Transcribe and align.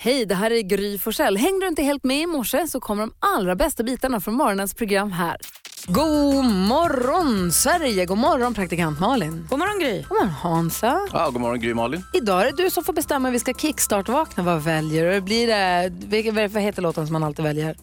Hej, 0.00 0.26
det 0.26 0.34
här 0.34 0.50
är 0.50 0.62
Gry 0.62 0.98
Forssell. 0.98 1.36
Hängde 1.36 1.64
du 1.64 1.68
inte 1.68 1.82
helt 1.82 2.04
med 2.04 2.22
i 2.22 2.26
morse 2.26 2.66
så 2.66 2.80
kommer 2.80 3.02
de 3.02 3.12
allra 3.18 3.56
bästa 3.56 3.82
bitarna 3.82 4.20
från 4.20 4.34
morgonens 4.34 4.74
program 4.74 5.12
här. 5.12 5.36
God 5.86 6.44
morgon 6.44 7.52
Sverige, 7.52 8.06
god 8.06 8.18
morgon 8.18 8.54
praktikant 8.54 9.00
Malin. 9.00 9.46
God 9.50 9.58
morgon 9.58 9.78
Gry. 9.80 10.02
God 10.02 10.18
morgon 10.18 10.28
Hansa. 10.28 11.00
Ja, 11.12 11.30
god 11.30 11.40
morgon 11.40 11.60
Gry 11.60 11.74
Malin. 11.74 12.04
Idag 12.14 12.40
är 12.40 12.44
det 12.52 12.62
du 12.62 12.70
som 12.70 12.84
får 12.84 12.92
bestämma 12.92 13.28
hur 13.28 13.32
vi 13.32 13.38
ska 13.38 13.54
kickstart-vakna. 13.54 14.42
Vad 14.42 14.62
väljer 14.62 15.12
du? 15.14 15.20
Blir 15.20 15.46
det, 15.46 16.48
vad 16.48 16.62
heter 16.62 16.82
låten 16.82 17.06
som 17.06 17.12
man 17.12 17.24
alltid 17.24 17.44
väljer? 17.44 17.76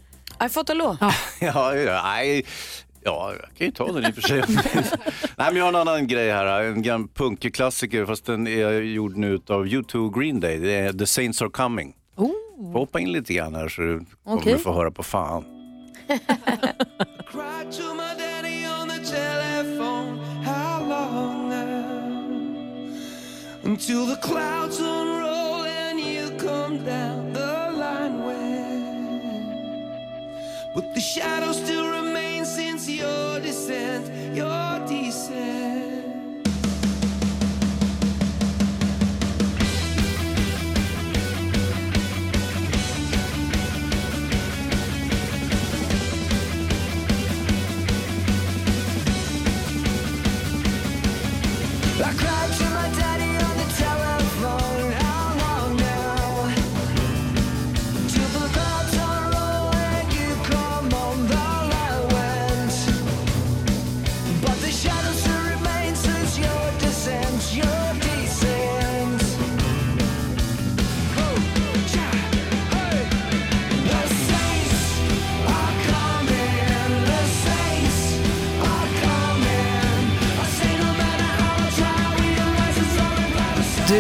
I 0.46 0.50
fått 0.50 0.70
a. 0.70 0.74
Ja, 1.40 1.76
ja, 1.76 2.02
nej, 2.04 2.46
ja, 3.04 3.34
jag 3.42 3.58
kan 3.58 3.68
ju 3.68 3.72
ta 3.72 3.92
den 3.92 4.06
i 4.06 4.12
och 4.12 4.16
för 4.16 4.22
sig. 4.22 4.44
nej, 5.38 5.48
men 5.48 5.56
jag 5.56 5.64
har 5.64 5.70
en 5.70 5.76
annan 5.76 6.08
grej 6.08 6.32
här. 6.32 6.64
En 6.64 6.82
gammal 6.82 7.08
punkklassiker 7.14 8.06
fast 8.06 8.26
den 8.26 8.48
är 8.48 8.72
gjord 8.72 9.18
nu 9.18 9.36
av 9.50 9.66
U2 9.66 10.20
Green 10.20 10.40
Day. 10.40 10.58
Det 10.58 10.76
är 10.76 10.94
The 10.94 11.06
Saints 11.06 11.42
Are 11.42 11.50
Coming. 11.50 11.94
Oh. 12.18 12.32
Hoppa 12.74 13.00
in 13.00 13.12
lite 13.12 13.34
grann 13.34 13.56
här 13.56 13.68
så 13.68 13.82
du 13.82 14.06
kommer 14.24 14.42
Okej. 14.42 14.58
få 14.58 14.74
höra 14.74 14.92
på 14.92 15.04
fan. 15.04 15.44
Cried 17.32 17.72
to 17.72 17.94
my 17.96 18.14
daddy 18.18 18.66
on 18.66 18.88
the 18.88 19.00
telephone. 19.06 20.20
How 20.44 20.80
long 20.90 21.50
now? 21.50 22.92
Until 23.64 24.06
the 24.06 24.16
clouds 24.22 24.80
unroll 24.80 25.64
and 25.66 26.00
you 26.00 26.30
come 26.40 26.78
down 26.86 27.34
the 27.34 27.72
line 27.72 28.26
when. 28.26 29.56
But 30.76 30.94
the 30.94 31.02
shadow 31.02 31.54
still 31.54 31.88
remains 31.90 32.56
since 32.56 32.88
your 32.92 33.40
descent, 33.40 34.06
your 34.36 34.80
descent. 34.88 35.95
I 52.08 52.14
cried 52.14 52.54
to 52.60 52.70
my 52.70 52.88
daddy 53.00 53.15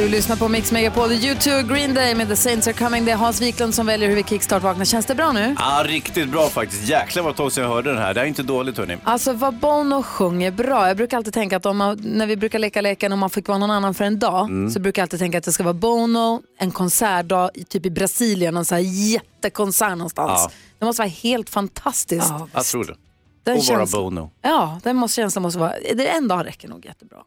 Du 0.05 0.11
lyssnar 0.11 0.35
på 0.35 0.47
Mix 0.47 0.71
Megapol, 0.71 1.09
U2 1.11 1.73
Green 1.73 1.93
Day 1.93 2.15
med 2.15 2.27
The 2.27 2.35
Saints 2.35 2.67
Are 2.67 2.73
Coming. 2.73 3.05
Det 3.05 3.11
är 3.11 3.15
Hans 3.15 3.41
Wiklund 3.41 3.75
som 3.75 3.85
väljer 3.85 4.09
hur 4.09 4.15
vi 4.15 4.23
kickstart-vaknar. 4.23 4.85
Känns 4.85 5.05
det 5.05 5.15
bra 5.15 5.31
nu? 5.31 5.55
Ja, 5.59 5.83
riktigt 5.87 6.29
bra 6.29 6.49
faktiskt. 6.49 6.87
Jäklar 6.89 7.23
vad 7.23 7.35
tag 7.35 7.51
sedan 7.51 7.63
jag 7.63 7.71
hörde 7.71 7.89
den 7.89 7.97
här. 8.01 8.13
Det 8.13 8.21
är 8.21 8.25
inte 8.25 8.43
dåligt 8.43 8.77
hörni. 8.77 8.97
Alltså 9.03 9.33
vad 9.33 9.53
Bono 9.59 10.03
sjunger 10.03 10.51
bra. 10.51 10.87
Jag 10.87 10.97
brukar 10.97 11.17
alltid 11.17 11.33
tänka 11.33 11.57
att 11.57 11.65
om 11.65 11.77
man, 11.77 11.99
när 12.03 12.27
vi 12.27 12.37
brukar 12.37 12.59
leka 12.59 12.81
leken 12.81 13.11
om 13.13 13.19
man 13.19 13.29
fick 13.29 13.47
vara 13.47 13.57
någon 13.57 13.71
annan 13.71 13.93
för 13.93 14.03
en 14.05 14.19
dag 14.19 14.49
Mm. 14.49 14.71
så 14.71 14.79
brukar 14.79 15.01
jag 15.01 15.05
alltid 15.05 15.19
tänka 15.19 15.37
att 15.37 15.43
det 15.43 15.51
ska 15.51 15.63
vara 15.63 15.73
Bono, 15.73 16.41
en 16.59 16.71
konsertdag 16.71 17.49
typ 17.69 17.85
i 17.85 17.89
Brasilien, 17.89 18.53
någon 18.53 18.65
så 18.65 18.75
här 18.75 18.81
jättekonsert 18.81 19.89
någonstans. 19.97 20.41
Ja. 20.43 20.51
Det 20.79 20.85
måste 20.85 21.01
vara 21.01 21.09
helt 21.09 21.49
fantastiskt. 21.49 22.33
Jag 22.53 22.65
tror 22.65 22.83
det. 22.83 22.95
Den 23.45 23.57
Och 23.57 23.63
vara 23.65 23.77
känslan- 23.79 24.03
Bono. 24.03 24.31
Ja, 24.41 24.79
den 24.83 24.95
måste, 24.95 25.15
känslan 25.15 25.41
måste 25.43 25.59
vara, 25.59 25.73
det 25.95 26.07
en 26.07 26.27
dag 26.27 26.45
räcker 26.45 26.67
nog 26.67 26.85
jättebra. 26.85 27.17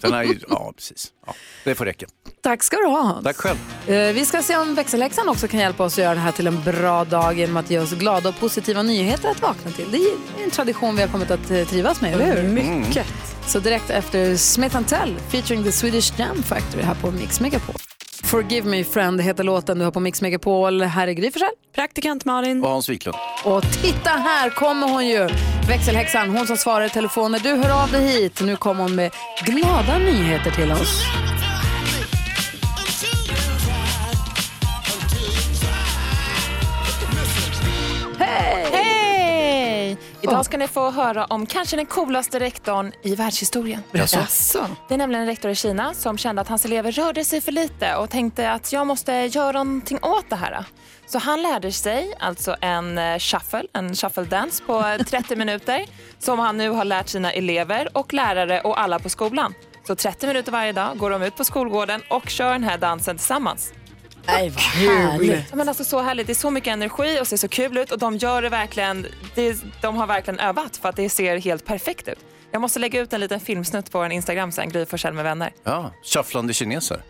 Den 0.00 0.12
här 0.12 0.20
är 0.20 0.24
ju, 0.24 0.40
ja 0.48 0.72
precis. 0.76 1.08
Ja, 1.26 1.34
det 1.64 1.74
får 1.74 1.84
räcka. 1.84 2.06
Tack 2.42 2.62
ska 2.62 2.76
du 2.76 2.86
ha 2.86 3.02
Hans. 3.02 3.24
Tack 3.24 3.36
själv. 3.36 3.56
Eh, 3.86 4.12
Vi 4.12 4.26
ska 4.26 4.42
se 4.42 4.56
om 4.56 4.74
växelhäxan 4.74 5.28
också 5.28 5.48
kan 5.48 5.60
hjälpa 5.60 5.84
oss 5.84 5.92
att 5.92 5.98
göra 6.04 6.14
det 6.14 6.20
här 6.20 6.32
till 6.32 6.46
en 6.46 6.62
bra 6.62 7.04
dag 7.04 7.38
genom 7.38 7.56
att 7.56 7.70
ge 7.70 7.78
oss 7.78 7.92
glada 7.92 8.28
och 8.28 8.38
positiva 8.40 8.82
nyheter 8.82 9.28
att 9.30 9.42
vakna 9.42 9.70
till. 9.70 9.90
Det 9.90 9.96
är 9.98 10.44
en 10.44 10.50
tradition 10.50 10.96
vi 10.96 11.02
har 11.02 11.08
kommit 11.08 11.30
att 11.30 11.50
eh, 11.50 11.64
trivas 11.64 12.00
med, 12.00 12.12
eller 12.14 12.42
hur? 12.42 12.48
Mycket. 12.48 13.06
Så 13.46 13.58
direkt 13.58 13.90
efter 13.90 14.36
Smith 14.36 14.82
Tell 14.82 15.14
featuring 15.28 15.64
the 15.64 15.72
Swedish 15.72 16.18
Jam 16.18 16.42
Factory 16.42 16.82
här 16.82 16.94
på 16.94 17.10
Mix 17.10 17.40
Megapol. 17.40 17.74
Forgive 18.34 18.68
me 18.68 18.84
friend 18.84 19.20
heter 19.20 19.44
låten 19.44 19.78
du 19.78 19.84
har 19.84 19.92
på 19.92 20.00
Mix 20.00 20.22
Megapol. 20.22 20.82
Här 20.82 21.08
är 21.08 21.12
Gry 21.12 21.30
Forssell. 21.30 21.48
Praktikant 21.74 22.24
Malin. 22.24 22.64
Och 22.64 22.70
Hans 22.70 22.88
Wiklund. 22.88 23.16
Och 23.44 23.62
titta 23.82 24.10
här 24.10 24.50
kommer 24.50 24.88
hon 24.88 25.06
ju. 25.06 25.28
Växelhäxan, 25.68 26.30
hon 26.30 26.46
som 26.46 26.56
svarar 26.56 26.84
i 26.84 26.88
telefonen. 26.88 27.40
Du 27.42 27.48
hör 27.48 27.82
av 27.82 27.90
dig 27.90 28.06
hit. 28.06 28.40
Nu 28.40 28.56
kommer 28.56 28.82
hon 28.82 28.94
med 28.94 29.10
glada 29.44 29.98
nyheter 29.98 30.50
till 30.50 30.72
oss. 30.72 31.02
Idag 40.24 40.44
ska 40.44 40.56
ni 40.56 40.68
få 40.68 40.90
höra 40.90 41.24
om 41.24 41.46
kanske 41.46 41.76
den 41.76 41.86
coolaste 41.86 42.40
rektorn 42.40 42.92
i 43.02 43.14
världshistorien. 43.14 43.82
Jaså? 43.92 44.66
Det 44.88 44.94
är 44.94 44.98
nämligen 44.98 45.22
en 45.22 45.28
rektor 45.28 45.50
i 45.50 45.54
Kina 45.54 45.94
som 45.94 46.18
kände 46.18 46.42
att 46.42 46.48
hans 46.48 46.64
elever 46.64 46.92
rörde 46.92 47.24
sig 47.24 47.40
för 47.40 47.52
lite 47.52 47.96
och 47.96 48.10
tänkte 48.10 48.50
att 48.50 48.72
jag 48.72 48.86
måste 48.86 49.12
göra 49.12 49.64
någonting 49.64 49.98
åt 50.02 50.30
det 50.30 50.36
här. 50.36 50.64
Så 51.06 51.18
han 51.18 51.42
lärde 51.42 51.72
sig 51.72 52.14
alltså 52.18 52.56
en 52.60 52.98
eh, 52.98 53.18
shuffle, 53.18 53.62
en 53.72 53.94
shuffle 53.94 54.24
dance 54.24 54.64
på 54.66 54.78
eh, 54.98 55.04
30 55.04 55.36
minuter 55.36 55.84
som 56.18 56.38
han 56.38 56.56
nu 56.56 56.70
har 56.70 56.84
lärt 56.84 57.08
sina 57.08 57.32
elever 57.32 57.88
och 57.96 58.12
lärare 58.12 58.60
och 58.60 58.80
alla 58.80 58.98
på 58.98 59.08
skolan. 59.08 59.54
Så 59.86 59.94
30 59.94 60.26
minuter 60.26 60.52
varje 60.52 60.72
dag 60.72 60.98
går 60.98 61.10
de 61.10 61.22
ut 61.22 61.36
på 61.36 61.44
skolgården 61.44 62.00
och 62.10 62.28
kör 62.28 62.52
den 62.52 62.64
här 62.64 62.78
dansen 62.78 63.16
tillsammans. 63.16 63.72
Nej, 64.26 64.48
vad 64.50 64.60
härligt. 64.60 65.44
Ja, 65.50 65.56
Men 65.56 65.68
alltså 65.68 65.84
så 65.84 66.00
härligt, 66.02 66.26
det 66.26 66.32
är 66.32 66.34
så 66.34 66.50
mycket 66.50 66.72
energi 66.72 67.18
och 67.20 67.26
ser 67.26 67.36
så 67.36 67.48
kul 67.48 67.78
ut 67.78 67.92
och 67.92 67.98
de 67.98 68.16
gör 68.16 68.42
det 68.42 68.48
verkligen, 68.48 69.06
det, 69.34 69.56
de 69.82 69.96
har 69.96 70.06
verkligen 70.06 70.40
övat 70.40 70.76
för 70.76 70.88
att 70.88 70.96
det 70.96 71.08
ser 71.08 71.38
helt 71.38 71.64
perfekt 71.66 72.08
ut. 72.08 72.18
Jag 72.50 72.60
måste 72.60 72.78
lägga 72.78 73.00
ut 73.00 73.12
en 73.12 73.20
liten 73.20 73.40
filmsnutt 73.40 73.90
på 73.90 73.98
en 73.98 74.12
Instagram 74.12 74.52
sen, 74.52 74.68
Gry 74.68 74.86
Forssell 74.86 75.12
med 75.14 75.24
vänner. 75.24 75.52
Ja, 75.64 75.92
shufflande 76.02 76.54
kineser. 76.54 77.02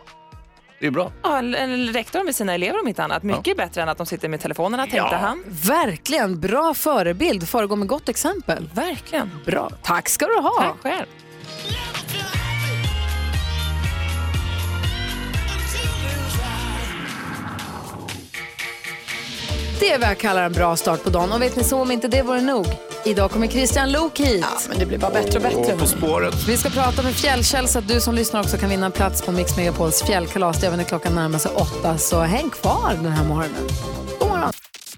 Det 0.81 0.87
är 0.87 0.91
bra. 0.91 1.13
Ja, 1.23 1.39
en, 1.39 1.93
rektor 1.93 2.25
med 2.25 2.37
sina 2.37 2.55
elever 2.55 2.81
om 2.81 2.89
inte 2.89 3.05
annat. 3.05 3.23
Mycket 3.23 3.57
bättre 3.57 3.83
än 3.83 3.89
att 3.89 3.97
de 3.99 4.07
sitter 4.07 4.29
med 4.29 4.41
telefonerna 4.41 4.83
tänkte 4.83 5.09
Ja. 5.13 5.17
han. 5.17 5.45
Verkligen, 5.47 6.41
bra 6.41 6.75
förebild. 6.75 7.49
Föregå 7.49 7.77
med 7.77 7.89
gott 7.89 8.09
exempel. 8.09 8.71
Verkligen. 8.75 9.31
Bra. 9.47 9.71
Tack 9.83 10.09
ska 10.09 10.27
du 10.27 10.35
ha. 10.41 10.63
Tack 10.63 10.83
själv. 10.83 11.07
Det 19.85 19.93
är 19.93 19.99
vad 19.99 20.09
jag 20.09 20.19
kallar 20.19 20.43
en 20.43 20.53
bra 20.53 20.77
start 20.77 21.05
på 21.05 21.11
dagen. 21.11 21.33
Och 21.33 21.43
vet 21.43 21.57
ni 21.57 21.65
så, 21.65 21.81
om 21.81 21.91
inte 21.91 22.09
det 22.09 22.23
vore 22.23 22.41
nog. 22.41 22.67
Idag 23.05 23.31
kommer 23.31 23.47
Christian 23.47 23.93
Lok 23.93 24.21
hit. 24.21 24.41
Ja, 24.51 24.61
men 24.69 24.79
det 24.79 24.87
blir 24.87 24.99
bara 24.99 25.11
bättre 25.11 25.37
och 25.37 25.43
bättre. 25.43 25.73
Och 25.73 25.79
På 25.79 25.87
spåret. 25.87 26.49
Vi 26.49 26.57
ska 26.57 26.71
prata 26.71 27.03
med 27.03 27.15
Fjällkäll 27.15 27.69
så 27.69 27.79
att 27.79 27.89
du 27.89 28.01
som 28.01 28.15
lyssnar 28.15 28.41
också 28.41 28.57
kan 28.57 28.71
vinna 28.71 28.87
en 28.87 28.93
plats 28.93 29.23
på 29.23 29.33
Mix 29.33 29.57
Megapols 29.57 30.03
fjällkalas. 30.03 30.63
Även 30.63 30.79
när 30.79 30.85
klockan 30.85 31.15
närmar 31.15 31.39
sig 31.39 31.51
åtta, 31.55 31.99
så 31.99 32.21
häng 32.21 32.51
kvar 32.51 32.99
den 33.03 33.13
här 33.13 33.25
morgonen. 33.25 33.94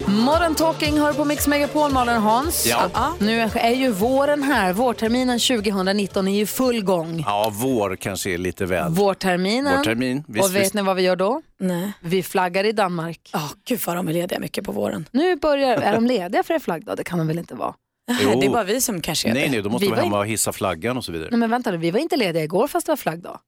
Modern 0.05 0.55
Talking 0.55 0.99
hör 0.99 1.13
på 1.13 1.25
Mix 1.25 1.47
Megapol, 1.47 1.91
Malin 1.91 2.15
Hans. 2.15 2.65
Ja. 2.67 3.13
Nu 3.19 3.39
är 3.41 3.69
ju 3.75 3.91
våren 3.91 4.43
här. 4.43 4.73
Vårterminen 4.73 5.39
2019 5.39 6.27
är 6.27 6.37
ju 6.37 6.45
full 6.45 6.83
gång. 6.83 7.23
Ja, 7.25 7.51
vår 7.53 7.95
kanske 7.95 8.29
är 8.33 8.37
lite 8.37 8.65
väl. 8.65 8.91
Vårterminen. 8.91 9.77
Vårtermin, 9.77 10.23
visst, 10.27 10.45
och 10.49 10.55
vet 10.55 10.61
visst. 10.63 10.73
ni 10.73 10.81
vad 10.81 10.95
vi 10.95 11.01
gör 11.01 11.15
då? 11.15 11.41
Nej. 11.59 11.91
Vi 12.01 12.23
flaggar 12.23 12.63
i 12.63 12.71
Danmark. 12.71 13.29
Ja, 13.33 13.49
gud 13.67 13.79
vad 13.85 13.95
de 13.95 14.07
är 14.07 14.13
lediga 14.13 14.39
mycket 14.39 14.63
på 14.65 14.71
våren. 14.71 15.05
Nu 15.11 15.35
börjar, 15.35 15.77
är 15.77 15.93
de 15.93 16.05
lediga 16.07 16.43
för 16.43 16.53
en 16.53 16.59
flaggdag? 16.59 16.97
Det 16.97 17.03
kan 17.03 17.17
de 17.17 17.27
väl 17.27 17.37
inte 17.39 17.55
vara? 17.55 17.73
Jo. 18.21 18.39
Det 18.39 18.45
är 18.45 18.49
bara 18.51 18.63
vi 18.63 18.81
som 18.81 19.01
kanske 19.01 19.29
är 19.29 19.33
Nej, 19.33 19.43
det. 19.43 19.49
nej, 19.51 19.61
då 19.61 19.69
måste 19.69 19.85
Vi 19.85 19.89
vi 19.91 19.95
var 19.95 20.03
hemma 20.03 20.19
och 20.19 20.27
hissa 20.27 20.53
flaggan 20.53 20.97
och 20.97 21.05
så 21.05 21.11
vidare. 21.11 21.27
Nej 21.31 21.39
men 21.39 21.49
vänta 21.49 21.71
nu, 21.71 21.77
vi 21.77 21.91
var 21.91 21.99
inte 21.99 22.17
lediga 22.17 22.43
igår 22.43 22.67
fast 22.67 22.85
det 22.85 22.91
var 22.91 22.97
flaggdag. 22.97 23.39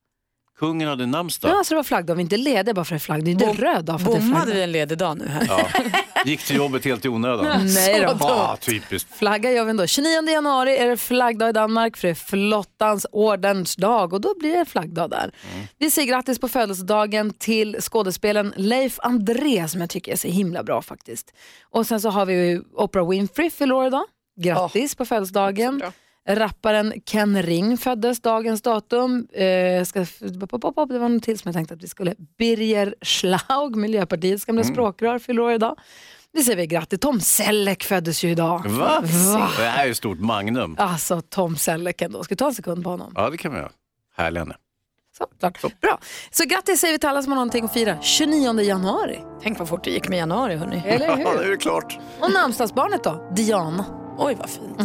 Kungen 0.60 0.88
hade 0.88 1.06
namnsdag. 1.06 1.52
Ja, 1.52 1.58
alltså 1.58 1.74
det 1.74 1.76
var 1.76 1.84
flaggdag, 1.84 2.16
vi 2.16 2.20
är 2.20 2.24
inte 2.24 2.38
lediga 2.38 2.74
bara 2.74 2.86
för 2.86 2.96
det 2.96 2.98
är 2.98 3.00
flaggdag. 3.00 3.38
Det 3.38 3.46
är 3.46 3.50
inte 3.50 3.64
röd 3.64 3.86
dag 3.86 4.02
för 4.02 4.08
att 4.08 4.14
det 4.14 4.18
är 4.18 4.22
Bommade 4.22 4.36
flaggdag. 4.36 4.56
vi 4.56 4.64
en 4.64 4.72
ledig 4.72 4.98
dag 4.98 5.18
nu 5.18 5.28
här? 5.28 5.46
Ja. 5.48 5.68
Gick 6.26 6.44
till 6.44 6.56
jobbet 6.56 6.86
helt 6.86 7.06
i 7.06 7.10
onödan. 7.10 7.66
Nej 7.66 8.02
då. 8.02 8.18
Ja, 8.20 8.58
typiskt. 8.62 9.18
Flagga 9.18 9.52
gör 9.52 9.64
vi 9.64 9.70
ändå. 9.70 9.88
29 9.88 10.30
januari 10.30 10.78
är 10.78 10.88
det 10.88 10.98
flaggdag 10.98 11.50
i 11.50 11.52
Danmark 11.52 11.98
för 11.98 12.08
det 12.08 12.12
är 12.12 12.16
flottans 12.16 13.06
ordensdag 13.12 14.14
och 14.14 14.22
då 14.22 14.34
blir 14.40 14.58
det 14.58 14.66
flaggdag 14.66 15.10
där. 15.10 15.32
Vi 15.78 15.92
säger 15.92 16.08
grattis 16.08 16.40
på 16.40 16.48
födelsedagen 16.48 17.34
till 17.34 17.78
skådespelaren 17.82 18.54
Leif 18.58 19.00
André 19.04 19.68
som 19.68 19.82
jag 19.82 19.90
tycker 19.90 20.12
är 20.12 20.16
så 20.16 20.28
himla 20.28 20.64
bra 20.64 20.82
faktiskt. 20.82 21.34
Och 21.70 21.88
sen 21.88 22.02
så 22.02 22.10
har 22.10 22.26
vi 22.26 22.34
ju 22.34 22.64
Oprah 22.74 23.10
Winfrey 23.10 23.50
fyller 23.50 23.76
år 23.76 23.88
idag. 23.88 24.06
Grattis 24.42 24.96
på 24.96 25.06
födelsedagen. 25.06 25.82
Rapparen 26.30 26.94
Ken 27.06 27.44
Ring 27.44 27.78
föddes 27.78 28.22
dagens 28.22 28.62
datum. 28.62 29.28
Eh, 29.34 29.84
ska, 29.84 30.00
det 30.00 30.38
var 31.00 31.10
något 31.10 31.24
till 31.24 31.40
som 31.40 31.50
jag 31.50 31.56
tänkte 31.56 31.74
att 31.74 31.84
vi 31.84 31.88
skulle... 31.88 32.16
Birger 32.38 32.96
Schlaug, 33.02 33.76
Miljöpartiets 33.76 34.46
gamla 34.46 34.64
språkrör, 34.64 35.20
fyller 35.20 35.42
år 35.42 35.52
idag. 35.52 35.76
Det 36.34 36.42
säger 36.44 36.58
vi 36.58 36.68
grattis. 36.68 37.00
Tom 37.00 37.20
Selleck 37.20 37.84
föddes 37.84 38.24
ju 38.24 38.30
idag. 38.32 38.66
Va? 38.68 39.04
Va? 39.34 39.50
Det 39.58 39.64
här 39.64 39.86
är 39.86 39.92
ett 39.92 39.98
stort 39.98 40.20
magnum. 40.20 40.76
Alltså 40.80 41.22
Tom 41.22 41.56
Selleck 41.56 42.02
ändå. 42.02 42.24
Ska 42.24 42.32
vi 42.34 42.38
ta 42.38 42.48
en 42.48 42.54
sekund 42.54 42.84
på 42.84 42.90
honom? 42.90 43.14
Ja, 43.16 43.30
det 43.30 43.38
kan 43.38 43.52
vi 43.54 43.58
göra. 43.58 43.72
Härlig 44.18 44.40
henne. 44.40 44.56
Så, 45.18 45.26
klart. 45.40 45.82
Bra. 45.82 46.00
Så 46.32 46.44
grattis 46.46 46.80
säger 46.80 46.94
vi 46.94 47.00
till 47.00 47.10
alla 47.10 47.22
som 47.24 47.32
har 47.32 47.36
någonting 47.36 47.66
att 47.66 47.74
fira. 47.74 47.98
29 48.02 48.62
januari. 48.62 49.20
Tänk 49.42 49.60
vad 49.60 49.68
fort 49.70 49.84
det 49.84 49.92
gick 49.92 50.10
med 50.10 50.18
januari 50.20 50.56
hörni. 50.56 50.82
Eller 50.86 51.06
Ja, 51.08 51.16
hur? 51.16 51.24
det 51.48 51.54
är 51.54 51.58
klart. 51.58 52.00
Och 52.22 52.32
namnsdagsbarnet 52.34 53.04
då? 53.04 53.30
Diana. 53.36 53.86
Oj 54.18 54.36
vad 54.40 54.50
fint. 54.50 54.78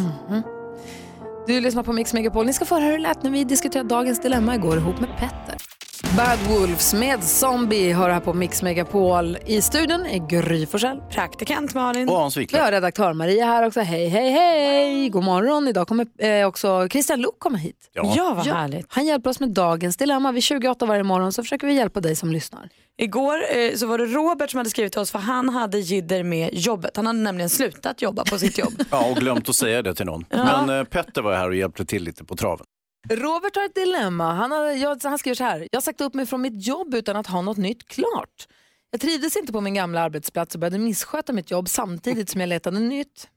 Du 1.46 1.60
lyssnar 1.60 1.82
på 1.82 1.92
Mix 1.92 2.14
Megapol. 2.14 2.46
Ni 2.46 2.52
ska 2.52 2.64
få 2.64 2.74
höra 2.74 2.84
hur 2.84 2.92
det 2.92 2.98
lät 2.98 3.22
när 3.22 3.30
vi 3.30 3.44
diskuterade 3.44 3.88
dagens 3.88 4.20
dilemma 4.20 4.54
igår 4.54 4.76
ihop 4.76 5.00
med 5.00 5.08
Petter. 5.18 5.73
Bad 6.16 6.38
Wolves 6.48 6.94
med 6.94 7.24
Zombie 7.24 7.92
hör 7.92 8.10
här 8.10 8.20
på 8.20 8.32
Mix 8.34 8.62
Megapol. 8.62 9.38
I 9.46 9.62
studion 9.62 10.06
är 10.06 10.28
Gry 10.28 10.66
Forssell. 10.66 11.00
Praktikant 11.10 11.74
Malin. 11.74 12.08
Och 12.08 12.16
Hans 12.16 12.36
Vi 12.36 12.40
Wiklund. 12.40 12.64
har 12.64 12.72
redaktör 12.72 13.12
Maria 13.12 13.46
här 13.46 13.66
också. 13.66 13.80
Hej, 13.80 14.08
hej, 14.08 14.30
hej! 14.30 15.08
God 15.08 15.24
morgon. 15.24 15.68
Idag 15.68 15.88
kommer 15.88 16.06
eh, 16.26 16.46
också 16.46 16.88
Christian 16.90 17.20
Luuk 17.20 17.34
komma 17.38 17.58
hit. 17.58 17.90
Ja, 17.92 18.34
vad 18.36 18.46
härligt. 18.46 18.86
Han 18.88 19.06
hjälper 19.06 19.30
oss 19.30 19.40
med 19.40 19.48
dagens 19.48 19.96
dilemma. 19.96 20.32
Vid 20.32 20.42
28 20.42 20.86
varje 20.86 21.02
morgon 21.02 21.32
så 21.32 21.42
försöker 21.42 21.66
vi 21.66 21.74
hjälpa 21.74 22.00
dig 22.00 22.16
som 22.16 22.32
lyssnar. 22.32 22.68
Igår 22.98 23.36
eh, 23.56 23.74
så 23.74 23.86
var 23.86 23.98
det 23.98 24.04
Robert 24.06 24.50
som 24.50 24.58
hade 24.58 24.70
skrivit 24.70 24.92
till 24.92 25.00
oss 25.00 25.10
för 25.10 25.18
han 25.18 25.48
hade 25.48 25.78
jidder 25.78 26.22
med 26.22 26.50
jobbet. 26.52 26.96
Han 26.96 27.06
hade 27.06 27.18
nämligen 27.18 27.50
slutat 27.50 28.02
jobba 28.02 28.24
på 28.24 28.38
sitt 28.38 28.58
jobb. 28.58 28.72
Ja, 28.90 29.10
och 29.10 29.16
glömt 29.16 29.48
att 29.48 29.54
säga 29.56 29.82
det 29.82 29.94
till 29.94 30.06
någon. 30.06 30.24
Men 30.30 30.70
eh, 30.78 30.84
Petter 30.84 31.22
var 31.22 31.34
här 31.36 31.48
och 31.48 31.54
hjälpte 31.54 31.84
till 31.84 32.02
lite 32.04 32.24
på 32.24 32.36
traven. 32.36 32.66
Robert 33.10 33.56
har 33.56 33.64
ett 33.64 33.74
dilemma. 33.74 34.32
Han, 34.32 34.50
har, 34.52 34.66
jag, 34.66 35.00
han 35.02 35.18
skriver 35.18 35.34
så 35.34 35.44
här. 35.44 35.68
Jag 35.72 35.76
har 35.76 35.82
sagt 35.82 36.00
upp 36.00 36.14
mig 36.14 36.26
från 36.26 36.42
mitt 36.42 36.66
jobb 36.66 36.94
utan 36.94 37.16
att 37.16 37.26
ha 37.26 37.42
något 37.42 37.56
nytt 37.56 37.88
klart. 37.88 38.48
Jag 38.90 39.00
trivdes 39.00 39.36
inte 39.36 39.52
på 39.52 39.60
min 39.60 39.74
gamla 39.74 40.00
arbetsplats 40.00 40.54
och 40.54 40.60
började 40.60 40.78
missköta 40.78 41.32
mitt 41.32 41.50
jobb 41.50 41.68
samtidigt 41.68 42.30
som 42.30 42.40
jag 42.40 42.48
letade 42.48 42.78
nytt. 42.78 43.28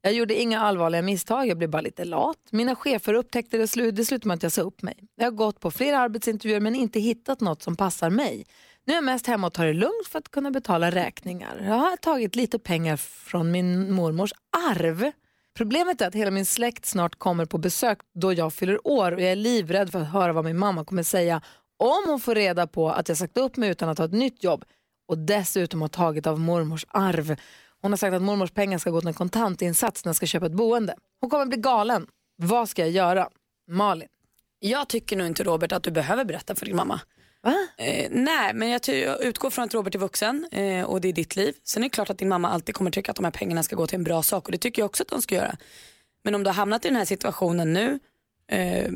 Jag 0.00 0.12
gjorde 0.12 0.34
inga 0.40 0.60
allvarliga 0.60 1.02
misstag, 1.02 1.46
jag 1.46 1.58
blev 1.58 1.70
bara 1.70 1.82
lite 1.82 2.04
lat. 2.04 2.38
Mina 2.50 2.74
chefer 2.74 3.14
upptäckte 3.14 3.56
det, 3.56 3.68
slut, 3.68 3.96
det 3.96 4.04
slutade 4.04 4.28
med 4.28 4.34
att 4.34 4.42
jag 4.42 4.52
sa 4.52 4.62
upp 4.62 4.82
mig. 4.82 4.98
Jag 5.16 5.24
har 5.24 5.30
gått 5.30 5.60
på 5.60 5.70
flera 5.70 5.98
arbetsintervjuer 5.98 6.60
men 6.60 6.74
inte 6.74 7.00
hittat 7.00 7.40
något 7.40 7.62
som 7.62 7.76
passar 7.76 8.10
mig. 8.10 8.46
Nu 8.84 8.92
är 8.92 8.96
jag 8.96 9.04
mest 9.04 9.26
hemma 9.26 9.46
och 9.46 9.52
tar 9.52 9.66
det 9.66 9.72
lugnt 9.72 10.08
för 10.08 10.18
att 10.18 10.30
kunna 10.30 10.50
betala 10.50 10.90
räkningar. 10.90 11.62
Jag 11.66 11.74
har 11.74 11.96
tagit 11.96 12.36
lite 12.36 12.58
pengar 12.58 12.96
från 12.96 13.50
min 13.50 13.92
mormors 13.92 14.32
arv. 14.68 15.12
Problemet 15.56 16.00
är 16.00 16.08
att 16.08 16.14
hela 16.14 16.30
min 16.30 16.46
släkt 16.46 16.86
snart 16.86 17.18
kommer 17.18 17.44
på 17.44 17.58
besök 17.58 17.98
då 18.14 18.32
jag 18.32 18.52
fyller 18.52 18.86
år 18.86 19.12
och 19.12 19.20
jag 19.20 19.32
är 19.32 19.36
livrädd 19.36 19.92
för 19.92 20.00
att 20.00 20.12
höra 20.12 20.32
vad 20.32 20.44
min 20.44 20.58
mamma 20.58 20.84
kommer 20.84 21.02
säga 21.02 21.42
om 21.76 22.04
hon 22.06 22.20
får 22.20 22.34
reda 22.34 22.66
på 22.66 22.90
att 22.90 23.08
jag 23.08 23.18
sagt 23.18 23.38
upp 23.38 23.56
mig 23.56 23.70
utan 23.70 23.88
att 23.88 23.98
ha 23.98 24.04
ett 24.04 24.12
nytt 24.12 24.44
jobb 24.44 24.64
och 25.08 25.18
dessutom 25.18 25.80
har 25.82 25.88
tagit 25.88 26.26
av 26.26 26.40
mormors 26.40 26.86
arv. 26.88 27.36
Hon 27.80 27.92
har 27.92 27.96
sagt 27.96 28.14
att 28.14 28.22
mormors 28.22 28.50
pengar 28.50 28.78
ska 28.78 28.90
gå 28.90 29.00
till 29.00 29.08
en 29.08 29.14
kontantinsats 29.14 30.04
när 30.04 30.08
jag 30.08 30.16
ska 30.16 30.26
köpa 30.26 30.46
ett 30.46 30.52
boende. 30.52 30.94
Hon 31.20 31.30
kommer 31.30 31.46
bli 31.46 31.56
galen. 31.56 32.06
Vad 32.36 32.68
ska 32.68 32.82
jag 32.82 32.90
göra? 32.90 33.28
Malin. 33.70 34.08
Jag 34.58 34.88
tycker 34.88 35.16
nog 35.16 35.26
inte 35.26 35.44
Robert 35.44 35.72
att 35.72 35.82
du 35.82 35.90
behöver 35.90 36.24
berätta 36.24 36.54
för 36.54 36.66
din 36.66 36.76
mamma. 36.76 37.00
Va? 37.44 37.68
Eh, 37.76 38.08
nej, 38.10 38.54
men 38.54 38.68
jag, 38.68 38.80
jag 38.88 39.22
utgår 39.22 39.50
från 39.50 39.64
att 39.64 39.74
Robert 39.74 39.94
är 39.94 39.98
vuxen 39.98 40.46
eh, 40.50 40.84
och 40.84 41.00
det 41.00 41.08
är 41.08 41.12
ditt 41.12 41.36
liv. 41.36 41.54
Sen 41.64 41.82
är 41.82 41.88
det 41.88 41.90
klart 41.90 42.10
att 42.10 42.18
din 42.18 42.28
mamma 42.28 42.50
alltid 42.50 42.74
kommer 42.74 42.90
tycka 42.90 43.10
att 43.10 43.16
de 43.16 43.24
här 43.24 43.32
pengarna 43.32 43.62
ska 43.62 43.76
gå 43.76 43.86
till 43.86 43.96
en 43.98 44.04
bra 44.04 44.22
sak 44.22 44.46
och 44.46 44.52
det 44.52 44.58
tycker 44.58 44.82
jag 44.82 44.86
också 44.86 45.02
att 45.02 45.08
de 45.08 45.22
ska 45.22 45.34
göra. 45.34 45.56
Men 46.22 46.34
om 46.34 46.42
du 46.42 46.48
har 46.48 46.54
hamnat 46.54 46.84
i 46.84 46.88
den 46.88 46.96
här 46.96 47.04
situationen 47.04 47.72
nu 47.72 47.98
eh, 48.48 48.90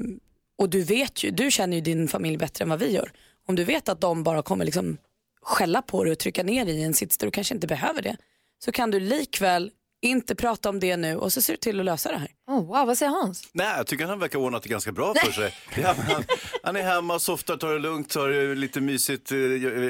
och 0.59 0.71
du 0.71 0.83
vet 0.83 1.25
ju, 1.25 1.31
du 1.31 1.51
känner 1.51 1.77
ju 1.77 1.81
din 1.81 2.09
familj 2.09 2.37
bättre 2.37 2.63
än 2.63 2.69
vad 2.69 2.79
vi 2.79 2.93
gör. 2.93 3.13
Om 3.47 3.57
du 3.57 3.65
vet 3.65 3.89
att 3.89 4.01
de 4.01 4.23
bara 4.23 4.43
kommer 4.43 4.65
liksom 4.65 4.99
skälla 5.43 5.83
på 5.83 6.05
dig 6.05 6.13
och 6.13 6.19
trycka 6.19 6.43
ner 6.43 6.65
dig 6.65 6.75
i 6.75 6.83
en 6.83 6.95
sits 6.95 7.19
där 7.19 7.27
du 7.27 7.31
kanske 7.31 7.55
inte 7.55 7.67
behöver 7.67 8.03
det. 8.03 8.17
Så 8.59 8.73
kan 8.73 8.91
du 8.91 9.01
likväl 9.01 9.71
inte 10.01 10.35
prata 10.35 10.69
om 10.69 10.81
det 10.81 10.97
nu 10.97 11.17
och 11.17 11.33
så 11.33 11.43
ser 11.43 11.53
du 11.53 11.57
till 11.57 11.81
att 11.81 11.87
lösa 11.87 12.13
det 12.13 12.19
här. 12.19 12.31
Oh, 12.49 12.67
wow, 12.67 12.87
vad 12.87 12.99
säger 12.99 13.13
Hans? 13.13 13.43
Nej, 13.53 13.75
jag 13.77 13.87
tycker 13.87 14.07
han 14.07 14.19
verkar 14.19 14.39
ordnat 14.39 14.63
det 14.63 14.69
ganska 14.69 14.93
bra 14.93 15.15
för 15.25 15.33
sig. 15.33 15.55
Ja, 15.83 15.95
men 15.97 16.07
han, 16.07 16.25
han 16.63 16.77
är 16.77 16.83
hemma, 16.83 17.19
softar, 17.19 17.57
tar 17.57 17.73
det 17.73 17.79
lugnt, 17.79 18.11
tar 18.11 18.29
det 18.29 18.55
lite 18.55 18.81
mysigt, 18.81 19.33
eh, 19.33 19.39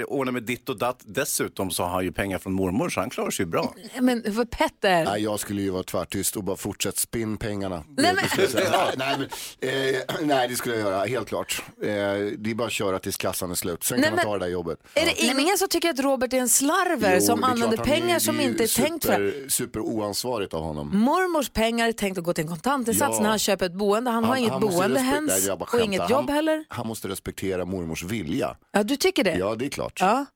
ordnar 0.07 0.33
med 0.33 0.43
ditt 0.43 0.69
och 0.69 0.79
datt. 0.79 1.01
Dessutom 1.05 1.71
så 1.71 1.83
har 1.83 1.91
han 1.91 2.05
ju 2.05 2.13
pengar 2.13 2.39
från 2.39 2.53
mormor 2.53 2.89
så 2.89 3.01
han 3.01 3.11
klarar 3.11 3.31
sig 3.31 3.45
ju 3.45 3.51
bra. 3.51 3.75
Men 4.01 4.23
för 4.35 4.45
Petter. 4.45 5.05
Nej, 5.05 5.23
jag 5.23 5.41
skulle 5.41 5.63
ju 5.63 5.71
vara 5.71 5.83
tvärtyst 5.83 6.37
och 6.37 6.45
bara 6.45 6.57
fortsätt 6.57 6.97
spinn 6.99 7.37
pengarna. 7.37 7.85
Nej, 7.89 8.15
men- 8.15 8.17
Det 8.25 8.29
skulle 8.31 8.43
jag 8.43 8.51
säga. 8.53 8.69
Ja, 8.73 8.91
nej, 8.97 9.17
men, 9.19 9.29
eh, 9.71 10.27
nej, 10.37 10.49
det 10.49 10.57
skulle 10.57 10.75
jag 10.77 10.85
göra, 10.85 11.05
helt 11.05 11.29
klart. 11.29 11.63
Eh, 11.83 11.87
det 11.89 12.51
är 12.51 12.55
bara 12.55 12.67
att 12.67 12.73
köra 12.73 12.99
tills 12.99 13.17
kassan 13.17 13.51
är 13.51 13.55
slut, 13.55 13.85
sen 13.85 13.97
Nej, 14.01 14.05
kan 14.05 14.13
man 14.13 14.17
men- 14.17 14.25
ta 14.33 14.39
det 14.39 14.45
där 14.45 14.53
jobbet. 14.53 14.79
Är 14.95 15.07
det 15.07 15.21
ingen 15.41 15.59
som 15.59 15.69
tycker 15.69 15.91
att 15.91 15.99
Robert 16.01 16.33
är 16.33 16.39
en 16.39 16.49
slarver 16.49 17.15
Jo, 17.15 17.21
som 17.21 17.43
är 17.45 17.49
använder 17.49 17.77
klart, 17.77 17.89
han 17.89 17.97
pengar 18.01 18.15
det 18.15 18.21
som 18.21 18.41
inte 18.41 18.63
är 18.65 18.83
tänkt 18.83 19.05
för 19.07 19.21
det? 19.21 19.31
super, 19.33 19.49
Super 19.49 19.81
oansvarigt 19.81 20.55
av 20.55 20.63
honom. 20.63 20.91
Mormors 20.99 21.51
pengar 21.51 21.89
är 21.89 21.93
tänkt 21.93 22.19
att 22.19 22.25
gå 22.25 22.33
till 22.33 22.48
en 22.49 22.55
kontantinsats 22.57 23.17
Ja. 23.17 23.23
när 23.23 23.29
han 23.29 23.39
köper 23.39 23.67
ett 23.67 23.75
boende. 23.75 24.11
Han, 24.11 24.25
har 24.25 24.37
inget 24.37 24.61
måste 24.61 24.79
boende 24.79 25.01
hens 25.01 25.49
och 25.73 25.81
inget 25.81 26.11
jobb 26.11 26.27
han, 26.27 26.35
heller. 26.37 26.65
Han 26.69 26.87
måste 26.87 27.09
respektera 27.09 27.65
mormors 27.65 28.05
vilja. 28.05 28.57
Ja, 28.73 28.83
du 28.83 28.97
tycker 28.97 29.25
det? 29.25 29.35
Ja, 29.35 29.55
det 29.55 29.67
är 29.67 29.71
klart. 29.71 29.99
Ja. 30.01 30.27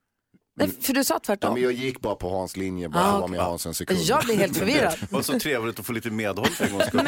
Nej, 0.55 0.71
för 0.81 0.93
du 0.93 1.05
sa 1.05 1.15
Ja, 1.15 1.19
tvärtom. 1.19 1.55
men 1.55 1.63
jag 1.63 1.73
gick 1.73 2.01
bara 2.01 2.15
på 2.15 2.29
Hans 2.31 2.57
linje, 2.57 2.89
bara 2.89 3.05
Ah, 3.05 3.21
var 3.21 3.29
med 3.29 3.41
Hans 3.41 3.67
en 3.67 3.75
sekund. 3.75 4.01
Jag 4.01 4.25
blir 4.25 4.37
helt 4.37 4.57
förvirrad. 4.57 4.95
Det 5.01 5.13
var 5.13 5.23
så 5.23 5.39
trevligt 5.39 5.81
att 5.81 5.87
få 5.87 5.93
lite 5.93 6.11
medhåll 6.11 6.47
för 6.47 6.65
en 6.65 6.73
gångs 6.73 6.87
skull. 6.87 7.01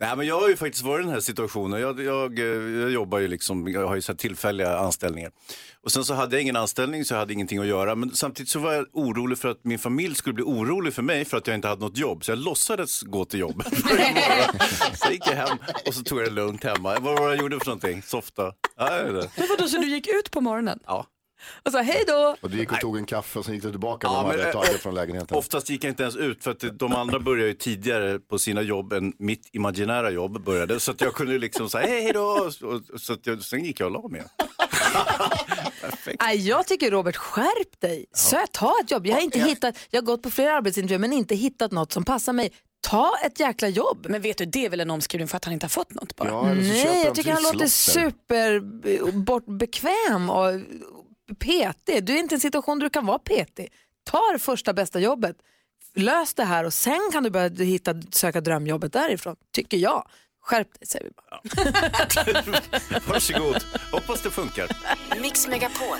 Nej, 0.00 0.16
men 0.16 0.26
jag 0.26 0.40
har 0.40 0.48
ju 0.48 0.56
faktiskt 0.56 0.84
varit 0.84 1.02
i 1.02 1.04
den 1.04 1.12
här 1.12 1.20
situationen. 1.20 1.80
Jag, 1.80 2.00
jag, 2.00 2.38
jag 2.38 2.90
jobbar 2.90 3.18
ju 3.18 3.28
liksom, 3.28 3.68
jag 3.68 3.88
har 3.88 3.94
ju 3.94 4.02
så 4.02 4.12
här 4.12 4.16
tillfälliga 4.16 4.78
anställningar. 4.78 5.30
Och 5.84 5.92
sen 5.92 6.04
så 6.04 6.14
hade 6.14 6.36
jag 6.36 6.42
ingen 6.42 6.56
anställning 6.56 7.04
så 7.04 7.14
jag 7.14 7.18
hade 7.18 7.32
ingenting 7.32 7.58
att 7.58 7.66
göra. 7.66 7.94
Men 7.94 8.14
samtidigt 8.14 8.50
så 8.50 8.58
var 8.58 8.72
jag 8.72 8.86
orolig 8.92 9.38
för 9.38 9.48
att 9.48 9.64
min 9.64 9.78
familj 9.78 10.14
skulle 10.14 10.34
bli 10.34 10.44
orolig 10.44 10.94
för 10.94 11.02
mig 11.02 11.24
för 11.24 11.36
att 11.36 11.46
jag 11.46 11.54
inte 11.56 11.68
hade 11.68 11.80
något 11.80 11.96
jobb. 11.98 12.24
Så 12.24 12.30
jag 12.30 12.38
låtsades 12.38 13.02
gå 13.02 13.24
till 13.24 13.40
jobb. 13.40 13.62
så 14.94 15.12
gick 15.12 15.26
jag 15.26 15.34
hem 15.34 15.58
och 15.86 15.94
så 15.94 16.02
tog 16.02 16.18
jag 16.18 16.26
det 16.26 16.32
lugnt 16.34 16.64
hemma. 16.64 16.98
Vad 17.00 17.18
var 17.18 17.28
det 17.28 17.34
jag 17.34 17.42
gjorde 17.42 17.58
för 17.58 17.66
någonting? 17.66 18.02
Softa? 18.02 18.52
Ja, 18.76 19.00
inte. 19.00 19.30
Men 19.36 19.46
vadå, 19.48 19.68
så 19.68 19.78
du 19.78 19.88
gick 19.88 20.06
ut 20.08 20.30
på 20.30 20.40
morgonen 20.40 20.78
ja. 20.86 21.06
Och 21.62 21.72
sa 21.72 21.80
hej 21.80 22.04
då? 22.06 22.36
Och 22.40 22.50
du 22.50 22.58
gick 22.58 22.72
och 22.72 22.80
tog 22.80 22.96
en 22.96 23.06
kaffe 23.06 23.38
och 23.38 23.44
sen 23.44 23.54
gick 23.54 23.62
du 23.62 23.70
tillbaka 23.70 24.08
när 24.08 24.14
Ja, 24.14 24.22
de 24.22 24.40
hade 24.40 24.52
tagit 24.52 24.70
eh, 24.70 24.76
från 24.76 24.94
lägenheten. 24.94 25.36
Oftast 25.36 25.70
gick 25.70 25.84
jag 25.84 25.90
inte 25.90 26.02
ens 26.02 26.16
ut 26.16 26.44
för 26.44 26.50
att 26.50 26.78
de 26.78 26.94
andra 26.94 27.20
började 27.20 27.48
ju 27.48 27.54
tidigare 27.54 28.18
på 28.18 28.38
sina 28.38 28.62
jobb 28.62 28.92
än 28.92 29.12
mitt 29.18 29.48
imaginära 29.52 30.10
jobb 30.10 30.44
började. 30.44 30.80
Så 30.80 30.90
att 30.90 31.00
jag 31.00 31.14
kunde 31.14 31.38
liksom 31.38 31.70
säga 31.70 31.86
hej, 31.86 32.12
då. 32.12 32.24
Och, 32.24 32.52
så 33.00 33.12
att 33.12 33.26
jag, 33.26 33.42
sen 33.42 33.64
gick 33.64 33.80
jag 33.80 33.86
och 33.86 33.92
la 34.02 34.08
mig. 34.08 34.22
Nej, 36.20 36.48
jag 36.48 36.66
tycker 36.66 36.90
Robert, 36.90 37.16
skärp 37.16 37.80
dig. 37.80 38.06
Så 38.12 38.36
ta 38.52 38.74
ett 38.84 38.90
jobb. 38.90 39.06
Jag 39.06 39.14
har, 39.14 39.20
inte 39.20 39.38
hittat, 39.38 39.76
jag 39.90 40.02
har 40.02 40.06
gått 40.06 40.22
på 40.22 40.30
flera 40.30 40.56
arbetsintervjuer 40.56 40.98
men 40.98 41.12
inte 41.12 41.34
hittat 41.34 41.72
något 41.72 41.92
som 41.92 42.04
passar 42.04 42.32
mig. 42.32 42.52
Ta 42.80 43.12
ett 43.26 43.40
jäkla 43.40 43.68
jobb. 43.68 44.06
Men 44.08 44.22
vet 44.22 44.38
du, 44.38 44.44
det 44.44 44.64
är 44.64 44.70
väl 44.70 44.80
en 44.80 44.90
omskrivning 44.90 45.28
för 45.28 45.36
att 45.36 45.44
han 45.44 45.54
inte 45.54 45.64
har 45.64 45.68
fått 45.68 45.94
något 45.94 46.16
bara. 46.16 46.28
Ja, 46.28 46.54
Nej, 46.54 47.02
jag 47.04 47.14
tycker 47.14 47.32
han 47.32 47.42
låter 47.42 47.66
super 47.66 48.54
eh, 48.88 49.14
bort, 49.14 49.46
bekväm 49.46 50.30
och 50.30 50.60
petig. 51.38 52.04
Du 52.04 52.14
är 52.14 52.18
inte 52.18 52.34
i 52.34 52.36
en 52.36 52.40
situation 52.40 52.78
där 52.78 52.86
du 52.86 52.90
kan 52.90 53.06
vara 53.06 53.18
petig. 53.18 53.72
Ta 54.04 54.32
det 54.32 54.38
första 54.38 54.72
bästa 54.72 55.00
jobbet. 55.00 55.36
Lös 55.94 56.34
det 56.34 56.44
här 56.44 56.64
och 56.64 56.74
sen 56.74 57.10
kan 57.12 57.22
du 57.22 57.30
börja 57.30 57.64
hitta, 57.64 57.94
söka 58.10 58.40
drömjobbet 58.40 58.92
därifrån, 58.92 59.36
tycker 59.52 59.76
jag. 59.76 60.08
Skärp 60.42 60.78
dig 60.78 60.86
säger 60.88 61.04
vi 61.04 61.10
bara. 61.10 61.40
Varsågod, 63.08 63.64
hoppas 63.92 64.22
det 64.22 64.30
funkar. 64.30 64.68
Mix 65.20 65.48
Megapol. 65.48 65.98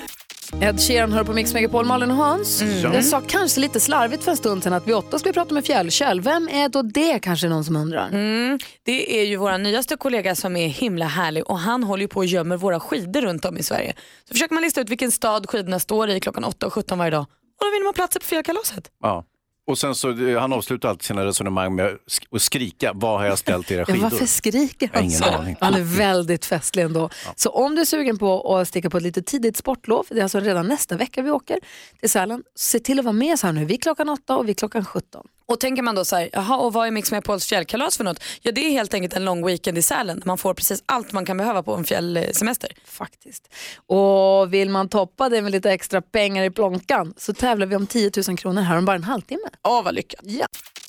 Ed 0.60 0.80
Sheeran 0.80 1.12
hör 1.12 1.24
på 1.24 1.32
Mix 1.32 1.54
Megapol, 1.54 1.84
Malin 1.84 2.10
och 2.10 2.16
Hans. 2.16 2.62
Mm. 2.62 2.92
Jag 2.92 3.04
sa 3.04 3.22
kanske 3.26 3.60
lite 3.60 3.80
slarvigt 3.80 4.24
för 4.24 4.30
en 4.30 4.36
stund 4.36 4.62
sedan 4.62 4.72
att 4.72 4.88
vid 4.88 4.94
åtta 4.94 5.18
ska 5.18 5.28
vi 5.28 5.32
prata 5.32 5.54
med 5.54 5.64
Fjällkäll. 5.64 6.20
Vem 6.20 6.48
är 6.48 6.68
då 6.68 6.82
det 6.82 7.18
kanske 7.18 7.48
någon 7.48 7.64
som 7.64 7.76
undrar? 7.76 8.08
Mm. 8.08 8.58
Det 8.82 9.20
är 9.20 9.24
ju 9.24 9.36
vår 9.36 9.58
nyaste 9.58 9.96
kollega 9.96 10.34
som 10.34 10.56
är 10.56 10.68
himla 10.68 11.06
härlig 11.06 11.50
och 11.50 11.58
han 11.58 11.84
håller 11.84 12.02
ju 12.02 12.08
på 12.08 12.16
och 12.16 12.26
gömmer 12.26 12.56
våra 12.56 12.80
skidor 12.80 13.22
runt 13.22 13.44
om 13.44 13.56
i 13.58 13.62
Sverige. 13.62 13.94
Så 14.28 14.34
försöker 14.34 14.54
man 14.54 14.62
lista 14.62 14.80
ut 14.80 14.90
vilken 14.90 15.12
stad 15.12 15.50
skidorna 15.50 15.78
står 15.78 16.10
i 16.10 16.20
klockan 16.20 16.44
8 16.44 16.66
och 16.66 16.72
17 16.72 16.98
varje 16.98 17.10
dag 17.10 17.26
och 17.60 17.64
då 17.64 17.70
vinner 17.70 17.84
man 17.84 17.94
platser 17.94 18.20
på 18.20 18.26
fjällkalaset. 18.26 18.90
Ja. 19.02 19.24
Och 19.66 19.78
sen 19.78 19.94
så, 19.94 20.28
eh, 20.28 20.40
han 20.40 20.52
avslutar 20.52 20.88
alltid 20.88 21.02
sina 21.02 21.24
resonemang 21.24 21.74
med 21.74 21.86
att 21.86 21.92
sk- 21.92 22.26
att 22.36 22.42
skrika, 22.42 22.92
vad 22.94 23.18
har 23.20 23.26
jag 23.26 23.38
ställt 23.38 23.70
era 23.70 23.78
Ja, 23.80 23.84
skidor? 23.84 24.00
varför 24.00 24.26
skriker 24.26 24.90
han 24.92 25.10
så? 25.10 25.24
aning. 25.24 25.56
Han 25.60 25.74
är 25.74 25.80
väldigt 25.98 26.44
festlig 26.46 26.82
ändå. 26.82 27.10
Så 27.36 27.50
om 27.50 27.74
du 27.74 27.80
är 27.80 27.84
sugen 27.84 28.18
på 28.18 28.56
att 28.58 28.68
sticka 28.68 28.90
på 28.90 28.96
ett 28.96 29.02
lite 29.02 29.22
tidigt 29.22 29.56
sportlov, 29.56 30.06
det 30.10 30.18
är 30.18 30.22
alltså 30.22 30.40
redan 30.40 30.68
nästa 30.68 30.96
vecka 30.96 31.22
vi 31.22 31.30
åker 31.30 31.58
till 32.00 32.10
Sälen, 32.10 32.42
se 32.54 32.78
till 32.80 32.98
att 32.98 33.04
vara 33.04 33.12
med 33.12 33.38
så 33.38 33.46
här 33.46 33.54
nu. 33.54 33.64
Vi 33.64 33.76
klockan 33.76 34.08
åtta 34.08 34.36
och 34.36 34.48
vi 34.48 34.54
klockan 34.54 34.84
17. 34.84 35.26
Och 35.46 35.60
tänker 35.60 35.82
man 35.82 35.94
då 35.94 36.04
så 36.04 36.16
här, 36.16 36.30
jaha 36.32 36.56
och 36.56 36.72
vad 36.72 36.86
är 36.86 36.90
Mix 36.90 37.10
Megapols 37.10 37.46
fjällkalas 37.46 37.96
för 37.96 38.04
något? 38.04 38.22
Ja 38.42 38.52
det 38.52 38.60
är 38.60 38.70
helt 38.70 38.94
enkelt 38.94 39.14
en 39.14 39.24
lång 39.24 39.46
weekend 39.46 39.78
i 39.78 39.82
Sälen 39.82 40.20
där 40.20 40.26
man 40.26 40.38
får 40.38 40.54
precis 40.54 40.82
allt 40.86 41.12
man 41.12 41.24
kan 41.24 41.36
behöva 41.36 41.62
på 41.62 41.74
en 41.74 41.84
fjällsemester. 41.84 42.72
Faktiskt. 42.84 43.54
Och 43.86 44.54
vill 44.54 44.70
man 44.70 44.88
toppa 44.88 45.28
det 45.28 45.42
med 45.42 45.52
lite 45.52 45.72
extra 45.72 46.02
pengar 46.02 46.44
i 46.44 46.50
plånkan 46.50 47.14
så 47.16 47.34
tävlar 47.34 47.66
vi 47.66 47.76
om 47.76 47.86
10 47.86 48.10
000 48.28 48.38
kronor 48.38 48.62
här 48.62 48.78
om 48.78 48.84
bara 48.84 48.96
en 48.96 49.04
halvtimme. 49.04 49.48
Åh 49.62 49.84
vad 49.84 49.94
lyckat. 49.94 50.20
Ja. 50.24 50.46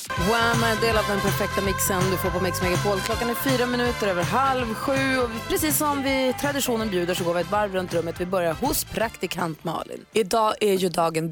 Wham 0.09 0.63
är 0.63 0.71
en 0.71 0.81
del 0.81 0.97
av 0.97 1.03
den 1.07 1.19
perfekta 1.19 1.61
mixen 1.61 2.01
du 2.11 2.17
får 2.17 2.29
på 2.29 2.43
Mix 2.43 2.61
Megapol. 2.61 2.99
Klockan 2.99 3.29
är 3.29 3.33
fyra 3.33 3.65
minuter 3.65 4.07
över 4.07 4.23
halv 4.23 4.73
sju 4.73 5.17
och 5.23 5.29
precis 5.49 5.77
som 5.77 6.03
vi 6.03 6.33
traditionen 6.41 6.89
bjuder 6.89 7.13
så 7.13 7.23
går 7.23 7.33
vi 7.33 7.41
ett 7.41 7.51
varv 7.51 7.73
runt 7.73 7.93
rummet. 7.93 8.21
Vi 8.21 8.25
börjar 8.25 8.53
hos 8.53 8.83
praktikant 8.83 9.63
Malin. 9.63 10.05
Idag 10.13 10.55
är 10.61 10.73
ju 10.73 10.89
dagen 10.89 11.29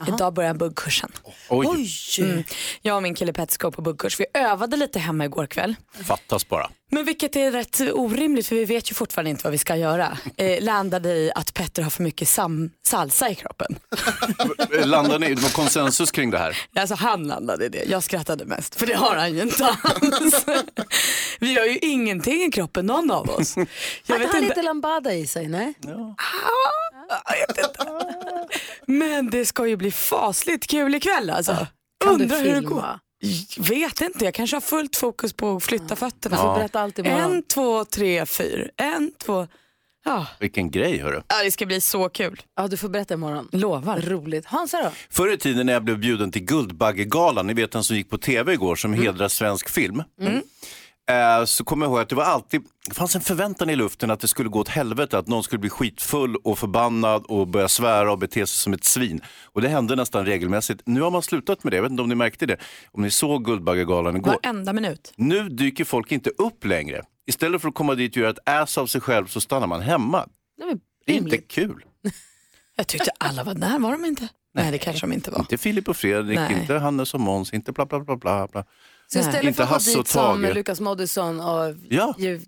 D. 0.00 0.12
Idag 0.14 0.34
börjar 0.34 0.54
buggkursen. 0.54 1.12
Oj, 1.48 1.88
Mm. 2.20 2.44
Jag 2.82 2.96
och 2.96 3.02
min 3.02 3.14
kille 3.14 3.32
Petter 3.32 3.52
ska 3.54 3.70
på 3.70 3.82
buggkurs. 3.82 4.20
Vi 4.20 4.26
övade 4.34 4.76
lite 4.76 4.98
hemma 4.98 5.24
igår 5.24 5.46
kväll. 5.46 5.74
fattas 6.04 6.48
bara. 6.48 6.70
Men 6.90 7.04
vilket 7.04 7.36
är 7.36 7.52
rätt 7.52 7.80
orimligt 7.92 8.46
för 8.46 8.56
vi 8.56 8.64
vet 8.64 8.90
ju 8.90 8.94
fortfarande 8.94 9.30
inte 9.30 9.44
vad 9.44 9.52
vi 9.52 9.58
ska 9.58 9.76
göra. 9.76 10.18
Eh, 10.36 10.62
landade 10.64 11.08
i 11.08 11.32
att 11.34 11.54
Petter 11.54 11.82
har 11.82 11.90
för 11.90 12.02
mycket 12.02 12.28
sam- 12.28 12.70
salsa 12.86 13.30
i 13.30 13.34
kroppen. 13.34 13.78
Landar 14.84 15.18
ni, 15.18 15.34
det 15.34 15.42
var 15.42 15.50
konsensus 15.50 16.10
kring 16.10 16.30
det 16.30 16.38
här? 16.38 16.56
Alltså 16.76 16.94
han 16.94 17.22
landade 17.28 17.64
i 17.66 17.68
det. 17.68 17.84
Jag 17.84 18.02
skrattade 18.02 18.44
mest 18.44 18.74
för 18.74 18.86
det 18.86 18.94
har 18.94 19.16
han 19.16 19.34
ju 19.34 19.42
inte 19.42 19.64
alls. 19.66 20.44
vi 21.40 21.58
har 21.58 21.66
ju 21.66 21.78
ingenting 21.78 22.42
i 22.42 22.50
kroppen 22.52 22.86
någon 22.86 23.10
av 23.10 23.30
oss. 23.30 23.54
Jag 24.06 24.18
vet 24.18 24.28
har 24.32 24.38
inte. 24.38 24.40
lite 24.40 24.62
lambada 24.62 25.14
i 25.14 25.26
sig, 25.26 25.48
nej? 25.48 25.74
Vet 25.80 25.86
inte. 25.86 26.14
Men 28.86 29.30
det 29.30 29.46
ska 29.46 29.66
ju 29.66 29.76
bli 29.76 29.90
fasligt 29.90 30.66
kul 30.66 30.94
ikväll 30.94 31.30
alltså. 31.30 31.66
Kan 32.04 32.18
du 32.18 32.24
Undrar 32.24 32.38
hur 32.38 32.54
det 32.54 32.60
går. 32.60 32.98
Vet 33.58 34.00
inte, 34.00 34.24
jag 34.24 34.34
kanske 34.34 34.56
har 34.56 34.60
fullt 34.60 34.96
fokus 34.96 35.32
på 35.32 35.56
att 35.56 35.62
flytta 35.64 35.96
fötterna. 35.96 36.36
Får 36.36 36.54
berätta 36.54 36.80
allt 36.80 36.98
imorgon. 36.98 37.32
En, 37.32 37.42
två, 37.42 37.84
tre, 37.84 38.26
fyra. 38.26 38.68
En, 38.76 39.12
två. 39.18 39.46
Ja. 40.04 40.26
Vilken 40.40 40.70
grej 40.70 40.98
hörru. 40.98 41.22
ja, 41.28 41.42
det 41.44 41.50
ska 41.50 41.66
bli 41.66 41.80
så 41.80 42.08
kul. 42.08 42.42
Ja, 42.56 42.68
du 42.68 42.76
får 42.76 42.88
berätta 42.88 43.14
imorgon. 43.14 43.48
Lovar. 43.52 44.00
Roligt. 44.00 44.46
Hansa 44.46 44.82
då? 44.82 44.90
Förr 45.10 45.32
i 45.32 45.38
tiden 45.38 45.66
när 45.66 45.72
jag 45.72 45.84
blev 45.84 45.98
bjuden 45.98 46.32
till 46.32 46.44
Guldbaggegalan, 46.44 47.46
ni 47.46 47.54
vet 47.54 47.70
den 47.72 47.84
som 47.84 47.96
gick 47.96 48.10
på 48.10 48.18
tv 48.18 48.52
igår 48.52 48.76
som 48.76 48.94
hedrar 48.94 49.28
svensk 49.28 49.68
film. 49.70 50.02
Eh, 51.10 51.44
Så 51.44 51.64
kommer 51.64 51.86
jag 51.86 51.90
ihåg 51.90 52.00
att 52.00 52.08
det 52.08 52.14
var 52.14 52.24
alltid, 52.24 52.62
det 52.88 52.94
fanns 52.94 53.14
en 53.14 53.20
förväntan 53.20 53.70
i 53.70 53.76
luften 53.76 54.10
att 54.10 54.20
det 54.20 54.28
skulle 54.28 54.48
gå 54.48 54.58
åt 54.60 54.68
helvete, 54.68 55.18
att 55.18 55.26
någon 55.28 55.42
skulle 55.42 55.58
bli 55.58 55.70
skitfull 55.70 56.36
och 56.36 56.58
förbannad 56.58 57.24
och 57.28 57.48
börja 57.48 57.68
svära 57.68 58.12
och 58.12 58.18
bete 58.18 58.46
sig 58.46 58.58
som 58.58 58.72
ett 58.72 58.84
svin. 58.84 59.20
Och 59.44 59.60
det 59.62 59.68
hände 59.68 59.96
nästan 59.96 60.26
regelmässigt. 60.26 60.82
Nu 60.84 61.00
har 61.00 61.10
man 61.10 61.22
slutat 61.22 61.64
med 61.64 61.72
det, 61.72 61.76
jag 61.76 61.82
vet 61.82 61.90
inte 61.90 62.02
om 62.02 62.08
ni 62.08 62.14
märkte 62.14 62.46
det, 62.46 62.56
om 62.92 63.02
ni 63.02 63.10
såg 63.10 63.44
Guldbaggegalan 63.44 64.16
igår. 64.16 64.38
Varenda 64.42 64.72
minut. 64.72 65.12
Nu 65.16 65.48
dyker 65.48 65.84
folk 65.84 66.12
inte 66.12 66.30
upp 66.30 66.64
längre. 66.64 67.02
Istället 67.26 67.60
för 67.62 67.68
att 67.68 67.74
komma 67.74 67.94
dit 67.94 68.12
och 68.12 68.16
göra 68.16 68.30
ett 68.30 68.48
ass 68.48 68.78
av 68.78 68.86
sig 68.86 69.00
själv 69.00 69.26
så 69.26 69.40
stannar 69.40 69.66
man 69.66 69.80
hemma. 69.80 70.26
Det 70.58 70.78
Det 71.06 71.12
är 71.12 71.16
inte 71.16 71.38
kul. 71.38 71.84
Jag 72.76 72.86
tyckte 72.86 73.10
alla 73.18 73.44
var 73.44 73.54
där, 73.54 73.78
var 73.78 73.92
de 73.92 74.04
inte? 74.04 74.28
Nej, 74.54 74.70
det 74.70 74.78
kanske 74.78 75.06
de 75.06 75.12
inte 75.12 75.30
var. 75.30 75.38
Inte 75.38 75.58
Filip 75.58 75.88
och 75.88 75.96
Fredrik, 75.96 76.38
Nej. 76.38 76.60
inte 76.60 76.74
Hannes 76.74 77.14
och 77.14 77.20
Måns, 77.20 77.52
inte 77.52 77.72
bla 77.72 77.86
bla 77.86 78.00
bla 78.00 78.16
bla. 78.16 78.46
bla. 78.52 78.64
Så 79.12 79.18
istället 79.18 79.44
Inte 79.44 79.66
för 79.66 79.74
att 79.76 79.84
gå 79.86 79.92
dit 79.98 80.08
som. 80.08 80.42
Lukas 80.42 80.80
Moodysson 80.80 81.40
och 81.40 81.74
Ja. 81.88 82.14
ju, 82.18 82.40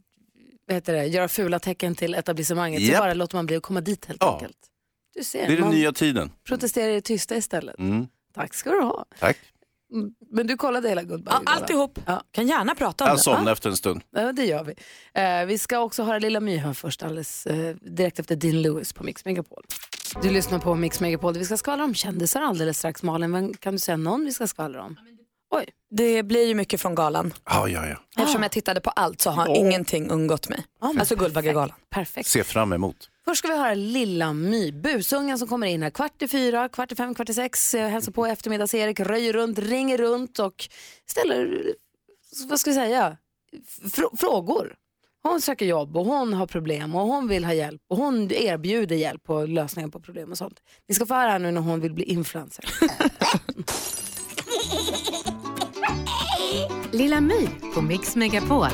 vad 0.67 0.75
heter 0.75 0.93
det, 0.93 1.07
göra 1.07 1.29
fula 1.29 1.59
tecken 1.59 1.95
till 1.95 2.15
etablissemanget 2.15 2.83
så 2.83 2.93
Japp. 2.93 3.01
bara 3.01 3.15
låter 3.15 3.37
man 3.37 3.47
bli 3.47 3.57
att 3.57 3.63
komma 3.63 3.81
dit 3.81 4.05
helt 4.07 4.19
Ja. 4.23 4.35
enkelt. 4.35 4.57
Du 5.15 5.25
ser, 5.25 5.47
Det 5.47 5.53
är 5.53 5.57
den 5.57 5.71
nya 5.71 5.93
tiden. 5.93 6.31
protesterar 6.45 6.89
i 6.91 6.95
det 6.95 7.01
tysta 7.01 7.37
istället. 7.37 7.79
Mm. 7.79 8.07
Tack 8.35 8.55
ska 8.55 8.71
du 8.71 8.81
ha. 8.81 9.05
Tack. 9.21 9.37
Mm, 9.93 10.11
Men 10.31 10.47
du 10.47 10.57
kollade 10.57 10.89
hela 10.89 11.01
Ja, 11.03 11.07
Guldbaggegalan? 11.09 11.61
alltihop. 11.61 11.99
Ja. 12.07 12.23
Kan 12.31 12.49
gärna 12.49 12.75
prata 12.75 13.05
om 13.05 13.09
Jag 13.09 13.17
det. 13.19 13.23
somnade 13.23 13.51
efter 13.53 13.71
en 13.71 13.77
stund. 13.77 14.03
Ja, 14.11 14.33
det 14.33 14.45
gör 14.45 14.65
vi. 14.65 14.75
Eh, 15.23 15.47
vi 15.47 15.59
ska 15.59 15.79
också 15.79 16.03
höra 16.03 16.19
Lilla 16.19 16.41
My 16.41 16.57
här 16.57 16.73
först, 16.73 17.03
alldeles 17.03 17.47
eh, 17.47 17.77
direkt 17.77 18.19
efter 18.19 18.37
Dean 18.37 18.63
Lewis 18.63 18.93
på 18.93 19.05
Mix 19.05 19.25
Megapol. 19.25 19.65
Du 20.23 20.31
lyssnar 20.31 20.59
på 20.59 20.75
Mix 20.75 21.01
Megapol. 21.01 21.35
Vi 21.39 21.45
ska 21.45 21.57
skvallra 21.57 21.85
om 21.85 21.95
kändisar 21.95 22.41
alldeles 22.43 22.79
strax. 22.79 23.03
Malin, 23.03 23.33
vem, 23.33 23.55
kan 23.55 23.73
du 23.73 23.79
säga 23.79 23.97
någon 23.97 24.25
vi 24.25 24.33
ska 24.33 24.47
skvallra 24.47 24.83
om? 24.85 24.97
Oj, 25.51 25.67
Det 25.91 26.23
blir 26.23 26.47
ju 26.47 26.55
mycket 26.55 26.81
från 26.81 26.95
galan. 26.95 27.35
Ja, 27.45 27.69
ja, 27.69 27.87
ja. 27.87 27.97
Eftersom 28.23 28.43
jag 28.43 28.53
tittade 28.53 28.81
på 28.81 28.91
allt 28.91 29.21
så 29.21 29.31
har 29.31 29.57
ingenting 29.57 30.11
undgått 30.11 30.49
mig. 30.49 30.65
Men 30.81 30.99
alltså 30.99 31.17
Guldbaggegalan. 31.17 31.77
perfekt. 31.91 32.29
Se 32.29 32.45
fram 32.45 32.73
emot. 32.73 33.11
Först 33.25 33.39
ska 33.39 33.49
vi 33.49 33.59
höra 33.59 33.75
Lilla 33.75 34.33
My, 34.33 34.73
busungen 34.73 35.39
som 35.39 35.49
kommer 35.49 35.67
in 35.67 35.83
här 35.83 35.91
kvart 35.91 36.23
i 36.23 36.29
fyra, 36.29 36.69
kvart 36.69 36.93
i 36.93 36.97
fem, 36.97 37.15
kvart 37.15 37.29
i 37.29 37.35
sex, 37.35 37.75
hälsar 37.75 38.13
på 38.13 38.27
eftermiddags-Erik, 38.27 39.01
röjer 39.01 39.33
runt, 39.33 39.59
ringer 39.59 39.99
runt 39.99 40.39
och 40.39 40.69
ställer, 41.11 41.65
vad 42.49 42.61
ska 42.61 42.71
vi 42.71 42.75
säga, 42.75 43.17
Frå- 43.85 44.17
frågor. 44.19 44.75
Hon 45.23 45.41
söker 45.41 45.67
jobb 45.67 45.97
och 45.97 46.05
hon 46.07 46.33
har 46.35 46.47
problem 46.47 46.95
och 46.95 47.01
hon 47.07 47.29
vill 47.29 47.45
ha 47.45 47.53
hjälp 47.55 47.83
och 47.91 47.97
hon 47.97 48.33
erbjuder 48.33 48.97
hjälp 48.97 49.31
och 49.31 49.49
lösningar 49.49 49.89
på 49.89 50.01
problem 50.01 50.31
och 50.31 50.39
sånt. 50.39 50.61
Ni 50.89 50.95
ska 50.95 51.07
få 51.07 51.15
höra 51.15 51.31
här 51.31 51.39
nu 51.39 51.51
när 51.51 51.61
hon 51.61 51.81
vill 51.81 51.93
bli 51.95 52.05
influencer. 52.05 52.65
Lilla 56.93 57.21
My 57.21 57.49
på 57.75 57.83
Mix 57.83 58.17
Megapol. 58.17 58.69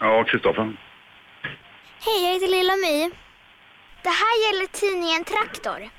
Ja, 0.00 0.24
Kristoffer. 0.24 0.76
Hej, 2.04 2.24
jag 2.24 2.32
heter 2.32 2.48
Lilla 2.48 2.76
My. 2.76 3.10
Det 4.02 4.08
här 4.08 4.46
gäller 4.46 4.66
tidningen 4.66 5.24
Traktor. 5.24 5.90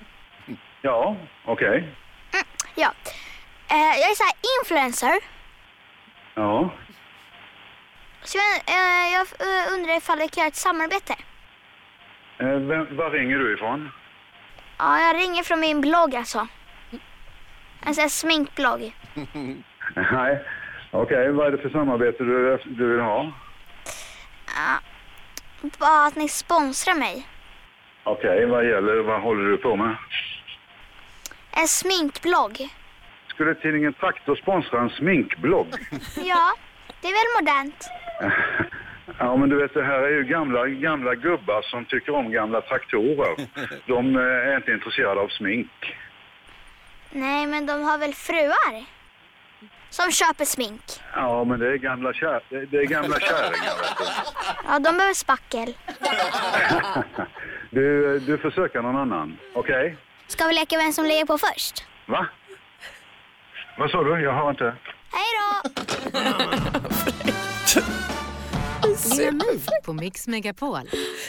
Ja, 0.82 1.18
okej. 1.46 1.96
Ja. 2.76 2.94
Eh, 3.70 4.00
jag 4.00 4.12
är 4.12 4.16
så 4.16 4.24
här 4.24 4.34
influencer. 4.60 5.20
Ja. 6.36 6.72
Jag, 8.22 8.76
eh, 8.76 9.14
jag 9.14 9.22
eh, 9.22 9.74
undrar 9.74 9.98
ifall 9.98 10.18
vi 10.18 10.28
kan 10.28 10.42
göra 10.42 10.48
ett 10.48 10.56
samarbete. 10.56 11.16
Eh, 12.40 12.48
vem, 12.48 12.98
var 12.98 13.12
ringer 13.12 13.40
du 13.40 13.54
ifrån? 13.54 13.92
Ja, 14.78 15.00
jag 15.00 15.16
ringer 15.16 15.44
från 15.44 15.60
min 15.60 15.82
blogg 15.82 16.16
alltså. 16.16 16.48
En 17.86 17.96
sån 17.96 18.02
här 18.02 18.10
sminkblogg. 18.10 18.96
Nej. 19.96 20.44
Okej, 20.92 21.32
vad 21.32 21.48
är 21.48 21.52
det 21.52 21.58
för 21.58 21.70
samarbete 21.70 22.24
du, 22.24 22.60
du 22.66 22.88
vill 22.92 23.00
ha? 23.02 23.32
Bara 25.62 26.06
att 26.06 26.16
ni 26.16 26.30
sponsrar 26.30 26.94
mig. 26.96 27.28
Okej, 28.04 28.46
vad 28.46 28.66
gäller, 28.66 28.96
vad 29.04 29.22
håller 29.22 29.50
du 29.52 29.58
på 29.58 29.76
med? 29.76 29.96
En 31.52 31.68
sminkblogg. 31.68 32.70
Skulle 33.28 33.56
tidningen 33.56 33.94
Traktor 33.94 34.36
sponsra 34.36 34.82
en 34.82 34.90
sminkblogg? 34.90 35.68
Ja, 36.16 36.54
det 37.02 37.08
är 37.08 37.14
väl 37.14 37.44
modernt. 37.44 37.90
Ja, 39.20 39.36
men 39.38 39.50
du 39.50 39.56
vet, 39.56 39.74
det 39.74 39.84
här 39.84 40.00
är 40.00 40.10
ju 40.10 40.24
gamla, 40.24 40.68
gamla 40.68 41.16
gubbar 41.16 41.62
som 41.62 41.86
tycker 41.86 42.16
om 42.16 42.32
gamla 42.32 42.62
traktorer. 42.62 43.36
De 43.86 44.16
eh, 44.16 44.22
är 44.22 44.56
inte 44.56 44.72
intresserade 44.72 45.22
av 45.22 45.28
smink. 45.28 45.96
Nej, 47.12 47.48
men 47.48 47.66
de 47.66 47.84
har 47.84 47.98
väl 47.98 48.14
fruar? 48.14 48.86
Som 49.90 50.12
köper 50.12 50.46
smink. 50.46 50.82
Ja, 51.14 51.44
men 51.44 51.60
det 51.60 51.68
är 51.68 51.78
gamla, 51.78 52.14
kär, 52.14 52.42
det 52.50 52.78
är 52.78 52.86
gamla 52.86 53.20
kärringar. 53.20 53.74
Ja, 54.68 54.80
de 54.80 54.98
behöver 54.98 55.14
spackel. 55.14 55.78
Du, 57.70 58.20
du 58.20 58.38
får 58.38 58.52
söka 58.52 58.82
någon 58.82 58.96
annan, 58.96 59.38
okej? 59.54 59.98
Ska 60.28 60.48
vi 60.48 60.54
leka 60.54 60.78
vem 60.78 60.94
som 60.94 61.06
lägger 61.06 61.26
på 61.26 61.38
först? 61.38 61.86
Va? 62.06 62.28
Vad 63.78 63.90
sa 63.92 64.04
du? 64.04 64.22
Jag 64.22 64.34
har 64.34 64.50
inte... 64.50 64.76
Hej 65.12 65.26
då! 65.38 65.70
My 69.18 69.60
på 69.84 69.94
Mix 69.94 70.28
Megapol. 70.28 70.80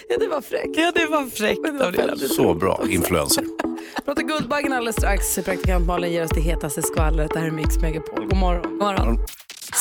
ja, 0.08 0.16
det 0.18 0.28
var 0.28 0.40
fräckt. 0.40 0.76
Ja, 0.76 0.92
det 0.94 1.06
var 1.06 1.26
fräckt 1.26 1.80
av. 1.80 2.16
Så 2.16 2.54
bra, 2.54 2.84
influencer. 2.88 3.44
Pratar 4.04 4.22
Guldbaggen 4.22 4.72
alldeles 4.72 4.96
strax. 4.96 5.34
Praktikant 5.34 5.86
Malin 5.86 6.12
ger 6.12 6.24
oss 6.24 6.30
det 6.34 6.40
hetaste 6.40 6.82
skvallret. 6.82 7.30
Det 7.32 7.38
här 7.38 7.46
är 7.46 7.50
Mix 7.50 7.76
Megapol. 7.76 8.26
God 8.26 8.36
morgon. 8.36 8.62
God 8.62 8.78
morgon. 8.78 9.18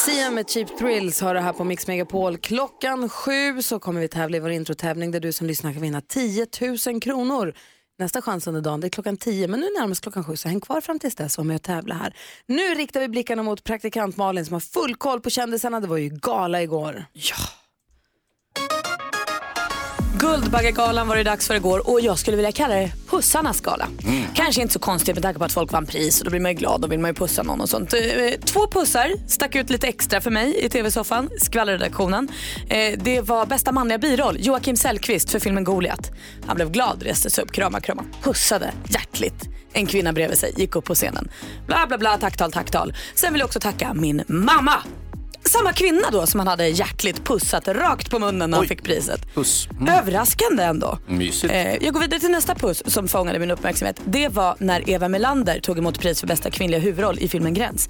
Sia 0.05 0.31
med 0.31 0.49
Cheap 0.49 0.77
Thrills 0.77 1.21
har 1.21 1.33
det 1.33 1.41
här 1.41 1.53
på 1.53 1.63
Mix 1.63 1.87
Megapol. 1.87 2.37
Klockan 2.37 3.09
sju 3.09 3.61
så 3.61 3.79
kommer 3.79 4.01
vi 4.01 4.07
tävla 4.07 4.37
i 4.37 4.39
vår 4.39 4.49
introtävling 4.51 5.11
där 5.11 5.19
du 5.19 5.31
som 5.31 5.47
lyssnar 5.47 5.73
kan 5.73 5.81
vinna 5.81 6.01
10 6.01 6.47
000 6.87 7.01
kronor. 7.01 7.53
Nästa 7.99 8.21
chans 8.21 8.47
under 8.47 8.61
dagen 8.61 8.79
det 8.81 8.87
är 8.87 8.89
klockan 8.89 9.17
10 9.17 9.47
men 9.47 9.59
nu 9.59 9.65
närmast 9.79 10.01
klockan 10.01 10.23
sju 10.23 10.35
så 10.35 10.47
häng 10.49 10.61
kvar 10.61 10.81
fram 10.81 10.99
tills 10.99 11.15
dess 11.15 11.37
och 11.37 11.45
med 11.45 11.55
och 11.55 11.61
tävla 11.61 11.95
här. 11.95 12.13
Nu 12.45 12.63
riktar 12.63 12.99
vi 12.99 13.07
blickarna 13.07 13.43
mot 13.43 13.63
praktikant 13.63 14.17
Malin 14.17 14.45
som 14.45 14.53
har 14.53 14.59
full 14.59 14.95
koll 14.95 15.21
på 15.21 15.29
kändisarna. 15.29 15.79
Det 15.79 15.87
var 15.87 15.97
ju 15.97 16.09
gala 16.09 16.61
igår. 16.61 17.05
Ja. 17.13 17.35
Guldbaggegalan 20.19 21.07
var 21.07 21.15
det 21.15 21.23
dags 21.23 21.47
för 21.47 21.55
igår 21.55 21.89
och 21.89 22.01
jag 22.01 22.19
skulle 22.19 22.37
vilja 22.37 22.51
kalla 22.51 22.75
det 22.75 22.91
pussarnas 23.09 23.61
gala. 23.61 23.87
Kanske 24.33 24.61
inte 24.61 24.73
så 24.73 24.79
konstigt 24.79 25.15
med 25.15 25.23
tanke 25.23 25.39
på 25.39 25.45
att 25.45 25.51
folk 25.51 25.71
vann 25.71 25.85
pris 25.85 26.19
och 26.19 26.25
då 26.25 26.31
blir 26.31 26.39
man 26.41 26.51
ju 26.51 26.57
glad 26.57 26.83
och 26.85 26.91
vill 26.91 26.99
man 26.99 27.09
ju 27.09 27.15
pussa 27.15 27.43
någon 27.43 27.61
och 27.61 27.69
sånt. 27.69 27.93
Eh, 27.93 27.99
Två 28.45 28.67
pussar 28.67 29.13
stack 29.27 29.55
ut 29.55 29.69
lite 29.69 29.87
extra 29.87 30.21
för 30.21 30.31
mig 30.31 30.65
i 30.65 30.69
tv-soffan, 30.69 31.29
skvallerredaktionen. 31.41 32.27
Eh, 32.69 32.99
Det 32.99 33.21
var 33.21 33.45
bästa 33.45 33.71
manliga 33.71 33.97
biroll, 33.97 34.37
Joakim 34.39 34.75
Sellqvist 34.75 35.31
för 35.31 35.39
filmen 35.39 35.63
Goliat. 35.63 36.11
Han 36.47 36.55
blev 36.55 36.71
glad, 36.71 37.03
reste 37.03 37.29
sig 37.29 37.43
upp, 37.43 37.51
krama, 37.51 37.81
krama, 37.81 38.03
pussade 38.23 38.71
hjärtligt. 38.89 39.43
En 39.73 39.85
kvinna 39.85 40.13
bredvid 40.13 40.37
sig 40.37 40.53
gick 40.57 40.75
upp 40.75 40.85
på 40.85 40.95
scenen. 40.95 41.29
Bla 41.67 41.85
bla 41.87 41.97
bla, 41.97 42.17
tacktal, 42.17 42.51
tacktal. 42.51 42.93
Sen 43.15 43.33
vill 43.33 43.39
jag 43.39 43.45
också 43.47 43.59
tacka 43.59 43.93
min 43.93 44.23
mamma 44.27 44.73
samma 45.47 45.73
kvinna 45.73 46.09
då 46.11 46.25
som 46.27 46.39
han 46.39 46.47
hade 46.47 46.67
hjärtligt 46.67 47.23
pussat 47.25 47.67
rakt 47.67 48.09
på 48.11 48.19
munnen 48.19 48.49
när 48.49 48.57
han 48.57 48.63
Oj. 48.63 48.67
fick 48.67 48.83
priset. 48.83 49.33
Puss. 49.35 49.67
Mm. 49.71 49.93
Överraskande 49.93 50.63
ändå. 50.63 50.99
Mysigt. 51.07 51.53
Eh, 51.53 51.75
jag 51.83 51.93
går 51.93 51.99
vidare 52.01 52.19
till 52.19 52.31
nästa 52.31 52.55
puss 52.55 52.83
som 52.85 53.07
fångade 53.07 53.39
min 53.39 53.51
uppmärksamhet. 53.51 54.01
Det 54.05 54.29
var 54.29 54.55
när 54.59 54.89
Eva 54.89 55.07
Melander 55.09 55.59
tog 55.59 55.77
emot 55.77 55.99
pris 55.99 56.19
för 56.19 56.27
bästa 56.27 56.51
kvinnliga 56.51 56.79
huvudroll 56.79 57.19
i 57.19 57.27
filmen 57.27 57.53
Gräns. 57.53 57.89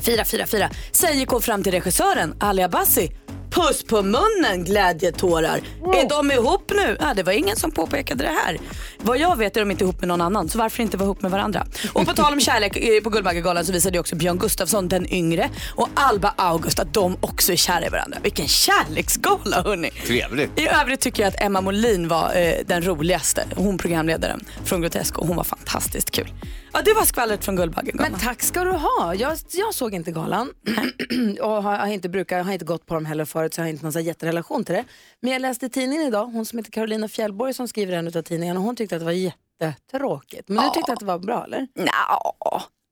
Fira, 0.00 0.24
fira, 0.24 0.46
fira. 0.46 0.70
Sen 0.92 1.18
gick 1.18 1.28
hon 1.28 1.42
fram 1.42 1.62
till 1.62 1.72
regissören 1.72 2.34
Ali 2.40 2.62
Abbasi. 2.62 3.10
Puss 3.50 3.84
på 3.84 4.02
munnen, 4.02 4.64
glädjetårar. 4.64 5.60
Är 5.94 6.08
de 6.08 6.30
ihop 6.32 6.72
nu? 6.74 6.96
Ja, 7.00 7.14
det 7.14 7.22
var 7.22 7.32
ingen 7.32 7.56
som 7.56 7.70
påpekade 7.70 8.24
det 8.24 8.30
här. 8.44 8.58
Vad 9.06 9.18
jag 9.18 9.36
vet 9.36 9.56
är 9.56 9.60
de 9.60 9.70
inte 9.70 9.84
ihop 9.84 10.00
med 10.00 10.08
någon 10.08 10.20
annan, 10.20 10.48
så 10.48 10.58
varför 10.58 10.82
inte 10.82 10.96
vara 10.96 11.06
ihop 11.06 11.22
med 11.22 11.30
varandra? 11.30 11.66
Och 11.92 12.06
på 12.06 12.12
tal 12.12 12.32
om 12.32 12.40
kärlek 12.40 13.02
på 13.04 13.10
Guldbaggegalan 13.10 13.64
så 13.64 13.72
visade 13.72 13.98
också 13.98 14.16
Björn 14.16 14.38
Gustafsson, 14.38 14.88
den 14.88 15.12
yngre, 15.12 15.50
och 15.74 15.88
Alba 15.94 16.34
August 16.36 16.78
att 16.78 16.94
de 16.94 17.16
också 17.20 17.52
är 17.52 17.56
kära 17.56 17.86
i 17.86 17.88
varandra. 17.88 18.18
Vilken 18.22 18.48
kärleksgala 18.48 19.62
hörni. 19.62 19.90
Trevligt. 19.90 20.60
I 20.60 20.68
övrigt 20.68 21.00
tycker 21.00 21.22
jag 21.22 21.28
att 21.28 21.42
Emma 21.42 21.60
Molin 21.60 22.08
var 22.08 22.36
eh, 22.36 22.54
den 22.66 22.86
roligaste. 22.86 23.44
Hon 23.56 23.78
programledaren 23.78 24.44
från 24.64 24.80
Grotesco. 24.80 25.26
Hon 25.26 25.36
var 25.36 25.44
fantastiskt 25.44 26.10
kul. 26.10 26.32
Ja, 26.72 26.82
det 26.84 26.92
var 26.94 27.04
skvallret 27.04 27.44
från 27.44 27.56
Guldbaggegalan. 27.56 28.10
Men 28.10 28.20
tack 28.20 28.42
ska 28.42 28.64
du 28.64 28.70
ha. 28.70 29.14
Jag, 29.14 29.38
jag 29.52 29.74
såg 29.74 29.94
inte 29.94 30.12
galan 30.12 30.50
och 31.40 31.62
har, 31.62 31.76
har 31.76 31.86
inte 31.86 32.08
brukat, 32.08 32.46
har 32.46 32.52
inte 32.52 32.64
gått 32.64 32.86
på 32.86 32.94
dem 32.94 33.06
heller 33.06 33.24
förut 33.24 33.54
så 33.54 33.60
jag 33.60 33.64
har 33.64 33.70
inte 33.70 33.84
någon 33.84 34.04
jätterelation 34.04 34.64
till 34.64 34.74
det. 34.74 34.84
Men 35.20 35.32
jag 35.32 35.42
läste 35.42 35.66
i 35.66 35.68
tidningen 35.68 36.06
idag, 36.06 36.26
hon 36.26 36.46
som 36.46 36.58
heter 36.58 36.70
Carolina 36.72 37.08
Fjällborg 37.08 37.54
som 37.54 37.68
skriver 37.68 37.92
en 37.92 38.06
av 38.06 38.22
tidningarna 38.22 38.60
och 38.60 38.66
hon 38.66 38.76
tyckte 38.76 38.95
att 38.96 39.00
det 39.00 39.04
var 39.04 39.12
jättetråkigt. 39.12 40.48
Men 40.48 40.64
du 40.64 40.70
tyckte 40.70 40.92
att 40.92 41.00
det 41.00 41.06
var 41.06 41.18
bra 41.18 41.44
eller? 41.44 41.66
Nja, 41.74 42.18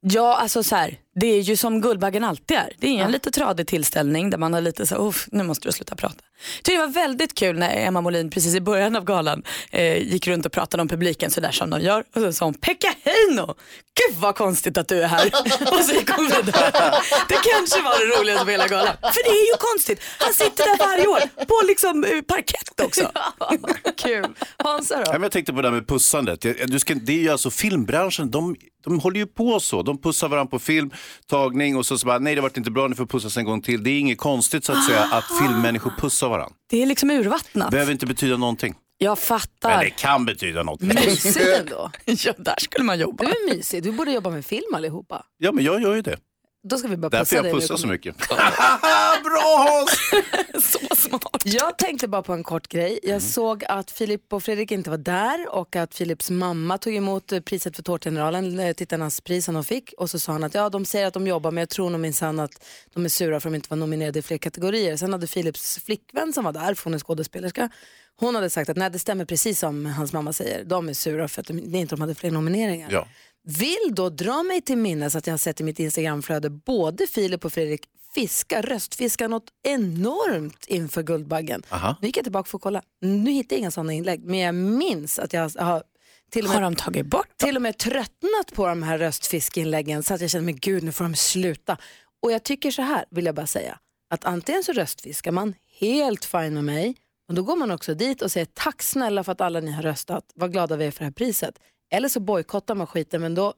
Ja, 0.01 0.37
alltså 0.37 0.63
så 0.63 0.77
här, 0.77 0.99
det 1.15 1.27
är 1.27 1.41
ju 1.41 1.57
som 1.57 1.81
Guldbaggen 1.81 2.25
alltid 2.25 2.57
är. 2.57 2.73
Det 2.79 2.87
är 2.99 3.05
en 3.05 3.13
lite 3.13 3.31
tradig 3.31 3.67
tillställning 3.67 4.31
där 4.31 4.39
man 4.39 4.55
har 4.55 4.61
lite 4.61 4.87
så 4.87 4.97
uff, 5.09 5.27
nu 5.33 5.43
måste 5.45 5.69
du 5.69 5.73
sluta 5.73 5.95
prata. 5.97 6.15
Jag 6.57 6.65
tycker 6.65 6.79
det 6.81 6.87
var 6.87 6.93
väldigt 6.93 7.35
kul 7.35 7.59
när 7.59 7.87
Emma 7.87 8.01
Molin 8.01 8.31
precis 8.31 8.55
i 8.55 8.61
början 8.61 8.97
av 8.97 9.05
galan 9.05 9.43
eh, 9.71 10.13
gick 10.13 10.27
runt 10.27 10.47
och 10.47 10.53
pratade 10.53 10.81
om 10.81 10.89
publiken 10.89 11.31
sådär 11.31 11.51
som 11.51 11.71
de 11.71 11.81
gör. 11.81 12.05
Och 12.15 12.21
så 12.23 12.33
sa 12.33 12.45
hon 12.45 12.55
Pekka 12.55 12.95
Heino, 13.05 13.47
gud 13.47 14.17
vad 14.21 14.37
konstigt 14.37 14.79
att 14.79 14.89
du 14.89 15.03
är 15.03 15.07
här. 15.09 15.27
och 15.73 15.85
så 15.85 15.95
gick 15.95 16.11
hon 16.11 16.27
vidare. 16.27 16.95
Det 17.29 17.39
kanske 17.53 17.83
var 17.83 17.99
det 17.99 18.21
roligaste 18.21 18.45
på 18.45 18.51
hela 18.51 18.69
galan. 18.69 18.97
För 19.03 19.23
det 19.25 19.31
är 19.31 19.47
ju 19.53 19.57
konstigt, 19.59 20.01
han 20.19 20.33
sitter 20.35 20.65
där 20.65 20.79
varje 20.79 21.07
år 21.07 21.45
på 21.45 21.67
liksom 21.67 22.05
eh, 22.05 22.21
parkett 22.23 22.81
också. 22.83 23.11
Kul. 23.97 24.27
Hansa 24.59 25.03
Ja, 25.07 25.19
då? 25.19 25.25
jag 25.25 25.33
tänkte 25.33 25.53
på 25.53 25.63
det 25.63 25.69
här 25.69 25.75
med 25.75 25.89
pussandet. 25.89 26.41
Du 26.67 26.79
ska, 26.79 26.95
det 26.95 27.13
är 27.13 27.23
ju 27.23 27.29
alltså 27.31 27.51
filmbranschen, 27.51 28.31
de, 28.31 28.57
de 28.85 29.01
håller 29.01 29.19
ju 29.19 29.27
på 29.27 29.61
så. 29.61 29.83
De 29.83 29.99
pussar 30.03 30.29
varandra 30.29 30.51
på 30.51 30.59
film, 30.59 30.91
tagning 31.27 31.77
och 31.77 31.87
så, 31.87 31.99
så 31.99 32.07
bara, 32.07 32.19
nej 32.19 32.35
det 32.35 32.41
vart 32.41 32.57
inte 32.57 32.71
bra, 32.71 32.89
ni 32.89 32.95
får 32.97 33.07
pussas 33.07 33.37
en 33.37 33.45
gång 33.45 33.63
till. 33.63 33.83
Det 33.85 33.91
är 33.91 33.99
inget 33.99 34.19
konstigt 34.19 34.65
så 34.65 34.73
att 34.73 34.85
säga 34.87 35.03
att 35.05 35.25
filmmänniskor 35.39 35.93
pussar 35.99 36.29
varandra. 36.29 36.55
Det 36.71 36.83
är 36.83 36.87
liksom 36.87 37.11
urvattnat. 37.11 37.71
Behöver 37.71 37.93
inte 37.93 38.07
betyda 38.07 38.37
någonting. 38.37 38.75
Jag 38.99 39.11
Men 39.11 39.17
fattar. 39.17 39.85
det 39.85 39.91
kan 39.91 40.25
betyda 40.27 40.63
något. 40.63 40.81
Mysigt 40.81 41.37
ändå. 41.61 41.91
Ja, 42.05 42.33
där 42.39 42.57
skulle 42.59 42.85
man 42.85 42.99
jobba. 42.99 43.25
Du 43.25 43.31
är 43.31 43.57
mysig, 43.57 43.83
du 43.83 43.93
borde 43.93 44.13
jobba 44.13 44.31
med 44.31 44.47
film 44.47 44.75
allihopa. 44.75 45.23
Ja, 45.39 45.53
men 45.53 45.65
jag 45.65 45.83
gör 45.83 45.95
ju 45.95 46.03
det. 46.03 46.17
Då 46.69 46.79
ska 46.79 46.89
vi 46.89 46.97
Därför 46.97 47.19
pussa 47.19 47.37
jag 47.37 47.43
när 47.45 47.53
du 47.53 47.61
pussar 47.61 47.77
så 47.77 47.87
mycket. 47.87 48.17
Bra 49.25 49.69
Hans! 49.69 50.11
Så 50.65 50.97
smart. 50.97 51.43
Jag 51.45 51.79
tänkte 51.79 52.09
bara 52.09 52.23
på 52.23 52.33
en 52.33 52.45
kort 52.45 52.69
grej. 52.69 52.99
Jag 53.03 53.23
såg 53.23 53.65
att 53.69 53.91
Filip 53.91 54.33
och 54.33 54.43
Fredrik 54.43 54.71
inte 54.73 54.91
var 54.91 54.99
där 54.99 55.55
och 55.55 55.77
att 55.77 55.95
Filips 55.95 56.31
mamma 56.31 56.79
tog 56.79 56.95
emot 56.95 57.33
eh, 57.33 57.41
priset 57.41 57.77
för 57.77 57.83
Tårtgeneralen, 57.83 58.59
eh, 58.59 58.73
tittarnas 58.73 59.21
pris 59.21 59.45
som 59.45 59.55
de 59.55 59.65
fick. 59.65 59.93
Och 59.99 60.11
så 60.11 60.19
sa 60.19 60.33
han 60.33 60.45
att 60.45 60.55
ja, 60.55 60.69
de 60.69 60.85
säger 60.85 61.07
att 61.07 61.15
de 61.15 61.27
jobbar 61.27 61.51
men 61.51 61.63
jag 61.63 61.69
tror 61.69 61.91
nog 61.91 62.01
minsann 62.01 62.41
att 62.41 62.65
de 62.95 63.05
är 63.05 63.09
sura 63.09 63.41
för 63.41 63.49
att 63.49 63.53
de 63.53 63.57
inte 63.57 63.71
var 63.71 63.77
nominerade 63.77 64.19
i 64.19 64.23
fler 64.23 64.39
kategorier. 64.39 64.97
Sen 64.97 65.13
hade 65.13 65.27
Filips 65.27 65.79
flickvän 65.85 66.33
som 66.33 66.45
var 66.45 66.53
där, 66.53 66.75
för 66.75 66.85
hon 66.85 66.95
är 66.95 66.99
skådespelerska, 66.99 67.69
hon 68.17 68.35
hade 68.35 68.51
sagt 68.51 68.71
att 68.71 68.77
nej, 68.77 68.91
det 68.91 68.99
stämmer 68.99 69.25
precis 69.25 69.59
som 69.59 69.87
hans 69.87 70.13
mamma 70.13 70.33
säger. 70.33 70.65
De 70.65 70.89
är 70.89 70.95
sura 70.95 71.29
för 71.29 71.41
att 71.41 71.47
de, 71.47 71.73
det 71.73 71.79
inte 71.79 71.95
de 71.95 72.01
hade 72.01 72.15
fler 72.15 72.31
nomineringar. 72.31 72.89
Ja. 72.93 73.07
Vill 73.45 73.95
då 73.95 74.09
dra 74.09 74.43
mig 74.43 74.61
till 74.61 74.79
minnes 74.79 75.17
att 75.17 75.27
jag 75.27 75.33
har 75.33 75.39
sett 75.39 75.61
i 75.61 75.65
mitt 75.65 75.79
Instagramflöde 75.79 76.51
både 76.51 77.07
Filip 77.07 77.45
och 77.45 77.53
Fredrik 77.53 77.85
fiska, 78.15 78.63
röstfiska 78.63 79.29
något 79.29 79.51
enormt 79.63 80.65
inför 80.67 81.03
Guldbaggen. 81.03 81.63
Aha. 81.69 81.97
Nu 82.01 82.09
gick 82.09 82.17
jag 82.17 82.25
tillbaka 82.25 82.49
för 82.51 82.59
att 82.59 82.63
kolla. 82.63 82.83
Nu 83.01 83.31
hittar 83.31 83.57
jag 83.57 83.61
inga 83.61 83.71
sådana 83.71 83.93
inlägg, 83.93 84.25
men 84.25 84.39
jag 84.39 84.55
minns 84.55 85.19
att 85.19 85.33
jag 85.33 85.51
har 85.59 85.83
till 86.31 86.45
och 86.45 86.51
Har 86.51 86.61
med, 86.61 86.73
de 86.73 86.77
tagit 86.77 87.07
bort 87.07 87.37
till 87.37 87.57
och 87.57 87.63
med 87.63 87.79
tröttnat 87.79 88.53
på 88.55 88.67
de 88.67 88.83
här 88.83 88.99
röstfiskeinläggen 88.99 90.03
så 90.03 90.15
att 90.15 90.21
jag 90.21 90.31
känner, 90.31 90.45
men 90.45 90.57
gud 90.57 90.83
nu 90.83 90.93
får 90.93 91.05
de 91.05 91.15
sluta. 91.15 91.77
Och 92.23 92.33
jag 92.33 92.43
tycker 92.43 92.71
så 92.71 92.83
här, 92.83 93.05
vill 93.11 93.27
jag 93.27 93.35
bara 93.35 93.47
säga, 93.47 93.79
att 94.11 94.25
antingen 94.25 94.65
så 94.65 94.73
röstfiskar 94.73 95.33
man, 95.33 95.55
helt 95.81 96.25
fine 96.25 96.55
med 96.55 96.65
mig, 96.65 96.97
och 97.29 97.35
då 97.35 97.43
går 97.43 97.57
man 97.57 97.71
också 97.71 97.95
dit 97.95 98.23
och 98.23 98.33
säger 98.33 98.47
tack 98.55 98.83
snälla 98.83 99.25
för 99.25 99.33
att 99.33 99.41
alla 99.41 99.61
ni 99.61 99.73
har 99.73 99.83
röstat, 99.83 100.25
vad 100.35 100.53
glada 100.53 100.77
vi 100.77 100.87
är 100.87 100.91
för 100.91 100.99
det 100.99 101.05
här 101.05 101.13
priset. 101.13 101.59
Eller 101.95 102.09
så 102.09 102.21
bojkottar 102.21 102.75
man 102.75 102.87
skiten, 102.87 103.21
men 103.21 103.35
då 103.35 103.55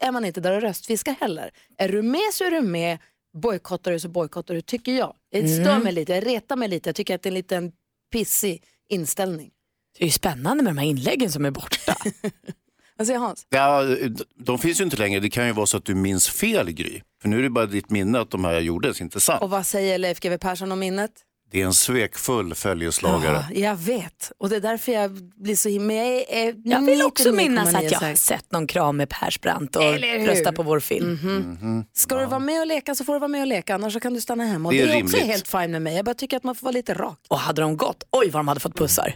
är 0.00 0.12
man 0.12 0.24
inte 0.24 0.40
där 0.40 0.52
och 0.52 0.62
röstfiskar 0.62 1.16
heller. 1.20 1.50
Är 1.76 1.88
du 1.88 2.02
med 2.02 2.32
så 2.32 2.44
är 2.44 2.50
du 2.50 2.60
med, 2.60 2.98
bojkottar 3.42 3.92
du 3.92 4.00
så 4.00 4.08
bojkottar 4.08 4.54
du, 4.54 4.60
tycker 4.60 4.92
jag. 4.92 5.14
Det 5.32 5.48
stör 5.48 5.78
mig 5.78 5.92
lite, 5.92 6.12
jag 6.12 6.26
retar 6.26 6.56
mig 6.56 6.68
lite, 6.68 6.88
jag 6.88 6.96
tycker 6.96 7.14
att 7.14 7.22
det 7.22 7.26
är 7.26 7.30
en 7.30 7.34
liten 7.34 7.72
pissig 8.12 8.62
inställning. 8.88 9.50
Det 9.98 10.04
är 10.04 10.06
ju 10.06 10.12
spännande 10.12 10.62
med 10.62 10.74
de 10.74 10.78
här 10.78 10.86
inläggen 10.86 11.32
som 11.32 11.44
är 11.44 11.50
borta. 11.50 11.96
Vad 12.96 13.06
säger 13.06 13.18
Hans? 13.20 13.46
Ja, 13.48 13.96
de 14.34 14.58
finns 14.58 14.80
ju 14.80 14.84
inte 14.84 14.96
längre. 14.96 15.20
Det 15.20 15.30
kan 15.30 15.46
ju 15.46 15.52
vara 15.52 15.66
så 15.66 15.76
att 15.76 15.84
du 15.84 15.94
minns 15.94 16.28
fel 16.28 16.70
Gry. 16.70 17.00
För 17.22 17.28
nu 17.28 17.38
är 17.38 17.42
det 17.42 17.50
bara 17.50 17.66
ditt 17.66 17.90
minne 17.90 18.20
att 18.20 18.30
de 18.30 18.44
här 18.44 18.60
gjordes, 18.60 19.00
inte 19.00 19.20
sant? 19.20 19.42
Och 19.42 19.50
vad 19.50 19.66
säger 19.66 19.98
Leif 19.98 20.20
GW 20.20 20.38
Persson 20.38 20.72
om 20.72 20.78
minnet? 20.78 21.10
Det 21.52 21.60
är 21.62 21.66
en 21.66 21.74
svekfull 21.74 22.54
följeslagare. 22.54 23.44
Ja, 23.50 23.60
jag 23.60 23.76
vet. 23.76 24.32
Och 24.38 24.48
det 24.48 24.56
är 24.56 24.60
därför 24.60 24.92
jag 24.92 25.10
blir 25.36 25.56
så 25.56 25.68
himla... 25.68 25.94
Jag, 25.94 26.06
är, 26.06 26.48
är 26.48 26.54
Jag 26.64 26.80
vill 26.86 27.02
också 27.02 27.28
99,9 27.28 27.32
minnas 27.36 27.74
att 27.74 27.90
jag 27.90 28.00
har 28.00 28.14
sett 28.14 28.52
någon 28.52 28.66
kram 28.66 28.96
med 28.96 29.08
Persbrandt 29.08 29.76
och 29.76 29.82
Eller 29.82 30.18
hur? 30.18 30.26
rösta 30.26 30.52
på 30.52 30.62
vår 30.62 30.80
film. 30.80 31.18
Mhm. 31.22 31.84
Ska 31.92 32.18
du 32.18 32.26
vara 32.26 32.38
med 32.38 32.60
och 32.60 32.66
leka 32.66 32.94
så 32.94 33.04
får 33.04 33.12
du 33.12 33.18
vara 33.18 33.28
med 33.28 33.40
och 33.40 33.46
leka, 33.46 33.74
annars 33.74 33.92
så 33.92 34.00
kan 34.00 34.14
du 34.14 34.20
stanna 34.20 34.44
hemma. 34.44 34.68
Och 34.68 34.72
Det 34.72 34.84
det 34.84 34.92
är 34.92 34.96
är, 34.96 35.04
också 35.04 35.16
helt 35.16 35.48
fine 35.48 35.70
med 35.70 35.82
mig. 35.82 35.96
Jag 35.96 36.04
bara 36.04 36.14
tycker 36.14 36.36
att 36.36 36.44
man 36.44 36.54
får 36.54 36.64
vara 36.64 36.72
lite 36.72 36.94
rak. 36.94 37.18
Och 37.28 37.38
hade 37.38 37.62
de 37.62 37.76
gått, 37.76 38.04
oj 38.10 38.30
vad 38.30 38.38
de 38.40 38.48
hade 38.48 38.60
fått 38.60 38.74
pussar. 38.76 39.14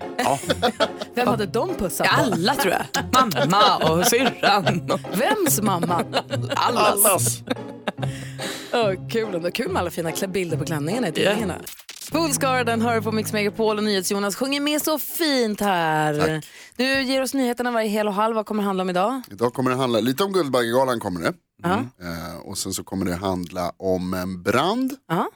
Vem 1.14 1.28
hade 1.28 1.46
de 1.46 1.74
pussat 1.74 2.06
på? 2.06 2.14
Alla 2.14 2.54
tror 2.54 2.74
jag. 2.74 3.04
Mamma 3.50 3.76
och 3.90 4.06
syrran. 4.06 4.90
Vems 5.14 5.60
mamma? 5.60 6.04
Allas. 6.54 7.04
Allas. 7.04 7.42
Oh, 8.72 9.08
kul 9.08 9.34
ändå. 9.34 9.50
Kul 9.50 9.68
med 9.68 9.80
alla 9.80 9.90
fina 9.90 10.12
bilder 10.28 10.56
på 10.56 10.64
klänningarna 10.64 11.08
i 11.08 11.12
tidningarna. 11.12 11.54
Poolscar, 12.12 12.64
den 12.64 12.82
hör 12.82 13.00
på 13.00 13.12
Mix 13.12 13.32
Megapol 13.32 13.78
och 13.78 13.84
NyhetsJonas 13.84 14.36
sjunger 14.36 14.60
med 14.60 14.82
så 14.82 14.98
fint 14.98 15.60
här. 15.60 16.42
Du 16.76 17.02
ger 17.02 17.22
oss 17.22 17.34
nyheterna 17.34 17.70
varje 17.70 17.88
hel 17.88 18.06
och 18.08 18.14
halv. 18.14 18.34
Vad 18.36 18.46
kommer 18.46 18.62
det 18.62 18.66
handla 18.66 18.82
om 18.82 18.90
idag? 18.90 19.22
Idag 19.30 19.54
kommer 19.54 19.70
det 19.70 19.76
handla 19.76 20.00
lite 20.00 20.24
om 20.24 20.32
Guldbaggegalan 20.32 21.00
kommer 21.00 21.20
det. 21.20 21.32
Ja. 21.62 21.74
Eh, 21.74 22.36
och 22.44 22.58
sen 22.58 22.72
så 22.72 22.84
kommer 22.84 23.06
det 23.06 23.14
handla 23.14 23.72
om 23.76 24.14
en 24.14 24.42
brand, 24.42 24.92
Ja. 25.08 25.28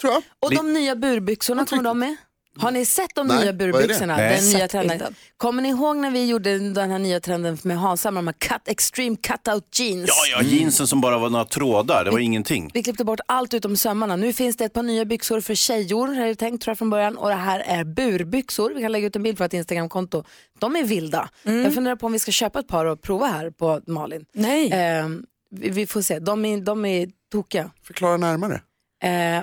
tror 0.00 0.12
jag. 0.12 0.22
Och 0.40 0.54
de 0.54 0.72
nya 0.72 0.96
burbyxorna, 0.96 1.66
kommer 1.66 1.82
de 1.82 1.98
med? 1.98 2.16
Har 2.58 2.70
ni 2.70 2.84
sett 2.84 3.14
de 3.14 3.26
Nej, 3.26 3.40
nya 3.40 3.52
burbyxorna? 3.52 4.16
Nej. 4.16 4.36
Den 4.36 4.44
nya 4.44 4.58
Sett 4.58 4.70
trenden. 4.70 5.14
Kommer 5.36 5.62
ni 5.62 5.68
ihåg 5.68 5.96
när 5.96 6.10
vi 6.10 6.26
gjorde 6.26 6.58
den 6.58 6.90
här 6.90 6.98
nya 6.98 7.20
trenden 7.20 7.58
med 7.62 7.78
Hansa 7.78 8.10
med 8.10 8.18
de 8.18 8.26
här 8.26 8.32
cut, 8.32 8.68
extreme 8.68 9.16
cut-out 9.16 9.62
jeans? 9.72 10.08
Ja, 10.08 10.38
ja, 10.38 10.42
jeansen 10.42 10.86
som 10.86 11.00
bara 11.00 11.18
var 11.18 11.30
några 11.30 11.44
trådar, 11.44 12.04
det 12.04 12.10
var 12.10 12.18
ingenting. 12.18 12.70
Vi 12.74 12.82
klippte 12.82 13.04
bort 13.04 13.20
allt 13.26 13.54
utom 13.54 13.76
sömmarna. 13.76 14.16
Nu 14.16 14.32
finns 14.32 14.56
det 14.56 14.64
ett 14.64 14.72
par 14.72 14.82
nya 14.82 15.04
byxor 15.04 15.40
för 15.40 15.54
tjejor, 15.54 16.08
här 16.08 16.24
är 16.24 16.28
det 16.28 16.34
tänkt 16.34 16.62
tror 16.62 16.70
jag 16.70 16.78
från 16.78 16.90
början. 16.90 17.16
Och 17.16 17.28
det 17.28 17.34
här 17.34 17.60
är 17.60 17.84
burbyxor. 17.84 18.72
Vi 18.74 18.82
kan 18.82 18.92
lägga 18.92 19.06
ut 19.06 19.16
en 19.16 19.22
bild 19.22 19.38
på 19.38 19.44
ett 19.44 19.54
Instagramkonto. 19.54 20.24
De 20.58 20.76
är 20.76 20.84
vilda. 20.84 21.28
Jag 21.42 21.74
funderar 21.74 21.96
på 21.96 22.06
om 22.06 22.12
vi 22.12 22.18
ska 22.18 22.32
köpa 22.32 22.58
ett 22.58 22.68
par 22.68 22.84
och 22.84 23.02
prova 23.02 23.26
här 23.26 23.50
på 23.50 23.80
Malin. 23.86 24.24
Nej. 24.34 24.70
Ehm, 24.72 25.22
vi, 25.50 25.68
vi 25.68 25.86
får 25.86 26.02
se. 26.02 26.18
De 26.18 26.44
är, 26.44 26.60
de 26.60 26.84
är 26.84 27.08
tokiga. 27.32 27.70
Förklara 27.82 28.16
närmare. 28.16 28.60
Eh, 29.02 29.42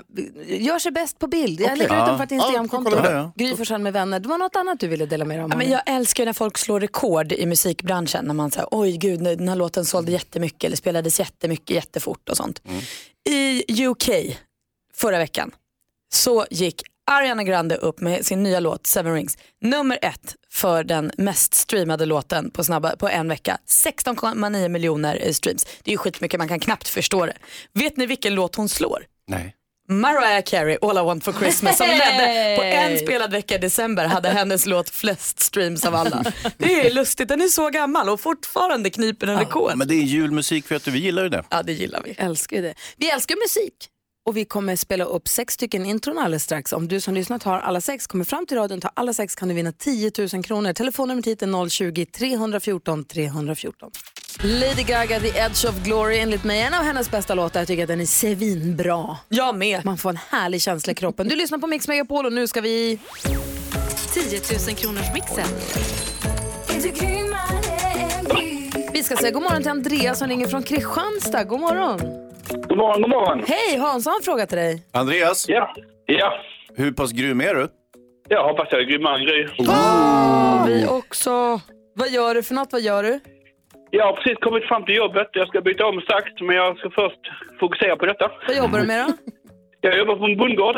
gör 0.62 0.80
sig 0.80 0.92
bäst 0.92 1.20
på 1.20 1.28
bild. 1.28 1.60
Jag 1.62 1.66
Okej. 1.66 1.78
lägger 1.78 1.94
ut 2.02 2.08
dem 2.08 2.10
Ja. 2.10 2.18
på 2.18 2.24
ett 2.24 2.32
Ja, 2.32 2.36
Instagramkonto. 2.38 2.90
det. 2.90 3.32
Gry 3.36 3.56
Forssell 3.56 3.82
med 3.82 3.94
vänner. 3.94 4.20
Det 4.20 4.30
var 4.30 4.38
något 4.38 4.56
annat 4.56 4.80
du 4.80 4.88
ville 4.88 5.06
dela 5.06 5.26
med 5.26 5.38
dig 5.38 5.44
om. 5.44 5.52
Ja, 5.52 5.58
men 5.58 5.70
jag 5.70 5.82
älskar 5.86 6.24
ju 6.24 6.26
när 6.26 6.34
folk 6.34 6.58
slår 6.58 6.80
rekord 6.80 7.32
i 7.32 7.46
musikbranschen. 7.46 8.26
När 8.26 8.34
man 8.34 8.52
säger 8.52 8.68
oj 8.72 8.98
gud 8.98 9.20
den 9.24 9.48
här 9.50 9.56
låten 9.56 9.86
sålde 9.86 10.12
jättemycket 10.12 10.64
eller 10.64 10.78
spelades 10.78 11.20
jättemycket 11.20 11.70
jättefort 11.76 12.30
och 12.30 12.38
sånt. 12.38 12.62
I 13.30 13.86
UK 13.88 14.10
förra 14.96 15.18
veckan 15.18 15.52
så 16.14 16.46
gick 16.52 16.82
Ariana 17.12 17.44
Grande 17.44 17.76
upp 17.76 18.02
med 18.02 18.26
sin 18.26 18.44
nya 18.44 18.60
låt 18.60 18.88
Seven 18.88 19.14
Rings. 19.14 19.38
Nummer 19.62 20.00
ett 20.02 20.36
för 20.52 20.84
den 20.84 21.12
mest 21.18 21.54
streamade 21.54 22.06
låten 22.06 22.52
på, 22.52 22.64
snabba, 22.64 22.96
på 22.96 23.10
en 23.10 23.28
vecka. 23.28 23.58
16,9 23.70 24.68
miljoner 24.70 25.32
streams. 25.34 25.66
Det 25.84 25.90
är 25.90 25.94
ju 25.94 25.98
skitmycket, 25.98 26.38
man 26.38 26.48
kan 26.48 26.60
knappt 26.60 26.88
förstå 26.88 27.26
det. 27.26 27.34
Vet 27.74 27.98
ni 27.98 28.06
vilken 28.06 28.36
låt 28.36 28.56
hon 28.56 28.70
slår? 28.70 29.06
Nej. 29.28 29.56
Mariah 29.90 30.42
Carey, 30.46 30.78
All 30.82 30.98
I 30.98 31.02
Want 31.02 31.24
For 31.24 31.34
Christmas 31.34 31.78
som 31.78 31.88
ledde 31.88 32.56
på 32.58 32.64
en 32.64 32.98
spelad 33.00 33.32
vecka 33.32 33.56
i 33.56 33.58
december 33.58 34.06
hade 34.06 34.30
hennes 34.30 34.66
låt 34.66 34.90
flest 34.90 35.40
streams 35.40 35.86
av 35.86 35.96
alla. 35.96 36.24
Det 36.58 36.88
är 36.88 36.94
lustigt, 36.94 37.28
den 37.28 37.42
är 37.42 37.48
så 37.48 37.70
gammal 37.70 38.10
och 38.10 38.20
fortfarande 38.22 38.90
kniper 38.90 39.28
den 39.28 39.40
rekord. 39.40 39.72
Men 39.76 39.88
det 39.88 39.96
är 39.96 40.04
julmusik, 40.04 40.72
vet 40.72 40.86
du, 40.86 40.92
vi 40.92 41.00
gillar 41.00 41.24
ju 41.24 41.30
det. 41.30 41.44
Ja 41.50 41.64
det 41.64 41.74
gillar 41.74 42.02
vi. 42.06 42.12
älskar 42.18 42.62
det. 42.62 42.74
Vi 42.98 43.10
älskar 43.10 43.36
musik. 43.36 43.74
och 44.26 44.38
vi 44.38 44.46
kommer 44.46 44.76
spela 44.76 45.04
upp 45.04 45.28
sex 45.28 45.54
stycken 45.54 45.86
intron 45.86 46.18
alldeles 46.18 46.44
strax. 46.44 46.74
Om 46.74 46.88
du 46.88 47.02
som 47.02 47.14
lyssnar 47.14 47.40
tar 47.40 47.60
alla 47.60 47.82
sex, 47.82 48.08
kommer 48.08 48.26
fram 48.26 48.46
till 48.46 48.58
radion, 48.58 48.82
tar 48.82 48.92
alla 48.94 49.14
sex 49.14 49.36
kan 49.36 49.48
du 49.48 49.54
vinna 49.56 49.72
10 49.72 50.12
000 50.34 50.44
kronor. 50.44 50.74
Telefonnumret 50.74 51.28
hit 51.28 51.42
är 51.42 51.48
020-314 51.48 53.06
314. 53.06 53.92
Lady 54.42 54.84
Gaga, 54.84 55.20
The 55.20 55.28
Edge 55.40 55.66
of 55.66 55.84
Glory, 55.84 56.18
enligt 56.20 56.44
mig 56.44 56.62
en 56.62 56.74
av 56.74 56.84
hennes 56.84 57.12
bästa 57.12 57.36
låtar. 57.36 57.60
Jag 57.60 57.68
tycker 57.68 57.84
att 57.84 57.88
den 57.88 58.02
är 58.02 58.06
svinbra. 58.06 59.18
Jag 59.30 59.56
med. 59.56 59.86
Man 59.86 59.98
får 59.98 60.10
en 60.10 60.20
härlig 60.32 60.62
känsla 60.62 60.92
i 60.92 60.96
kroppen. 60.96 61.28
Du 61.28 61.36
lyssnar 61.36 61.58
på 61.58 61.68
Mix 61.68 61.88
Megapol 61.88 62.26
och 62.26 62.34
nu 62.34 62.48
ska 62.48 62.62
vi... 62.62 63.00
10 64.14 64.40
000 64.68 64.76
kronors 64.76 65.14
mixen. 65.14 65.46
Vi 68.94 69.04
ska 69.04 69.16
säga 69.16 69.32
god 69.32 69.44
morgon 69.44 69.62
till 69.62 69.72
Andreas 69.72 70.20
som 70.20 70.28
ringer 70.28 70.48
från 70.48 70.64
Kristianstad. 70.64 71.44
God 71.44 71.60
morgon. 71.60 72.00
God 72.68 72.78
morgon, 72.78 73.02
god 73.02 73.10
morgon. 73.10 73.44
Hej, 73.48 73.78
Hans 73.78 74.06
har 74.06 74.16
en 74.16 74.24
fråga 74.24 74.46
till 74.48 74.58
dig. 74.58 74.84
Andreas, 74.92 75.46
Ja, 75.50 75.74
ja. 76.06 76.34
hur 76.76 76.92
pass 76.92 77.12
grym 77.12 77.42
är 77.42 77.54
du? 77.56 77.68
Jag 78.30 78.44
hoppas 78.48 78.68
jag 78.72 78.82
är 78.82 78.86
grymmare 78.86 79.16
än 79.20 79.26
Gry. 79.26 79.48
Vi 80.74 80.88
också. 80.88 81.62
Vad 81.96 82.10
gör 82.10 82.36
du 82.36 82.44
för 82.44 82.54
något? 82.54 82.72
Vad 82.72 82.82
gör 82.82 83.04
du? 83.04 83.20
Jag 83.98 84.06
har 84.06 84.14
precis 84.14 84.38
kommit 84.42 84.64
fram 84.68 84.86
till 84.86 84.96
jobbet. 84.96 85.30
Jag 85.34 85.48
ska 85.48 85.62
byta 85.62 85.86
om 85.86 86.02
strax, 86.02 86.26
men 86.42 86.56
jag 86.56 86.78
ska 86.78 86.90
först 86.90 87.20
fokusera 87.60 87.96
på 87.96 88.06
detta. 88.06 88.32
Vad 88.48 88.58
jobbar 88.58 88.80
du 88.80 88.88
med 88.88 89.06
då? 89.08 89.14
Jag 89.82 89.98
jobbar 89.98 90.16
på 90.16 90.26
en 90.26 90.38
bondgård 90.38 90.76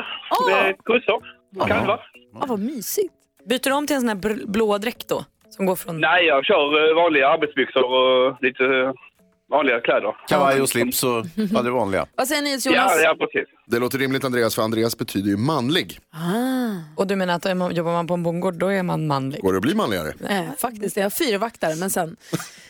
med 0.49 0.77
kossor, 0.83 1.23
kalvar. 1.67 1.99
Ah, 2.41 2.45
vad 2.47 2.59
mysigt. 2.59 3.13
Byter 3.49 3.69
du 3.69 3.75
om 3.75 3.87
till 3.87 3.95
en 3.95 4.01
sån 4.01 4.09
här 4.09 4.15
br- 4.15 4.47
blå 4.51 4.77
dräkt 4.77 5.07
då? 5.09 5.25
Som 5.49 5.65
går 5.65 5.75
från... 5.75 6.01
Nej, 6.01 6.25
jag 6.25 6.45
kör 6.45 6.89
eh, 6.89 6.95
vanliga 6.95 7.27
arbetsbyxor 7.29 7.83
och 7.83 8.35
lite 8.41 8.65
eh, 8.65 8.91
vanliga 9.51 9.79
kläder. 9.81 10.15
Kavaj 10.27 10.61
och 10.61 10.69
slips 10.69 11.03
och 11.03 11.25
ja, 11.35 11.61
det 11.61 11.71
vanliga. 11.71 12.05
Vad 12.15 12.27
säger 12.27 12.41
ni 12.41 12.49
Jonas? 12.49 12.63
Ja, 12.65 12.99
ja, 13.01 13.15
precis. 13.19 13.49
Det 13.67 13.79
låter 13.79 13.97
rimligt 13.97 14.23
Andreas, 14.23 14.55
för 14.55 14.61
Andreas 14.61 14.97
betyder 14.97 15.29
ju 15.29 15.37
manlig. 15.37 15.99
Och 16.95 17.07
du 17.07 17.15
menar 17.15 17.33
att 17.35 17.45
om 17.45 17.57
man- 17.57 17.75
jobbar 17.75 17.91
man 17.91 18.07
på 18.07 18.13
en 18.13 18.23
bondgård 18.23 18.53
då 18.53 18.67
är 18.67 18.83
man 18.83 19.07
manlig? 19.07 19.41
Går 19.41 19.53
det 19.53 19.57
att 19.57 19.61
bli 19.61 19.75
manligare? 19.75 20.13
Nej, 20.19 20.49
faktiskt. 20.57 20.97
Jag 20.97 21.03
har 21.03 21.09
fyra 21.09 21.37
vaktare, 21.37 21.75
men 21.75 21.89
sen. 21.89 22.15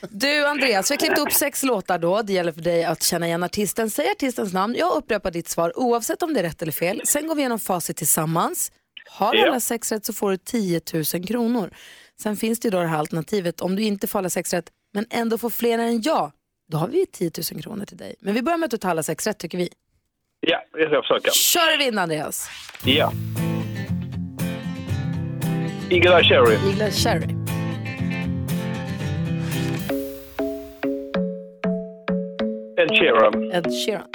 Du 0.10 0.46
Andreas, 0.48 0.92
vi 0.92 0.96
har 0.96 1.00
klippt 1.00 1.20
upp 1.20 1.32
sex 1.32 1.64
låtar 1.64 1.98
då. 2.00 2.22
Det 2.22 2.34
gäller 2.34 2.52
för 2.52 2.62
dig 2.62 2.84
att 2.84 3.04
känna 3.04 3.28
igen 3.28 3.44
artisten. 3.44 3.90
Säg 3.90 4.12
artistens 4.12 4.54
namn. 4.54 4.76
Jag 4.80 4.96
upprepar 4.96 5.32
ditt 5.32 5.50
svar 5.50 5.80
oavsett 5.80 6.24
om 6.24 6.34
det 6.34 6.40
är 6.40 6.44
rätt 6.44 6.62
eller 6.62 6.72
fel. 6.72 7.02
Sen 7.06 7.28
går 7.28 7.36
vi 7.36 7.42
igenom 7.42 7.60
facit 7.60 7.98
tillsammans. 7.98 8.72
Har 9.10 9.32
du 9.34 9.40
Ja. 9.40 9.48
alla 9.48 9.60
sex 9.60 9.92
rätt 9.92 10.06
så 10.06 10.14
får 10.14 10.32
du 10.32 10.38
10 10.38 10.82
000 11.14 11.26
kronor. 11.28 11.70
Sen 12.22 12.38
finns 12.38 12.60
det 12.60 12.66
ju 12.68 12.70
då 12.72 12.80
det 12.80 12.88
här 12.88 12.98
alternativet. 13.00 13.62
Om 13.62 13.76
du 13.76 13.84
inte 13.84 14.08
får 14.08 14.20
alla 14.20 14.30
sex 14.30 14.54
rätt 14.54 14.66
men 14.94 15.06
ändå 15.10 15.38
får 15.38 15.50
fler 15.50 15.78
än 15.80 16.02
jag, 16.02 16.32
då 16.68 16.78
har 16.78 16.88
vi 16.88 17.06
10 17.06 17.32
000 17.54 17.62
kronor 17.62 17.86
till 17.86 17.98
dig. 17.98 18.16
Men 18.20 18.34
vi 18.34 18.42
börjar 18.42 18.58
med 18.58 18.66
att 18.66 18.72
du 18.72 18.78
tar 18.78 18.90
alla 18.90 19.04
sex 19.04 19.28
rätt 19.28 19.38
tycker 19.38 19.58
vi. 19.58 19.70
Ja, 20.40 20.64
jag 20.78 20.90
ska 20.90 21.02
försöka. 21.02 21.32
Kör 21.32 21.78
vi 21.78 21.88
in 21.88 21.98
Andreas. 21.98 22.50
Ja. 22.86 23.12
Eagle 25.90 26.18
Eye 26.18 26.24
Cherry. 26.24 26.56
Eagle 26.56 26.92
Cherry. 26.92 27.36
Ed 32.78 32.90
Sheeran. 33.00 33.52
Ed 33.52 33.68
Sheeran. 33.86 34.10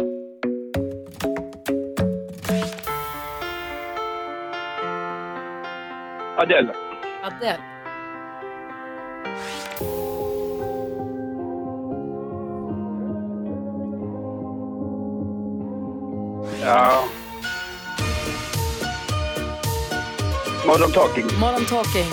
Adele. 6.36 6.74
Adele. 7.22 7.58
Ja. 16.60 17.04
Modern 20.66 20.92
Talking. 20.92 21.26
Modern 21.38 21.64
Talking. 21.66 22.06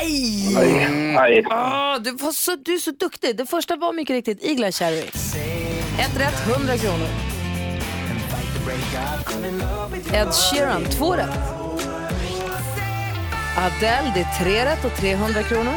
Aj! 0.00 0.54
Nej. 0.54 0.88
Nej. 1.14 1.44
Ah, 1.50 1.98
du, 1.98 2.10
var 2.12 2.32
så, 2.32 2.56
du 2.56 2.74
är 2.74 2.78
så 2.78 2.90
duktig. 2.90 3.36
Det 3.36 3.46
första 3.46 3.76
var 3.76 3.92
mycket 3.92 4.14
riktigt 4.14 4.44
Eagle 4.44 4.72
Cherry. 4.72 5.02
Ett 5.98 6.16
rätt, 6.20 6.56
100 6.56 6.76
kronor. 6.76 7.08
Ed 10.12 10.34
Sheeran, 10.34 10.84
två 10.84 11.12
rätt. 11.12 11.57
Adele, 13.58 14.12
det 14.14 14.20
är 14.20 14.44
tre 14.44 14.64
rätt 14.64 14.84
och 14.84 14.94
300 14.94 15.42
kronor. 15.42 15.74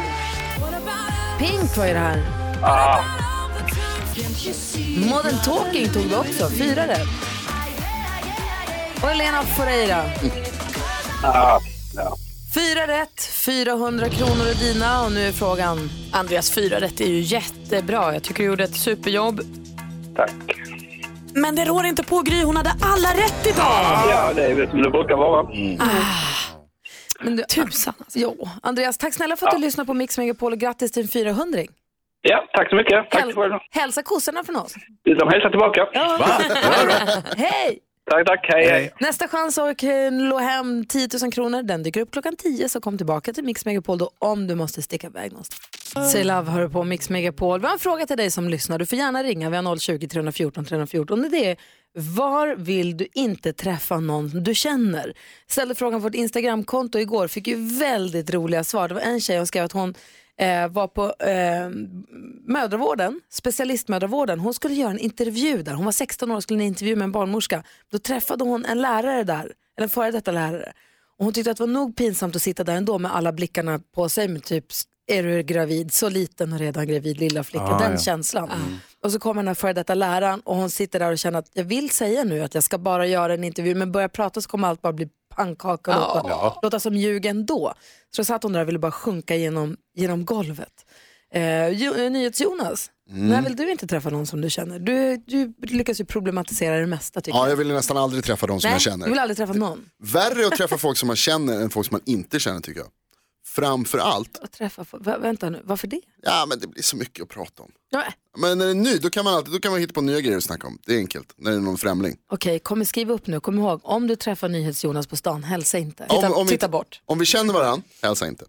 Pink 1.39 1.78
var 1.78 1.86
ju 1.86 1.94
det 1.94 2.00
här. 2.00 2.24
Ah. 2.63 3.04
Modern 5.10 5.38
Talking 5.46 5.89
tog 5.94 6.10
du 6.10 6.15
också, 6.15 6.50
fyra 6.50 6.88
rätt. 6.88 7.08
Och 9.04 9.12
Elena 9.12 9.44
Foreira. 9.44 10.04
Ah. 11.24 11.60
Ja. 11.96 12.17
Fyra 12.56 12.88
rätt, 12.88 13.24
400 13.46 14.10
kronor 14.10 14.48
är 14.48 14.54
dina 14.74 15.04
och 15.06 15.12
nu 15.12 15.28
är 15.28 15.32
frågan. 15.32 15.89
Andreas 16.12 16.52
fyra 16.52 16.80
rätt 16.80 17.02
är 17.02 17.08
ju 17.08 17.20
jättebra. 17.20 18.13
Jag 18.13 18.24
tycker 18.24 18.44
du 18.44 18.50
gjorde 18.50 18.63
ett 18.63 18.76
superjobb. 18.76 19.41
Tack. 20.15 20.32
Men 21.34 21.56
det 21.56 21.65
rår 21.65 21.86
inte 21.86 22.04
på 22.04 22.22
Gry, 22.22 22.44
hon 22.44 22.58
hade 22.58 22.70
alla 22.82 23.10
rätt 23.10 23.48
idag! 23.48 23.65
Ja, 24.10 24.32
det 24.36 24.46
är 24.46 24.56
väl 24.56 24.70
som 24.70 24.82
det 24.82 24.89
brukar 24.89 25.15
vara. 25.15 25.48
Men 27.23 27.36
du, 27.36 27.43
Tusan 27.43 27.93
alltså. 27.99 28.19
jo, 28.19 28.47
Andreas, 28.63 28.97
tack 28.97 29.13
snälla 29.13 29.36
för 29.36 29.47
att 29.47 29.55
du 29.55 29.62
lyssnar 29.62 29.86
på 29.86 29.93
Mix 29.93 30.17
Megapol 30.17 30.53
och 30.53 30.60
grattis 30.60 30.91
till 30.91 31.01
en 31.03 31.07
400 31.07 31.60
Ja, 32.21 32.43
tack 32.53 32.69
så 32.69 32.75
mycket. 32.75 33.10
Tack 33.12 33.23
Häl- 33.23 33.34
själv. 33.36 33.53
Hälsa 33.71 34.03
kossorna 34.03 34.43
från 34.43 34.55
oss. 34.55 34.73
De 35.03 35.27
hälsar 35.29 35.49
tillbaka. 35.49 35.88
Hej! 37.38 37.79
Tack, 38.12 38.27
tack. 38.27 38.45
Hej, 38.53 38.69
hej. 38.69 38.93
Nästa 38.99 39.27
chans 39.27 39.57
att 39.57 39.81
nå 40.12 40.38
hem 40.38 40.86
10 40.86 41.07
000 41.21 41.31
kronor, 41.31 41.63
den 41.63 41.84
dyker 41.84 42.01
upp 42.01 42.12
klockan 42.12 42.36
10 42.36 42.69
så 42.69 42.81
kom 42.81 42.97
tillbaka 42.97 43.34
till 43.34 43.43
Mix 43.43 43.65
Megapol 43.65 43.97
då 43.97 44.10
om 44.19 44.47
du 44.47 44.55
måste 44.55 44.81
sticka 44.81 45.07
iväg 45.07 45.31
någonstans. 45.31 46.12
Say 46.12 46.23
Love 46.23 46.51
hör 46.51 46.62
du 46.62 46.69
på 46.69 46.84
Mix 46.84 47.10
Megapol. 47.10 47.60
Vi 47.60 47.65
har 47.65 47.73
en 47.73 47.79
fråga 47.79 48.05
till 48.05 48.17
dig 48.17 48.31
som 48.31 48.49
lyssnar. 48.49 48.79
Du 48.79 48.86
får 48.86 48.97
gärna 48.97 49.23
ringa. 49.23 49.49
Vi 49.49 49.55
har 49.57 49.77
020 49.77 50.07
314 50.07 50.65
314. 50.65 51.27
Det 51.31 51.45
är 51.51 51.57
var 51.93 52.56
vill 52.56 52.97
du 52.97 53.08
inte 53.13 53.54
träffa 53.54 53.99
någon 53.99 54.43
du 54.43 54.56
känner? 54.56 55.13
Ställde 55.47 55.75
frågan 55.75 55.99
på 55.99 56.04
vårt 56.04 56.15
Instagramkonto 56.15 56.99
igår. 56.99 57.27
Fick 57.27 57.47
ju 57.47 57.56
väldigt 57.80 58.34
roliga 58.34 58.63
svar. 58.63 58.88
Det 58.88 58.93
var 58.93 59.01
en 59.01 59.21
tjej 59.21 59.38
som 59.38 59.47
skrev 59.47 59.65
att 59.65 59.71
hon 59.71 59.93
eh, 60.38 60.67
var 60.67 60.88
på 60.88 61.13
eh, 61.19 61.69
mödravården, 62.47 63.21
specialistmödravården. 63.30 64.39
Hon 64.39 64.54
skulle 64.54 64.73
göra 64.73 64.91
en 64.91 64.99
intervju 64.99 65.63
där. 65.63 65.73
Hon 65.73 65.86
var 65.86 65.91
16 65.91 66.32
år 66.32 66.36
och 66.36 66.43
skulle 66.43 66.58
göra 66.60 66.63
en 66.65 66.67
intervju 66.67 66.95
med 66.95 67.04
en 67.06 67.12
barnmorska. 67.12 67.63
Då 67.91 67.99
träffade 67.99 68.43
hon 68.43 68.65
en 68.65 68.82
lärare 68.82 69.23
där, 69.23 69.43
eller 69.77 69.84
en 69.84 69.89
före 69.89 70.12
detta 70.12 70.32
lärare. 70.32 70.73
Och 71.17 71.25
hon 71.25 71.34
tyckte 71.34 71.51
att 71.51 71.58
det 71.58 71.63
var 71.63 71.73
nog 71.73 71.95
pinsamt 71.95 72.36
att 72.36 72.41
sitta 72.41 72.63
där 72.63 72.75
ändå 72.75 72.99
med 72.99 73.15
alla 73.15 73.32
blickarna 73.34 73.80
på 73.95 74.10
sig 74.10 74.27
med 74.27 74.43
typ 74.43 74.65
är 75.08 75.23
du 75.23 75.43
gravid, 75.43 75.93
så 75.93 76.10
liten 76.10 76.54
och 76.54 76.60
redan 76.60 76.88
gravid 76.88 77.19
lilla 77.19 77.43
flicka, 77.43 77.65
Ah, 77.65 77.80
den 77.80 77.91
ja. 77.91 77.97
känslan. 77.97 78.49
Och 79.04 79.12
så 79.12 79.20
kommer 79.20 79.42
den 79.42 79.48
här 79.48 79.56
före 79.56 79.74
detta 79.74 79.96
läraren 79.96 80.40
och 80.40 80.56
hon 80.56 80.70
sitter 80.70 81.00
där 81.00 81.12
och 81.12 81.18
känner 81.20 81.40
att 81.40 81.50
jag 81.54 81.64
vill 81.64 81.90
säga 81.90 82.24
nu 82.24 82.42
att 82.44 82.56
jag 82.56 82.64
ska 82.64 82.78
bara 82.78 83.08
göra 83.08 83.34
en 83.34 83.44
intervju 83.44 83.76
men 83.76 83.92
börjar 83.92 84.08
prata 84.08 84.42
så 84.42 84.50
kommer 84.50 84.68
allt 84.68 84.82
bara 84.82 84.94
bli 84.94 85.10
pannkaka 85.36 86.00
och 86.00 86.24
låta, 86.24 86.60
låta 86.62 86.80
som 86.80 86.96
ljug 86.96 87.26
ändå. 87.26 87.74
Så 88.16 88.22
då 88.22 88.26
satt 88.26 88.44
hon 88.44 88.54
där 88.54 88.62
och 88.62 88.68
ville 88.68 88.80
bara 88.80 88.92
sjunka 88.92 89.36
genom, 89.36 89.78
genom 89.96 90.26
golvet. 90.26 90.74
Eh, 91.34 91.42
eh, 91.66 92.12
NyhetsJonas, 92.12 92.90
Mm. 93.12 93.28
när 93.30 93.42
vill 93.42 93.56
du 93.56 93.72
inte 93.72 93.88
träffa 93.88 94.10
någon 94.10 94.26
som 94.28 94.42
du 94.42 94.50
känner? 94.50 94.80
Du, 94.80 95.18
du 95.18 95.54
lyckas 95.68 96.00
ju 96.00 96.06
problematisera 96.06 96.80
det 96.80 96.88
mesta 96.88 97.22
tycker 97.22 97.38
Ja, 97.38 97.44
jag. 97.44 97.52
jag 97.52 97.58
vill 97.58 97.68
nästan 97.68 97.98
aldrig 97.98 98.24
träffa 98.24 98.48
de 98.48 98.62
som 98.62 98.68
Nej, 98.68 98.76
jag 98.76 98.82
känner. 98.82 99.06
Du 99.06 99.12
vill 99.12 99.20
aldrig 99.20 99.38
träffa 99.38 99.54
någon? 99.54 99.86
Värre 100.04 100.48
att 100.48 100.52
träffa 100.58 100.78
folk 100.78 100.98
som 100.98 101.08
man 101.08 101.16
känner 101.16 101.62
än 101.62 101.70
folk 101.70 101.88
som 101.88 101.94
man 101.96 102.02
inte 102.06 102.40
känner 102.40 102.60
tycker 102.60 102.80
jag. 102.80 102.90
Framför 103.56 103.98
allt, 103.98 104.38
Att 104.40 104.52
träffa, 104.52 104.86
folk- 104.86 105.04
vä- 105.04 105.22
vänta 105.22 105.50
nu, 105.50 105.62
varför 105.64 105.88
det? 105.88 106.02
ja 106.22 106.46
men 106.50 106.60
det 106.60 106.68
blir 106.68 106.84
så 106.84 106.96
mycket 106.98 107.24
att 107.24 107.30
prata 107.30 107.64
om. 107.64 107.72
Ja, 107.90 108.04
Men 108.38 108.58
när 108.58 108.66
det 108.66 108.72
är 108.72 108.76
ny, 108.76 108.98
då 108.98 109.10
kan 109.10 109.24
man 109.26 109.34
alltid, 109.34 109.54
då 109.54 109.60
kan 109.60 109.72
man 109.72 109.80
hitta 109.82 109.94
på 109.94 110.02
nya 110.02 110.20
grejer 110.22 110.38
att 110.38 110.44
snacka 110.44 110.68
om. 110.68 110.80
Det 110.86 110.94
är 110.94 110.98
enkelt, 110.98 111.34
när 111.38 111.52
det 111.52 111.58
är 111.58 111.62
någon 111.62 111.78
främling. 111.78 112.18
Okej, 112.30 112.60
kom 112.60 112.86
skriv 112.86 113.12
upp 113.12 113.28
nu. 113.28 113.40
Kom 113.40 113.60
ihåg, 113.60 113.80
om 113.84 114.08
du 114.08 114.16
träffar 114.16 114.50
NyhetsJonas 114.50 115.08
på 115.08 115.18
stan, 115.18 115.44
hälsa 115.44 115.78
inte. 115.78 116.06
Om- 116.10 116.34
om 116.34 116.46
vi- 116.46 116.52
titta 116.52 116.68
bort. 116.70 117.02
Om 117.06 117.20
vi 117.20 117.26
känner 117.26 117.54
varandra, 117.54 117.84
hälsa 118.02 118.28
inte. 118.28 118.46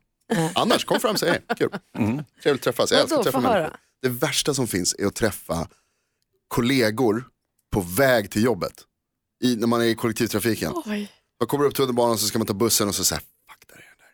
Annars, 0.55 0.85
kom 0.85 1.01
fram 1.01 1.13
och 1.13 1.19
säg 1.21 1.31
hej, 1.31 1.41
kul. 1.59 1.71
Trevligt 2.43 2.61
att 2.61 2.63
träffas, 2.63 2.91
jag 2.91 3.01
älskar 3.01 3.17
att 3.17 3.23
träffa 3.25 3.39
få 3.39 3.43
människor. 3.43 3.61
höra. 3.61 3.77
Det 4.03 4.09
värsta 4.09 4.55
som 4.55 4.67
finns 4.67 4.95
är 4.99 5.07
att 5.07 5.15
träffa 5.15 5.69
kollegor 6.49 7.25
på 7.73 7.81
väg 7.81 8.31
till 8.31 8.45
jobbet. 8.45 8.73
I, 9.45 9.57
när 9.57 9.67
man 9.67 9.81
är 9.81 9.85
i 9.85 9.95
kollektivtrafiken. 9.95 10.73
Man 11.41 11.49
kommer 11.49 11.65
upp 11.65 11.75
tunnelbanan 11.75 12.19
så 12.19 12.27
ska 12.27 12.39
man 12.39 12.47
ta 12.47 12.55
bussen 12.55 12.89
och 12.89 12.95
så 12.95 13.05
säger 13.05 13.21
fuck 13.21 13.69
där 13.69 13.75
är 13.75 13.79
den 13.79 13.99
där. 13.99 14.07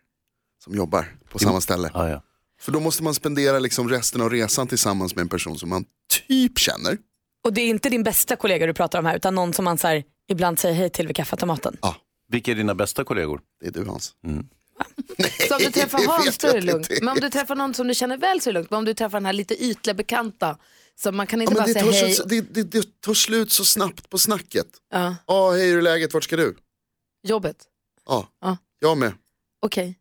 Som 0.68 0.76
jobbar 0.76 1.14
på 1.28 1.38
samma 1.38 1.60
ställe. 1.60 1.90
Ja, 1.94 2.08
ja. 2.08 2.22
För 2.60 2.72
då 2.72 2.80
måste 2.80 3.02
man 3.02 3.14
spendera 3.14 3.58
liksom 3.58 3.88
resten 3.88 4.20
av 4.20 4.30
resan 4.30 4.66
tillsammans 4.68 5.14
med 5.14 5.22
en 5.22 5.28
person 5.28 5.58
som 5.58 5.68
man 5.68 5.84
typ 6.28 6.58
känner. 6.58 6.98
Och 7.44 7.52
det 7.52 7.60
är 7.60 7.68
inte 7.68 7.88
din 7.88 8.02
bästa 8.02 8.36
kollega 8.36 8.66
du 8.66 8.74
pratar 8.74 8.98
om 8.98 9.06
här 9.06 9.16
utan 9.16 9.34
någon 9.34 9.52
som 9.52 9.64
man 9.64 9.78
så 9.78 9.86
här, 9.88 10.04
ibland 10.28 10.58
säger 10.58 10.74
hej 10.74 10.90
till 10.90 11.06
vid 11.06 11.16
kaffeautomaten. 11.16 11.76
Vilka 12.30 12.50
är 12.50 12.54
dina 12.54 12.74
bästa 12.74 13.04
kollegor? 13.04 13.40
Det 13.60 13.66
är 13.66 13.70
du 13.72 13.84
Hans. 13.84 14.14
Mm. 14.24 14.46
Så 15.48 15.54
om 15.56 15.60
du 15.64 15.70
träffar 15.72 15.98
det 15.98 16.06
Hans 16.06 16.26
vet 16.26 16.40
så 16.40 16.46
är 16.46 16.50
det 16.52 16.56
jag 16.58 16.64
lugnt. 16.64 16.90
inte. 16.90 17.04
Men 17.04 17.12
om 17.14 17.20
du 17.20 17.30
träffar 17.30 17.54
någon 17.56 17.74
som 17.74 17.88
du 17.88 17.94
känner 17.94 18.16
väl 18.16 18.40
så 18.40 18.50
är 18.50 18.52
det 18.52 18.58
lugnt. 18.58 18.70
Men 18.70 18.78
om 18.78 18.84
du 18.84 18.94
träffar 18.94 19.18
den 19.18 19.26
här 19.26 19.32
lite 19.32 19.64
ytliga 19.64 19.94
bekanta, 19.94 20.58
så 20.96 21.12
man 21.12 21.26
kan 21.26 21.40
Ja, 21.40 21.42
inte 21.42 21.54
men 21.54 21.60
bara 21.62 21.66
det, 21.66 21.72
säga 21.72 21.84
tar 21.84 21.92
hej. 21.92 22.12
så, 22.14 22.24
det, 22.24 22.40
det, 22.40 22.62
det 22.62 23.00
tar 23.00 23.14
slut 23.14 23.52
så 23.52 23.64
snabbt 23.64 24.10
på 24.10 24.18
snacket. 24.18 24.66
Ja, 24.92 25.16
Ja, 25.26 25.50
hej 25.50 25.68
hur 25.70 25.78
är 25.78 25.82
läget, 25.82 26.14
vart 26.14 26.24
ska 26.24 26.36
du? 26.36 26.56
jobbet. 27.22 27.56
Ja, 28.06 28.28
Ja. 28.40 28.56
jag 28.80 28.98
med. 28.98 29.12
Okej. 29.62 29.98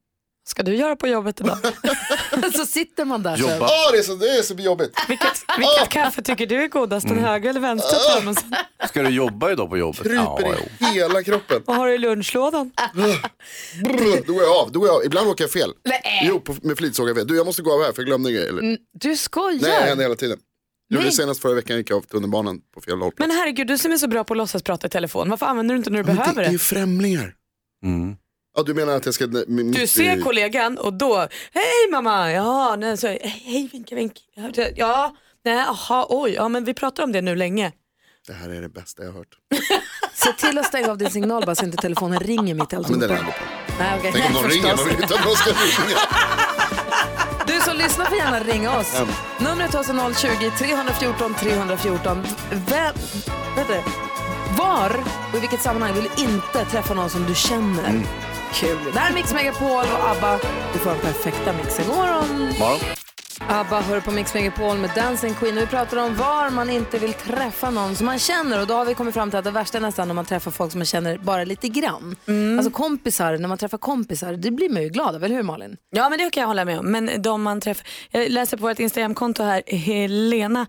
Ska 0.48 0.64
du 0.64 0.76
göra 0.76 0.96
på 0.96 1.08
jobbet 1.08 1.42
idag? 1.42 1.58
så 2.56 2.66
sitter 2.66 3.06
man 3.06 3.24
där 3.24 3.38
själv. 3.38 3.50
Jobba. 3.50 3.66
Ja, 3.70 3.92
det 3.92 3.98
är 3.98 4.04
så, 4.04 4.16
det 4.16 4.30
är 4.38 4.42
så 4.42 4.54
jobbigt. 4.54 4.92
Vilket, 5.08 5.44
vilket 5.58 5.90
kaffe 5.90 6.22
tycker 6.22 6.46
du 6.48 6.64
är 6.64 6.68
godast, 6.68 7.08
den 7.08 7.20
högra 7.20 7.50
eller 7.50 7.60
vänstra 7.60 7.98
termosen? 8.00 8.56
Ska 8.90 9.02
du 9.04 9.10
jobba 9.10 9.52
idag 9.52 9.70
på 9.70 9.78
jobbet? 9.78 10.04
Kryper 10.04 10.58
i 10.80 10.86
hela 10.86 11.24
kroppen. 11.24 11.62
Vad 11.66 11.76
har 11.78 11.88
du 11.88 11.94
i 11.94 11.98
lunchlådan? 11.98 12.72
Brr, 13.84 14.28
då 14.28 14.34
går 14.34 14.44
jag 14.44 14.56
av, 14.58 14.72
då 14.72 14.80
går 14.80 14.88
jag 14.90 14.96
av. 14.96 15.06
Ibland 15.06 15.28
åker 15.30 15.44
jag 15.44 15.52
fel. 15.52 15.72
Nej. 15.84 16.22
Jo, 16.24 16.40
på, 16.40 16.56
med 16.62 16.78
flit 16.78 16.96
såg 16.96 17.10
jag 17.10 17.16
fel. 17.18 17.28
Du, 17.28 17.36
jag 17.36 17.46
måste 17.46 17.62
gå 17.62 17.74
av 17.74 17.84
här 17.84 17.92
för 17.92 18.02
jag 18.02 18.06
glömde 18.08 18.30
en 18.30 18.36
grej. 18.36 18.48
Eller? 18.48 18.62
Mm, 18.62 18.78
Du 18.94 19.18
skojar. 19.18 19.62
Nej, 19.62 19.80
det 19.82 19.86
händer 19.90 20.04
hela 20.06 20.16
tiden. 20.16 20.38
Gjorde 20.90 21.06
det 21.06 21.12
senast 21.12 21.42
förra 21.42 21.54
veckan 21.54 21.78
gick 21.78 21.90
jag 21.90 21.98
av 21.98 22.02
tunnelbanan 22.02 22.60
på 22.76 22.82
fel 22.82 23.00
hållplats. 23.00 23.28
Men 23.28 23.38
herregud, 23.38 23.68
du 23.68 23.78
som 23.78 23.92
är 23.92 23.98
så 23.98 24.08
bra 24.08 24.24
på 24.24 24.34
att 24.34 24.38
låtsas 24.38 24.64
prata 24.64 24.88
i 24.88 24.90
telefon, 24.90 25.30
varför 25.30 25.46
använder 25.46 25.76
du 25.76 25.78
inte 25.78 25.90
när 25.90 25.98
du 25.98 26.04
Men 26.04 26.16
behöver 26.16 26.36
det 26.36 26.42
är 26.42 26.46
det? 26.46 26.52
ju 26.52 26.58
främlingar. 26.60 27.34
Mm. 27.84 28.16
Ja, 28.58 28.64
du 28.64 28.74
menar 28.74 28.96
att 28.96 29.06
jag 29.06 29.14
ska... 29.14 29.28
Mitt 29.48 29.74
Du 29.76 29.82
i- 29.82 29.88
ser 29.88 30.22
kollegan 30.22 30.78
och 30.78 30.94
då, 30.94 31.18
hej 31.52 31.92
mamma, 31.92 32.32
ja, 32.32 32.76
nej, 32.76 32.98
så, 32.98 33.08
hej 33.08 33.70
vinka 33.74 33.96
vink, 33.96 34.14
ja, 34.76 35.16
nej, 35.46 35.60
aha, 35.60 36.08
oj, 36.10 36.32
ja 36.34 36.48
men 36.50 36.66
vi 36.66 36.74
pratar 36.74 37.04
om 37.04 37.12
det 37.12 37.22
nu 37.22 37.36
länge. 37.36 37.72
Det 38.28 38.34
här 38.34 38.50
är 38.50 38.62
det 38.62 38.70
bästa 38.70 39.04
jag 39.04 39.12
har 39.12 39.18
hört. 39.18 39.38
Se 40.14 40.34
till 40.34 40.58
att 40.58 40.66
stänga 40.66 40.92
av 40.92 40.98
din 40.98 41.10
signal 41.12 41.44
bara 41.46 41.56
så 41.56 41.66
inte 41.66 41.78
telefonen 41.78 42.20
ringer 42.20 42.54
mitt 42.56 42.74
i 42.74 42.76
Ja, 42.76 42.82
men 42.90 43.00
den 43.00 43.10
är 43.12 43.14
alltihopa. 43.16 43.38
på. 43.38 43.74
Nej, 43.80 43.96
okej. 44.00 44.12
Tänk 44.14 44.26
om 44.26 44.34
någon 44.34 44.52
ringer, 44.52 44.76
man 44.76 44.86
vill 44.86 45.02
inte 45.02 45.16
att 45.16 45.26
någon 45.26 45.36
ska 45.36 45.50
ringa. 45.52 45.98
Du 47.48 47.60
som 47.62 47.78
lyssnar 47.78 48.06
får 48.06 48.18
gärna 48.18 48.40
ringa 48.40 48.78
oss. 48.80 48.96
Mm. 49.00 49.10
Numret 49.40 49.74
är 49.74 49.78
alltså 49.78 50.28
020 50.28 50.52
314 50.58 51.34
314. 51.40 52.24
Vem, 52.52 52.94
vet 53.56 53.68
du, 53.68 53.82
var 54.58 55.04
och 55.32 55.38
i 55.38 55.40
vilket 55.40 55.62
sammanhang 55.62 55.94
vill 55.94 56.10
du 56.16 56.22
inte 56.24 56.66
träffa 56.72 56.94
någon 56.94 57.10
som 57.10 57.26
du 57.26 57.36
känner? 57.36 57.90
Mm. 57.90 58.04
Kul. 58.60 58.78
Det 58.94 59.00
här 59.00 59.10
är 59.10 59.14
Mix 59.14 59.34
Megapol 59.34 59.70
och 59.70 60.10
ABBA. 60.10 60.40
Du 60.74 60.80
får 60.80 60.92
den 60.92 61.00
perfekta 61.00 61.54
mixen. 61.54 61.86
God 61.88 61.96
morgon! 61.96 62.38
Morgon. 62.60 62.80
ABBA 63.48 63.82
hör 63.82 64.00
på 64.00 64.12
Mix 64.12 64.34
Megapol 64.34 64.78
med 64.78 64.90
Dancing 64.96 65.34
Queen 65.34 65.58
och 65.58 65.64
vi 65.64 65.68
pratar 65.68 65.98
om 65.98 66.16
var 66.16 66.50
man 66.50 66.70
inte 66.70 67.00
vill 67.00 67.14
träffa 67.14 67.70
någon 67.72 67.96
som 67.96 68.06
man 68.06 68.20
känner 68.20 68.62
och 68.62 68.68
då 68.68 68.74
har 68.74 68.86
vi 68.86 68.94
kommit 68.94 69.14
fram 69.14 69.30
till 69.30 69.40
att 69.40 69.46
det 69.46 69.52
värsta 69.52 69.78
är 69.78 69.82
nästan 69.82 70.08
när 70.08 70.16
man 70.16 70.26
träffar 70.26 70.52
folk 70.52 70.72
som 70.72 70.80
man 70.80 70.86
känner 70.86 71.18
bara 71.18 71.44
lite 71.44 71.68
grann. 71.68 72.16
Alltså 72.58 72.72
kompisar, 72.72 73.38
när 73.38 73.48
man 73.48 73.58
träffar 73.58 73.78
kompisar, 73.78 74.34
det 74.34 74.52
blir 74.52 74.70
man 74.70 74.84
ju 74.84 74.90
glad 74.90 75.16
av, 75.16 75.24
eller 75.24 75.36
hur 75.36 75.44
Malin? 75.44 75.78
Ja 75.90 76.10
men 76.10 76.20
det 76.20 76.30
kan 76.30 76.42
jag 76.42 76.48
hålla 76.48 76.66
med 76.66 76.80
om. 76.80 76.92
Men 76.92 77.22
de 77.22 77.42
man 77.42 77.62
träffar, 77.62 77.88
jag 78.12 78.30
läser 78.30 78.58
på 78.58 78.68
vårt 78.68 78.80
Instagramkonto 78.80 79.44
här, 79.44 79.64
Helena 79.68 80.68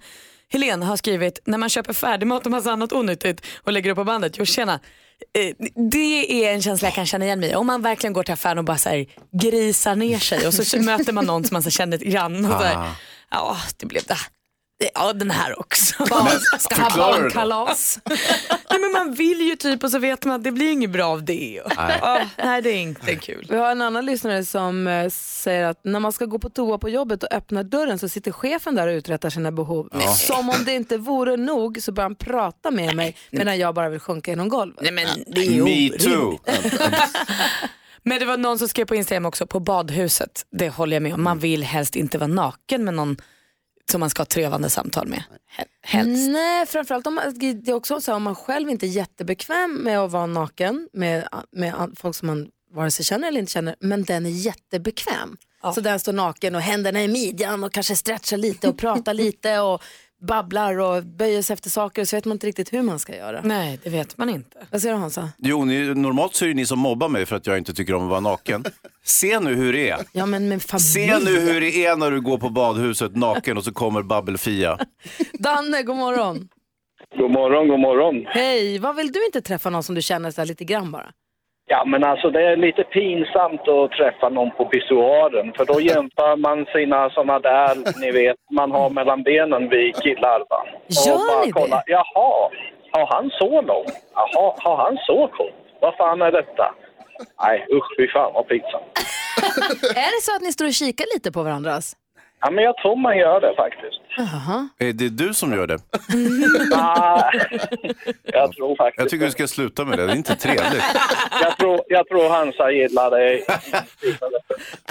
Helena 0.51 0.87
har 0.87 0.97
skrivit, 0.97 1.41
när 1.45 1.59
man 1.59 1.69
köper 1.69 1.93
färdigmat 1.93 2.47
och 2.47 2.51
massa 2.51 2.73
annat 2.73 2.93
onyttigt 2.93 3.47
och 3.65 3.73
lägger 3.73 3.91
upp 3.91 3.97
på 3.97 4.05
bandet, 4.05 4.39
jo 4.39 4.45
tjena. 4.45 4.81
Eh, 5.39 5.55
Det 5.91 6.45
är 6.47 6.55
en 6.55 6.63
känsla 6.63 6.89
jag 6.89 6.95
kan 6.95 7.07
känna 7.07 7.25
igen 7.25 7.41
mig 7.41 7.51
i. 7.51 7.55
Om 7.55 7.67
man 7.67 7.83
verkligen 7.83 8.13
går 8.13 8.23
till 8.23 8.35
affären 8.35 8.59
och 8.59 8.65
bara 8.65 8.79
så 8.79 8.89
här, 8.89 9.07
grisar 9.41 9.97
ner 9.97 10.19
sig 10.19 10.47
och 10.47 10.55
så 10.55 10.79
möter 10.83 11.13
man 11.13 11.25
någon 11.25 11.45
som 11.45 11.55
man 11.55 11.63
så 11.63 11.71
känner 11.71 11.99
lite 11.99 12.11
grann. 12.11 12.45
Och 12.45 12.51
så 12.61 12.67
här, 12.67 12.91
ja, 13.31 13.57
det 13.77 13.87
blev 13.87 14.03
det. 14.05 14.17
Ja, 14.95 15.13
den 15.13 15.31
här 15.31 15.61
också. 15.61 16.05
Ska 16.59 16.83
ha 16.83 16.97
barnkalas. 16.97 18.01
Nej, 18.71 18.81
men 18.81 18.93
man 18.93 19.15
vill 19.15 19.41
ju 19.41 19.57
typ 19.57 19.85
och 19.85 19.91
så 19.91 19.99
vet 19.99 20.25
man 20.25 20.35
att 20.37 20.45
det 20.45 20.53
blir 20.53 20.73
inget 20.73 20.91
bra 20.91 21.05
av 21.07 21.25
det. 21.25 21.63
Nej. 21.77 21.99
Ja, 22.01 22.21
nej, 22.39 22.63
det 22.63 22.71
är 22.71 22.77
inte 22.77 23.17
kul. 23.17 23.47
Vi 23.51 23.57
har 23.57 23.71
en 23.71 23.83
annan 23.83 24.07
lyssnare 24.07 24.45
som 24.45 24.87
eh, 24.87 25.09
säger 25.11 25.65
att 25.65 25.85
när 25.85 26.01
man 26.01 26.13
ska 26.13 26.25
gå 26.25 26.39
på 26.39 26.49
toa 26.51 26.79
på 26.79 26.89
jobbet 26.89 27.23
och 27.23 27.33
öppnar 27.33 27.63
dörren 27.63 27.99
så 27.99 28.09
sitter 28.09 28.33
chefen 28.33 28.75
där 28.75 28.87
och 28.87 28.93
uträttar 28.93 29.31
sina 29.31 29.53
behov. 29.53 29.89
Som 30.17 30.49
om 30.49 30.65
det 30.65 30.75
inte 30.75 30.99
vore 30.99 31.37
nog 31.37 31.83
så 31.83 31.93
börjar 31.93 32.09
han 32.09 32.15
prata 32.17 32.71
med 32.71 32.97
mig 32.97 33.17
medan 33.31 33.59
jag 33.59 33.75
bara 33.75 33.89
vill 33.89 34.01
sjunka 34.01 34.31
genom 34.31 34.49
golvet. 34.49 34.81
Nej, 34.83 34.93
men 34.93 35.07
det 35.27 35.41
är 35.41 35.51
ju 35.51 35.65
Me 35.65 35.99
too. 35.99 36.39
Men 38.03 38.19
det 38.19 38.25
var 38.25 38.37
någon 38.37 38.59
som 38.59 38.69
skrev 38.69 38.85
på 38.85 38.95
Instagram 38.95 39.27
också, 39.27 39.47
på 39.47 39.61
badhuset. 39.61 40.47
Det 40.51 40.69
håller 40.69 40.97
jag 40.97 41.03
med 41.03 41.15
om. 41.15 41.23
Man 41.23 41.39
vill 41.39 41.63
helst 41.63 41.97
inte 41.97 42.19
vara 42.19 42.29
naken 42.29 42.85
med 42.85 42.95
någon 42.95 43.17
som 43.91 44.01
man 44.01 44.11
ska 44.11 44.21
ha 44.21 44.27
trevande 44.27 44.71
samtal 44.71 45.07
med. 45.09 45.23
Hel- 45.51 45.67
Helst. 45.83 46.29
Nej, 46.31 46.67
framförallt 46.67 47.07
om 47.07 47.15
man, 47.15 47.25
det 47.39 47.71
är 47.71 47.75
också 47.75 48.01
så 48.01 48.15
om 48.15 48.23
man 48.23 48.35
själv 48.35 48.71
inte 48.71 48.87
är 48.87 48.89
jättebekväm 48.89 49.75
med 49.75 49.99
att 50.01 50.11
vara 50.11 50.27
naken 50.27 50.89
med, 50.93 51.29
med 51.53 51.75
folk 51.97 52.17
som 52.17 52.27
man 52.27 52.49
vare 52.75 52.91
sig 52.91 53.05
känner 53.05 53.29
eller 53.29 53.41
inte 53.41 53.53
känner, 53.53 53.77
men 53.81 54.05
den 54.05 54.27
är 54.27 54.31
jättebekväm. 54.31 55.37
Så 55.75 55.81
den 55.81 56.01
står 56.01 56.13
naken 56.13 56.55
och 56.55 56.61
händerna 56.61 57.03
i 57.03 57.09
midjan 57.09 57.65
och 57.65 57.73
kanske 57.73 57.97
stretchar 57.97 58.37
lite 58.37 58.69
och 58.69 58.79
pratar 58.79 59.15
lite 59.25 59.59
och 59.61 59.83
babblar 60.21 60.79
och 60.79 61.03
böjer 61.05 61.43
sig 61.43 61.55
efter 61.55 61.71
saker 61.71 62.03
och 62.03 62.09
så 62.09 62.17
vet 62.17 62.25
man 62.25 62.33
inte 62.35 62.47
riktigt 62.47 62.73
hur 62.73 62.83
man 62.83 62.99
ska 62.99 63.17
göra. 63.17 63.41
Nej, 63.45 63.81
det 63.85 63.91
vet 63.91 64.19
man 64.19 64.29
inte. 64.29 64.67
Vad 64.71 64.83
säger 64.83 64.95
du 64.95 65.01
Hansa? 65.01 65.29
Jo, 65.39 65.65
ni, 65.65 65.95
normalt 65.95 66.35
så 66.35 66.45
är 66.45 66.49
det 66.49 66.55
ni 66.55 66.67
som 66.67 66.79
mobbar 66.79 67.09
mig 67.09 67.27
för 67.27 67.37
att 67.37 67.47
jag 67.47 67.59
inte 67.59 67.75
tycker 67.75 67.95
om 67.95 68.03
att 68.03 68.11
vara 68.11 68.21
naken. 68.21 68.65
Se 69.05 69.41
nu 69.41 69.55
hur 69.55 69.73
det 69.73 69.91
är. 69.91 69.99
Ja 70.13 70.27
men 70.27 70.49
med 70.49 70.63
familj. 70.63 70.83
Se 70.85 71.19
nu 71.19 71.41
hur 71.41 71.61
det 71.61 71.87
är 71.87 71.97
när 71.97 72.11
du 72.11 72.21
går 72.21 72.39
på 72.39 72.49
badhuset 72.51 73.17
naken 73.17 73.57
och 73.57 73.65
så 73.65 73.73
kommer 73.73 74.03
Babbel-Fia. 74.03 74.79
Danne, 75.33 75.83
god 75.83 75.97
morgon. 75.97 76.49
God 77.19 77.31
morgon, 77.31 77.69
god 77.69 77.81
morgon. 77.81 78.25
Hej, 78.27 78.79
vad 78.79 78.97
vill 78.97 79.13
du 79.13 79.27
inte 79.27 79.41
träffa 79.41 79.71
någon 79.71 79.83
som 79.83 79.95
du 79.95 80.03
känner 80.03 80.31
så 80.31 80.41
här 80.41 80.47
lite 80.47 80.65
grann 80.65 80.91
bara? 80.93 81.11
Ja, 81.71 81.85
men 81.85 82.05
alltså 82.05 82.31
det 82.31 82.43
är 82.43 82.57
lite 82.57 82.85
pinsamt 82.85 83.69
att 83.69 83.91
träffa 83.91 84.29
någon 84.29 84.51
på 84.51 84.65
pissoaren 84.65 85.53
för 85.57 85.65
då 85.65 85.81
jämför 85.81 86.37
man 86.37 86.67
sina 86.67 87.11
såna 87.11 87.39
där, 87.39 88.01
ni 88.01 88.11
vet, 88.11 88.37
man 88.51 88.71
har 88.71 88.91
mellan 88.91 89.23
benen 89.23 89.69
vi 89.69 89.93
killar 89.93 90.39
va. 90.51 90.65
Gör 91.07 91.15
och 91.15 91.21
bara 91.29 91.41
ni 91.41 91.47
det? 91.47 91.53
kolla, 91.53 91.83
Jaha, 91.87 92.51
har 92.93 93.07
han 93.07 93.31
så 93.31 93.63
långt? 93.63 93.93
Jaha, 94.15 94.55
har 94.59 94.77
han 94.77 94.97
så 95.07 95.29
kort? 95.37 95.55
Vad 95.81 95.97
fan 95.97 96.23
är 96.23 96.33
detta? 96.33 96.75
Nej, 97.43 97.67
usch, 97.73 97.97
fy 97.99 98.09
fan 98.09 98.33
vad 98.35 98.49
pinsamt. 98.49 98.85
Är 100.05 100.11
det 100.17 100.23
så 100.23 100.37
att 100.37 100.43
ni 100.43 100.53
står 100.53 100.67
och 100.67 100.73
kikar 100.73 101.07
lite 101.15 101.33
på 101.33 101.43
varandras? 101.43 101.97
Ja, 102.41 102.51
men 102.51 102.65
jag 102.65 102.77
tror 102.77 102.97
man 102.97 103.19
gör 103.19 103.41
det 103.41 103.55
faktiskt. 103.57 104.01
Jaha. 104.19 104.69
Är 104.79 104.93
det 104.93 105.09
du 105.09 105.35
som 105.35 105.53
gör 105.53 105.67
det? 105.67 105.79
Ah, 106.75 107.31
jag 108.23 108.53
tror 108.53 108.77
faktiskt 108.77 109.01
Jag 109.01 109.09
tycker 109.09 109.25
du 109.25 109.31
ska 109.31 109.47
sluta 109.47 109.85
med 109.85 109.99
det, 109.99 110.07
det 110.07 110.13
är 110.13 110.17
inte 110.17 110.37
trevligt. 110.37 110.83
jag 111.43 111.57
tror, 111.59 111.81
jag 111.89 112.09
tror 112.09 112.29
Hansa 112.29 112.71
gillar 112.71 113.11
det. 113.11 113.45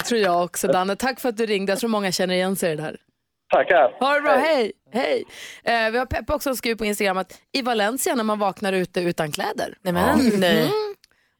tror 0.08 0.20
jag 0.20 0.44
också 0.44 0.66
Danne. 0.66 0.96
Tack 0.96 1.20
för 1.20 1.28
att 1.28 1.36
du 1.36 1.46
ringde. 1.46 1.72
Jag 1.72 1.78
tror 1.78 1.90
många 1.90 2.12
känner 2.12 2.34
igen 2.34 2.56
sig 2.56 2.72
i 2.72 2.76
det 2.76 2.82
där. 2.82 2.96
Tackar. 3.52 3.96
Ha 4.00 4.14
det 4.14 4.20
bra, 4.20 4.36
hej! 4.36 4.72
hej. 4.92 5.24
Eh, 5.64 5.90
vi 5.90 5.98
har 5.98 6.06
Peppa 6.06 6.34
också 6.34 6.50
som 6.50 6.56
skriver 6.56 6.76
på 6.76 6.84
Instagram 6.84 7.18
att 7.18 7.40
i 7.52 7.62
Valencia 7.62 8.14
när 8.14 8.24
man 8.24 8.38
vaknar 8.38 8.72
ute 8.72 9.00
utan 9.00 9.32
kläder. 9.32 9.74
Nej, 9.82 9.92
men, 9.92 10.18
nej. 10.40 10.58
Mm. 10.58 10.94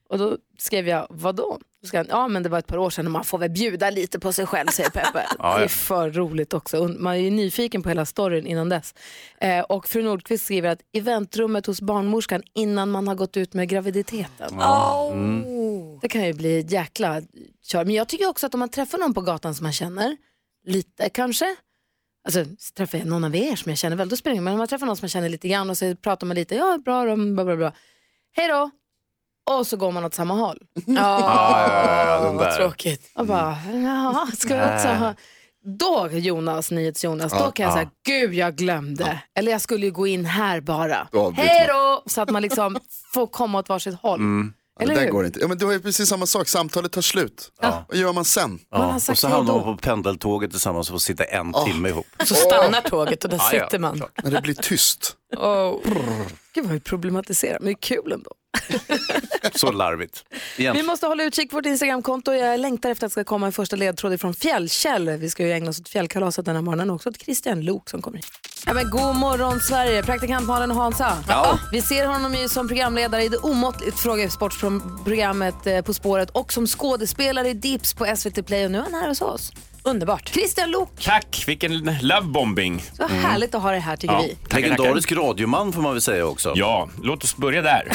Och 0.09 0.19
då 0.19 0.37
skrev 0.59 0.89
jag, 0.89 1.07
vadå? 1.11 1.59
Då 1.83 1.89
ska 1.89 1.97
han, 1.97 2.07
ja 2.09 2.29
men 2.29 2.43
det 2.43 2.49
var 2.49 2.59
ett 2.59 2.67
par 2.67 2.79
år 2.79 2.91
sedan 2.91 3.07
och 3.07 3.13
man 3.13 3.25
får 3.25 3.39
väl 3.39 3.51
bjuda 3.51 3.91
lite 3.91 4.19
på 4.19 4.33
sig 4.33 4.47
själv 4.47 4.67
säger 4.69 4.91
Peppe. 4.91 5.27
Ja, 5.39 5.59
Det 5.59 5.65
är 5.65 5.69
för 5.69 6.11
roligt 6.11 6.55
också. 6.55 6.89
Man 6.89 7.15
är 7.15 7.19
ju 7.19 7.31
nyfiken 7.31 7.83
på 7.83 7.89
hela 7.89 8.07
storyn 8.07 8.47
innan 8.47 8.69
dess. 8.69 8.95
Eh, 9.41 9.61
och 9.61 9.89
fru 9.89 10.03
Nordqvist 10.03 10.45
skriver 10.45 10.69
att 10.71 10.81
eventrummet 10.93 11.67
hos 11.67 11.81
barnmorskan 11.81 12.43
innan 12.55 12.91
man 12.91 13.09
har 13.09 13.15
gått 13.15 13.37
ut 13.37 13.55
med 13.55 13.69
graviditeten. 13.69 14.61
Mm. 15.13 15.45
Det 16.03 16.09
kan 16.09 16.27
ju 16.27 16.33
bli 16.33 16.59
ett 16.59 16.71
jäkla 16.71 17.23
kör. 17.63 17.85
Men 17.85 17.95
jag 17.95 18.09
tycker 18.09 18.29
också 18.29 18.47
att 18.47 18.55
om 18.55 18.61
man 18.61 18.69
träffar 18.69 18.99
någon 18.99 19.15
på 19.15 19.21
gatan 19.21 19.55
som 19.55 19.65
man 19.65 19.73
känner, 19.73 20.17
lite 20.67 21.09
kanske, 21.09 21.57
Alltså 22.25 22.45
träffar 22.77 22.99
jag 22.99 23.07
någon 23.07 23.25
av 23.25 23.37
er 23.37 23.57
som 23.57 23.71
jag 23.71 23.79
känner 23.79 23.97
väl, 23.97 24.09
då 24.09 24.17
spelar 24.17 24.35
det 24.35 24.41
Men 24.41 24.53
om 24.53 24.59
man 24.59 24.69
träffar 24.69 24.87
någon 24.87 24.97
som 24.97 25.05
man 25.05 25.09
känner 25.09 25.29
lite 25.29 25.49
grann 25.49 25.71
och 25.71 25.79
så 25.79 25.97
pratar 25.97 26.27
man 26.27 26.35
lite, 26.35 26.55
ja 26.55 26.79
bra 26.85 27.05
då, 27.05 27.17
bla 27.17 27.45
bla 27.45 27.57
bla. 27.57 27.73
Hej 28.33 28.49
då! 28.49 28.71
Och 29.49 29.67
så 29.67 29.77
går 29.77 29.93
man 29.93 30.05
åt 30.05 30.15
samma 30.15 30.35
håll. 30.35 30.59
Ja, 30.87 30.95
ja, 31.21 31.83
ja, 31.85 32.07
ja, 32.09 32.21
den 32.25 32.37
vad 32.37 32.57
tråkigt. 32.57 33.11
Och 33.15 33.27
bara, 33.27 33.57
ja, 33.85 34.29
ska 34.39 34.55
vi 34.57 34.77
också 34.77 34.89
ha... 34.89 35.15
Då 35.79 36.09
Jonas, 36.13 36.71
NyhetsJonas, 36.71 37.33
då 37.33 37.39
Ja, 37.39 37.51
kan 37.51 37.65
jag 37.65 37.73
säga, 37.75 37.91
gud 38.07 38.35
jag 38.35 38.57
glömde. 38.57 39.23
Eller 39.35 39.53
jag 39.53 39.61
skulle 39.61 39.87
ju 39.87 39.93
gå 39.93 40.07
in 40.07 40.25
här 40.25 40.61
bara. 40.61 41.09
Hej 41.35 41.67
då! 41.69 42.03
Så 42.07 42.21
att 42.21 42.31
man 42.31 42.43
liksom 42.43 42.79
får 43.15 43.27
komma 43.27 43.59
åt 43.59 43.69
varsitt 43.69 43.95
håll. 44.03 44.21
Ja, 44.21 44.83
Eller 44.83 44.95
det 44.95 45.01
där 45.01 45.07
hur? 45.07 45.13
går 45.13 45.27
inte. 45.27 45.41
Ja, 45.41 45.49
men 45.49 45.59
det 45.59 45.65
var 45.65 45.73
ju 45.73 45.81
precis 45.81 46.09
samma 46.09 46.27
sak, 46.27 46.49
samtalet 46.49 46.93
tar 46.93 47.03
slut. 47.03 47.53
Vad 47.89 47.97
gör 47.99 48.13
man 48.13 48.25
sen? 48.25 48.51
Man 48.51 48.59
Ja. 48.71 48.95
Och 49.13 49.19
så 49.19 49.29
hamnar 49.29 49.55
man 49.55 49.63
på 49.63 49.77
pendeltåget 49.83 50.51
tillsammans 50.51 50.89
och 50.89 50.95
får 50.95 50.99
sitta 50.99 51.25
en 51.25 51.53
timme 51.67 51.89
ihop. 51.89 52.07
Så 52.25 52.35
stannar 52.35 52.81
tåget 52.81 53.25
och 53.25 53.31
där 53.31 53.37
Ja, 53.37 53.51
ja, 53.53 53.65
sitter 53.65 53.79
man. 53.79 54.03
När 54.23 54.31
det 54.31 54.41
blir 54.43 54.55
tyst. 54.55 55.15
Oh. 55.37 55.81
Gud 56.55 56.65
vad 56.65 56.73
vi 56.73 56.81
problematiserar, 56.81 57.59
men 57.61 57.67
det 57.67 57.71
är 57.73 57.75
kul 57.75 58.13
ändå. 58.13 58.31
Så 59.55 59.73
larvigt. 59.73 60.25
Vi 60.57 60.63
Egentligen. 60.63 60.87
måste 60.87 61.07
hålla 61.07 61.25
utkik 61.25 61.51
på 61.51 61.57
vårt 61.57 61.67
Instagramkonto. 61.67 62.33
Jag 62.33 62.61
längtar 62.61 62.91
efter 62.91 63.07
att 63.07 63.11
det 63.11 63.13
ska 63.13 63.25
komma 63.25 63.47
en 63.47 63.53
första 63.53 63.77
ledtråd 63.77 64.21
från 64.21 64.35
Fjällkäll. 64.35 65.11
Vi 65.11 65.31
ska 65.31 65.43
ju 65.47 65.53
ägna 65.53 65.71
oss 65.71 65.81
åt 65.81 65.89
fjällkalaset 65.89 66.45
den 66.45 66.55
här 66.55 66.63
morgonen 66.63 66.91
och 66.91 66.97
också 66.97 67.09
åt 67.09 67.23
Christian 67.23 67.61
Lok 67.61 67.91
som 67.91 68.03
kommer 68.03 68.17
hit. 68.19 68.27
Ja, 68.67 68.75
men 68.75 68.91
god 68.91 69.17
morgon 69.17 69.61
Sverige, 69.61 70.03
praktikant 70.03 70.47
Malin 70.47 70.71
och 70.71 70.77
Hansa. 70.77 71.25
Ja. 71.29 71.59
Vi 71.73 71.83
ser 71.83 72.07
honom 72.07 72.35
ju 72.35 72.49
som 72.49 72.69
programledare 72.69 73.25
i 73.25 73.29
det 73.29 73.39
omåttligt 73.39 73.99
frågesportprogrammet 73.99 75.67
eh, 75.67 75.81
På 75.81 75.95
spåret 75.95 76.31
och 76.31 76.53
som 76.53 76.67
skådespelare 76.67 77.49
i 77.49 77.55
Dips 77.55 77.95
på 77.95 78.17
SVT 78.17 78.47
Play 78.47 78.65
och 78.65 78.71
nu 78.71 78.79
är 78.79 78.83
han 78.83 78.95
här 78.95 79.09
hos 79.09 79.23
oss. 79.23 79.53
Underbart. 79.83 80.29
Christian 80.29 80.71
Lok, 80.71 80.91
Tack, 81.05 81.45
vilken 81.47 81.99
lovebombing. 82.03 82.83
så 82.97 83.07
härligt 83.09 83.55
att 83.55 83.63
ha 83.63 83.71
dig 83.71 83.81
här 83.81 83.97
tycker 83.97 84.15
Ja, 84.15 84.25
vi. 84.51 84.57
Legendarisk 84.63 85.13
radioman 85.13 85.73
får 85.73 85.83
man 85.83 85.93
väl 85.93 86.01
säga 86.03 86.27
också. 86.27 86.53
Ja, 86.57 86.89
låt 87.03 87.25
oss 87.25 87.37
börja 87.37 87.63
där. 87.63 87.89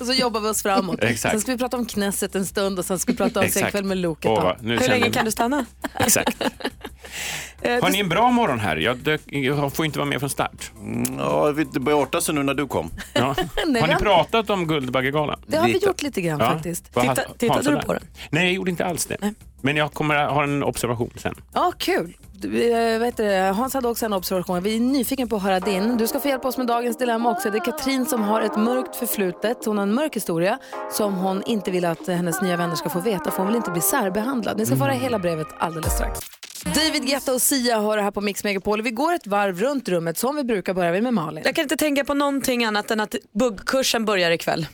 Och 0.00 0.06
så 0.06 0.12
jobbar 0.12 0.40
vi 0.40 0.48
oss 0.48 0.62
framåt. 0.62 1.02
Exakt. 1.02 1.32
Sen 1.32 1.40
ska 1.40 1.52
vi 1.52 1.58
prata 1.58 1.76
om 1.76 1.86
Knesset 1.86 2.34
en 2.34 2.46
stund 2.46 2.78
och 2.78 2.84
sen 2.84 2.98
ska 2.98 3.12
vi 3.12 3.16
prata 3.18 3.40
om 3.40 3.46
Exakt. 3.46 3.62
Senkväll 3.62 3.84
med 3.84 3.98
Lok 3.98 4.24
ett 4.24 4.30
Åh, 4.30 4.36
tag. 4.36 4.44
vad- 4.44 4.62
nu 4.62 4.72
Hur 4.72 4.78
känner 4.78 4.90
länge 4.90 5.04
jag- 5.06 5.14
kan 5.14 5.24
du 5.24 5.30
stanna? 5.30 5.66
Exakt. 5.98 6.42
Eh, 7.64 7.82
Har 7.82 7.90
ni 7.90 8.00
en 8.00 8.08
bra 8.08 8.30
morgon 8.30 8.58
här? 8.60 8.76
Jag, 8.76 8.96
dök, 8.96 9.20
jag 9.26 9.72
får 9.72 9.86
inte 9.86 9.98
vara 9.98 10.08
med 10.08 10.20
från 10.20 10.30
start. 10.30 10.72
Ja, 11.18 11.52
det 11.72 11.80
började 11.80 12.02
arta 12.02 12.20
sig 12.20 12.34
nu 12.34 12.42
när 12.42 12.54
du 12.54 12.66
kom. 12.66 12.90
Ja. 13.12 13.34
Nej, 13.66 13.80
Har 13.80 13.88
ni 13.88 13.94
vi- 13.94 14.00
pratat 14.00 14.50
om 14.50 14.66
Guldbaggegalan? 14.66 15.40
Det 15.46 15.56
har 15.56 15.66
vi 15.66 15.72
Lite. 15.72 15.86
gjort 15.86 16.02
lite 16.02 16.20
grann 16.20 16.38
faktiskt. 16.40 16.90
Vad 16.94 17.06
har- 17.06 17.14
Titta- 17.14 17.28
tittade 17.38 17.70
du 17.70 17.82
på 17.82 17.92
den? 17.92 18.02
Nej, 18.30 18.44
jag 18.44 18.52
gjorde 18.52 18.70
inte 18.70 18.84
alls 18.84 19.06
det. 19.06 19.16
Men 19.60 19.76
jag 19.76 19.92
kommer 19.92 20.14
att 20.14 20.30
ha 20.32 20.42
en 20.42 20.62
observation 20.64 21.10
sen. 21.16 21.34
Ja, 21.54 21.72
kul. 21.78 22.16
Du, 22.32 22.72
eh, 22.72 22.98
vet 23.00 23.16
du, 23.16 23.30
Hans 23.36 23.74
hade 23.74 23.88
också 23.88 24.06
en 24.06 24.12
observation. 24.12 24.62
Vi 24.62 24.76
är 24.76 24.80
nyfiken 24.80 25.28
på 25.28 25.36
att 25.36 25.42
höra 25.42 25.60
din. 25.60 25.96
Du 25.96 26.06
ska 26.06 26.20
få 26.20 26.28
hjälpa 26.28 26.48
oss 26.48 26.58
med 26.58 26.66
dagens 26.66 26.98
dilemma 26.98 27.30
också. 27.30 27.50
Det 27.50 27.58
är 27.58 27.64
Katrin 27.64 28.06
som 28.06 28.22
har 28.22 28.40
ett 28.42 28.56
mörkt 28.56 28.96
förflutet. 28.96 29.64
Hon 29.64 29.76
har 29.78 29.82
en 29.82 29.94
mörk 29.94 30.16
historia 30.16 30.58
som 30.92 31.14
hon 31.14 31.42
inte 31.46 31.70
vill 31.70 31.84
att 31.84 32.08
eh, 32.08 32.14
hennes 32.16 32.42
nya 32.42 32.56
vänner 32.56 32.74
ska 32.74 32.88
få 32.90 33.00
veta 33.00 33.30
för 33.30 33.38
hon 33.38 33.46
vill 33.46 33.56
inte 33.56 33.70
bli 33.70 33.80
särbehandlad. 33.80 34.58
Ni 34.58 34.66
ska 34.66 34.76
få 34.76 34.84
höra 34.84 34.92
hela 34.92 35.18
brevet 35.18 35.46
alldeles 35.58 35.92
strax. 35.92 36.20
David 36.64 37.06
Guetta 37.06 37.32
och 37.34 37.42
Sia 37.42 37.80
hör 37.80 37.96
det 37.96 38.02
här 38.02 38.10
på 38.10 38.20
Mix 38.20 38.44
Megapol. 38.44 38.82
Vi 38.82 38.90
går 38.90 39.12
ett 39.14 39.26
varv 39.26 39.60
runt 39.60 39.88
rummet 39.88 40.18
som 40.18 40.36
vi 40.36 40.44
brukar 40.44 40.74
börja 40.74 40.92
vi 40.92 41.00
med 41.00 41.14
Malin. 41.14 41.42
Jag 41.44 41.54
kan 41.54 41.62
inte 41.62 41.76
tänka 41.76 42.04
på 42.04 42.14
någonting 42.14 42.64
annat 42.64 42.90
än 42.90 43.00
att 43.00 43.14
buggkursen 43.38 44.04
börjar 44.04 44.30
ikväll. 44.30 44.66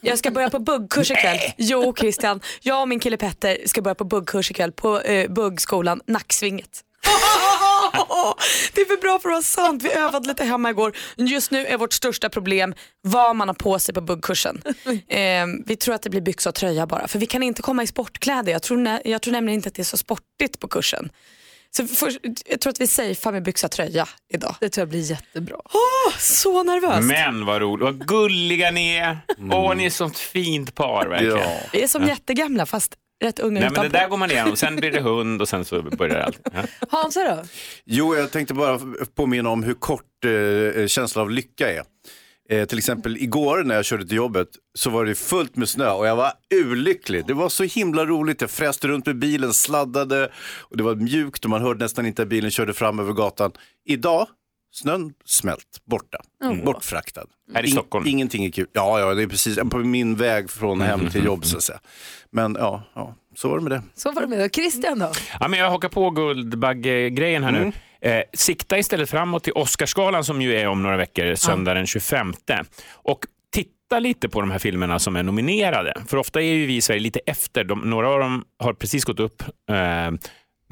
Jag 0.00 0.18
ska 0.18 0.30
börja 0.30 0.50
på 0.50 0.58
buggkurs 0.58 1.10
ikväll. 1.10 1.38
Jo 1.56 1.94
Christian, 1.98 2.40
jag 2.60 2.80
och 2.80 2.88
min 2.88 3.00
kille 3.00 3.16
Petter 3.16 3.58
ska 3.66 3.82
börja 3.82 3.94
på 3.94 4.04
buggkurs 4.04 4.50
ikväll 4.50 4.72
på 4.72 5.00
eh, 5.00 5.30
buggskolan 5.30 6.00
Nacksvinget. 6.06 6.80
Det 8.74 8.80
är 8.80 8.84
för 8.84 9.00
bra 9.00 9.18
för 9.18 9.28
att 9.28 9.32
vara 9.32 9.42
sant. 9.42 9.82
Vi 9.82 9.92
övade 9.92 10.28
lite 10.28 10.44
hemma 10.44 10.70
igår. 10.70 10.96
Just 11.16 11.50
nu 11.50 11.66
är 11.66 11.78
vårt 11.78 11.92
största 11.92 12.28
problem 12.28 12.74
vad 13.02 13.36
man 13.36 13.48
har 13.48 13.54
på 13.54 13.78
sig 13.78 13.94
på 13.94 14.00
buggkursen. 14.00 14.62
Eh, 15.08 15.46
vi 15.66 15.76
tror 15.76 15.94
att 15.94 16.02
det 16.02 16.10
blir 16.10 16.20
byxa 16.20 16.48
och 16.48 16.54
tröja 16.54 16.86
bara. 16.86 17.08
För 17.08 17.18
vi 17.18 17.26
kan 17.26 17.42
inte 17.42 17.62
komma 17.62 17.82
i 17.82 17.86
sportkläder. 17.86 18.52
Jag 18.52 18.62
tror, 18.62 18.98
jag 19.04 19.22
tror 19.22 19.32
nämligen 19.32 19.54
inte 19.58 19.68
att 19.68 19.74
det 19.74 19.82
är 19.82 19.84
så 19.84 19.96
sportigt 19.96 20.58
på 20.58 20.68
kursen. 20.68 21.10
Så 21.76 21.86
först, 21.86 22.18
jag 22.46 22.60
tror 22.60 22.70
att 22.70 22.80
vi 22.80 22.86
safear 22.86 23.32
med 23.32 23.42
byxa 23.42 23.66
och 23.66 23.70
tröja 23.70 24.08
idag. 24.32 24.54
Det 24.60 24.68
tror 24.68 24.82
jag 24.82 24.88
blir 24.88 25.10
jättebra. 25.10 25.56
Åh, 25.64 26.12
så 26.18 26.62
nervös. 26.62 27.04
Men 27.04 27.46
vad 27.46 27.60
roligt, 27.60 27.84
vad 27.84 28.06
gulliga 28.08 28.70
ni 28.70 28.96
är. 28.96 29.18
Åh, 29.50 29.74
ni 29.74 29.86
är 29.86 29.90
sånt 29.90 30.18
fint 30.18 30.74
par 30.74 31.06
verkligen. 31.08 31.38
Ja. 31.38 31.56
Vi 31.72 31.82
är 31.82 31.88
som 31.88 32.06
jättegamla 32.08 32.66
fast 32.66 32.94
rätt 33.22 33.38
unga 33.38 33.60
Nej, 33.60 33.70
men 33.74 33.82
det 33.82 33.88
där 33.88 34.08
går 34.08 34.16
man 34.16 34.30
igenom, 34.30 34.56
sen 34.56 34.76
blir 34.76 34.90
det 34.90 35.00
hund 35.00 35.42
och 35.42 35.48
sen 35.48 35.64
så 35.64 35.82
börjar 35.82 36.20
allt. 36.20 36.40
Ja. 36.52 36.62
Hansa 36.90 37.36
då? 37.36 37.42
Jo, 37.84 38.16
jag 38.16 38.30
tänkte 38.30 38.54
bara 38.54 38.80
påminna 39.14 39.50
om 39.50 39.62
hur 39.62 39.74
kort 39.74 40.24
eh, 40.24 40.86
känslan 40.86 41.22
av 41.22 41.30
lycka 41.30 41.72
är. 41.72 41.82
Eh, 42.50 42.64
till 42.64 42.78
exempel 42.78 43.16
igår 43.16 43.64
när 43.64 43.74
jag 43.74 43.84
körde 43.84 44.06
till 44.06 44.16
jobbet 44.16 44.48
så 44.74 44.90
var 44.90 45.04
det 45.04 45.14
fullt 45.14 45.56
med 45.56 45.68
snö 45.68 45.90
och 45.90 46.06
jag 46.06 46.16
var 46.16 46.32
urlycklig. 46.54 47.26
Det 47.26 47.34
var 47.34 47.48
så 47.48 47.64
himla 47.64 48.04
roligt. 48.06 48.40
Jag 48.40 48.50
fräste 48.50 48.88
runt 48.88 49.06
med 49.06 49.18
bilen, 49.18 49.52
sladdade 49.52 50.30
och 50.58 50.76
det 50.76 50.82
var 50.82 50.94
mjukt 50.94 51.44
och 51.44 51.50
man 51.50 51.62
hörde 51.62 51.84
nästan 51.84 52.06
inte 52.06 52.22
att 52.22 52.28
bilen 52.28 52.50
körde 52.50 52.74
fram 52.74 52.98
över 52.98 53.12
gatan. 53.12 53.52
Idag, 53.84 54.26
snön 54.72 55.14
smält, 55.24 55.80
borta, 55.84 56.18
bortfraktad. 56.64 57.24
Här 57.54 57.62
i 57.62 57.66
In- 57.66 57.72
Stockholm? 57.72 58.06
Ingenting 58.06 58.44
är 58.44 58.50
kul. 58.50 58.66
Ja, 58.72 59.00
ja, 59.00 59.14
det 59.14 59.22
är 59.22 59.26
precis 59.26 59.58
på 59.70 59.78
min 59.78 60.16
väg 60.16 60.50
från 60.50 60.80
hem 60.80 61.10
till 61.10 61.24
jobb 61.24 61.44
så 61.44 61.56
att 61.56 61.62
säga. 61.62 61.80
Men 62.30 62.56
ja, 62.60 62.82
ja 62.94 63.14
så 63.36 63.48
var 63.48 63.56
det 63.58 63.62
med 63.62 63.72
det. 63.72 63.82
Så 63.94 64.12
var 64.12 64.22
det 64.22 64.28
med. 64.28 64.44
Och 64.44 64.54
Christian 64.54 64.98
då? 64.98 65.12
Ja, 65.40 65.48
men 65.48 65.58
jag 65.58 65.70
hakar 65.70 65.88
på 65.88 66.10
Guldbagge-grejen 66.10 67.42
här 67.44 67.50
Mm. 67.50 67.62
nu. 68.00 68.08
Eh, 68.10 68.22
sikta 68.34 68.78
istället 68.78 69.10
framåt 69.10 69.44
till 69.44 69.52
Oscarsgalan 69.52 70.24
som 70.24 70.42
ju 70.42 70.54
är 70.56 70.66
om 70.68 70.82
några 70.82 70.96
veckor, 70.96 71.34
söndag 71.34 71.74
den 71.74 71.86
25. 71.86 72.34
Och 72.92 73.18
titta 73.52 73.98
lite 73.98 74.28
på 74.28 74.40
de 74.40 74.50
här 74.50 74.58
filmerna 74.58 74.98
som 74.98 75.16
är 75.16 75.22
nominerade. 75.22 75.94
För 76.06 76.16
ofta 76.16 76.40
är 76.40 76.44
ju 76.54 76.66
vi 76.66 76.76
i 76.76 76.80
Sverige 76.80 77.00
lite 77.00 77.20
efter. 77.26 77.64
De, 77.64 77.80
några 77.80 78.08
av 78.08 78.18
dem 78.20 78.44
har 78.58 78.72
precis 78.74 79.04
gått 79.04 79.20
upp. 79.20 79.42
Eh, 79.70 80.10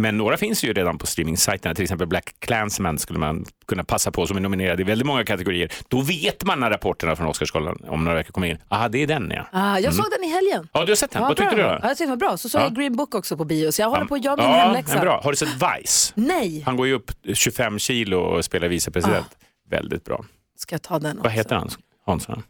men 0.00 0.16
några 0.16 0.36
finns 0.36 0.64
ju 0.64 0.72
redan 0.72 0.98
på 0.98 1.06
streamingsajterna, 1.06 1.74
till 1.74 1.82
exempel 1.82 2.06
Black 2.06 2.34
Klansman 2.38 2.98
skulle 2.98 3.18
man 3.18 3.44
kunna 3.66 3.84
passa 3.84 4.10
på 4.10 4.26
som 4.26 4.36
är 4.36 4.40
nominerad 4.40 4.80
i 4.80 4.82
väldigt 4.82 5.06
många 5.06 5.24
kategorier. 5.24 5.72
Då 5.88 6.00
vet 6.00 6.44
man 6.44 6.60
när 6.60 6.70
rapporterna 6.70 7.16
från 7.16 7.26
Oscarsgalan 7.26 7.78
om 7.88 8.04
några 8.04 8.16
veckor 8.16 8.32
kommer 8.32 8.46
in. 8.46 8.58
Aha, 8.68 8.88
det 8.88 9.02
är 9.02 9.06
den 9.06 9.32
ja. 9.36 9.46
Ah, 9.52 9.78
jag 9.78 9.94
såg 9.94 10.06
den 10.18 10.24
i 10.24 10.32
helgen. 10.32 10.68
Ja, 10.72 10.84
du 10.84 10.90
har 10.90 10.96
sett 10.96 11.10
den. 11.10 11.22
Ja, 11.22 11.28
Vad 11.28 11.36
tyckte 11.36 11.54
du 11.54 11.60
Ja, 11.62 11.66
då? 11.68 11.72
jag 11.82 11.88
tyckte 11.90 12.02
den 12.04 12.10
var 12.10 12.16
bra. 12.16 12.36
Så 12.36 12.48
såg 12.48 12.60
Ja. 12.60 12.64
jag 12.64 12.74
Green 12.76 12.96
Book 12.96 13.14
också 13.14 13.36
på 13.36 13.44
bio, 13.44 13.72
så 13.72 13.82
jag 13.82 13.90
håller 13.90 14.04
på 14.04 14.14
att 14.14 14.24
göra 14.24 14.36
min 14.36 14.44
ja, 14.46 14.52
hemläxa. 14.52 15.00
bra. 15.00 15.20
Har 15.24 15.30
du 15.30 15.36
sett 15.36 15.48
Vice? 15.54 16.12
Nej, 16.16 16.62
Han 16.66 16.76
går 16.76 16.86
ju 16.86 16.92
upp 16.94 17.10
25 17.34 17.78
kilo 17.78 18.18
och 18.18 18.44
spelar 18.44 18.68
vicepresident. 18.68 19.26
Väldigt 19.70 20.04
bra. 20.04 20.24
ska 20.56 20.74
jag 20.74 20.82
ta 20.82 20.98
den 20.98 21.10
också? 21.18 21.22
Vad 21.22 21.32
heter 21.32 21.56
han? 21.56 21.70
Hansson? 22.06 22.42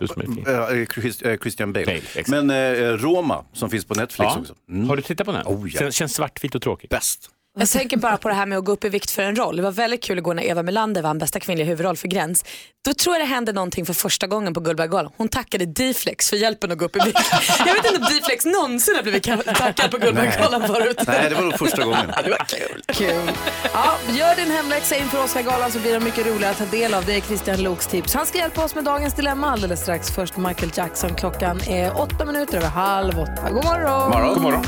Eh, 0.00 0.86
Chris- 0.86 1.22
eh, 1.22 1.38
Christian 1.38 1.72
Bale. 1.72 1.86
Bale. 1.86 2.24
Men 2.28 2.50
eh, 2.50 2.88
Roma 2.96 3.44
som 3.52 3.70
finns 3.70 3.84
på 3.84 3.94
Netflix 3.94 4.32
Ja. 4.34 4.38
också. 4.40 4.54
Mm. 4.70 4.88
Har 4.88 4.96
du 4.96 5.02
tittat 5.02 5.26
på 5.26 5.32
den? 5.32 5.42
Oh, 5.46 5.68
ja. 5.72 5.78
Känns, 5.78 5.94
känns 5.94 6.14
svartvit 6.14 6.54
och 6.54 6.62
tråkigt. 6.62 6.90
Bäst. 6.90 7.30
Jag 7.58 7.68
tänker 7.68 7.96
bara 7.96 8.16
på 8.16 8.28
det 8.28 8.34
här 8.34 8.46
med 8.46 8.58
att 8.58 8.64
gå 8.64 8.72
upp 8.72 8.84
i 8.84 8.88
vikt 8.88 9.10
för 9.10 9.22
en 9.22 9.36
roll. 9.36 9.56
Det 9.56 9.62
var 9.62 9.70
väldigt 9.70 10.02
kul 10.02 10.18
igår 10.18 10.34
när 10.34 10.42
Eva 10.42 10.62
Melander 10.62 11.02
vann 11.02 11.18
bästa 11.18 11.40
kvinnliga 11.40 11.66
huvudroll 11.66 11.96
för 11.96 12.08
Gräns. 12.08 12.44
Då 12.84 12.94
tror 12.94 13.14
jag 13.14 13.22
det 13.22 13.34
hände 13.34 13.52
någonting 13.52 13.86
för 13.86 13.92
första 13.94 14.26
gången 14.26 14.54
på 14.54 14.60
Guldbaggegalan. 14.60 15.12
Hon 15.16 15.28
tackade 15.28 15.66
D-flex 15.66 16.30
för 16.30 16.36
hjälpen 16.36 16.72
att 16.72 16.78
gå 16.78 16.84
upp 16.84 16.96
i 16.96 16.98
vikt. 17.04 17.18
Jag 17.58 17.74
vet 17.74 17.84
inte 17.84 17.98
om 17.98 18.04
D-flex 18.04 18.44
någonsin 18.44 18.94
har 18.96 19.02
blivit 19.02 19.22
tackad 19.56 19.90
på 19.90 19.98
Guldbaggegalan 19.98 20.66
förut. 20.66 21.00
Nej, 21.06 21.28
det 21.28 21.34
var 21.34 21.42
nog 21.42 21.58
första 21.58 21.84
gången. 21.84 22.06
Det 22.24 22.30
var 22.30 22.46
kul. 22.48 22.82
Kul. 22.88 23.30
Ja, 23.72 23.96
gör 24.08 24.36
din 24.36 24.50
hemläxa 24.50 24.96
inför 24.96 25.24
Oscargalan 25.24 25.70
så 25.72 25.78
blir 25.78 25.92
det 25.92 26.00
mycket 26.00 26.26
roligare 26.26 26.50
att 26.50 26.58
ta 26.58 26.64
del 26.64 26.94
av. 26.94 27.04
Det 27.04 27.14
är 27.14 27.20
Christian 27.20 27.62
Loks 27.62 27.86
tips. 27.86 28.14
Han 28.14 28.26
ska 28.26 28.38
hjälpa 28.38 28.64
oss 28.64 28.74
med 28.74 28.84
dagens 28.84 29.14
dilemma 29.14 29.50
alldeles 29.50 29.80
strax. 29.80 30.10
Först 30.10 30.36
Michael 30.36 30.70
Jackson. 30.74 31.14
Klockan 31.14 31.60
är 31.68 32.00
åtta 32.00 32.24
minuter 32.24 32.56
över 32.56 32.68
halv 32.68 33.20
åtta. 33.20 33.50
God 33.50 33.64
morgon! 33.64 34.34
God 34.34 34.42
morgon. 34.42 34.64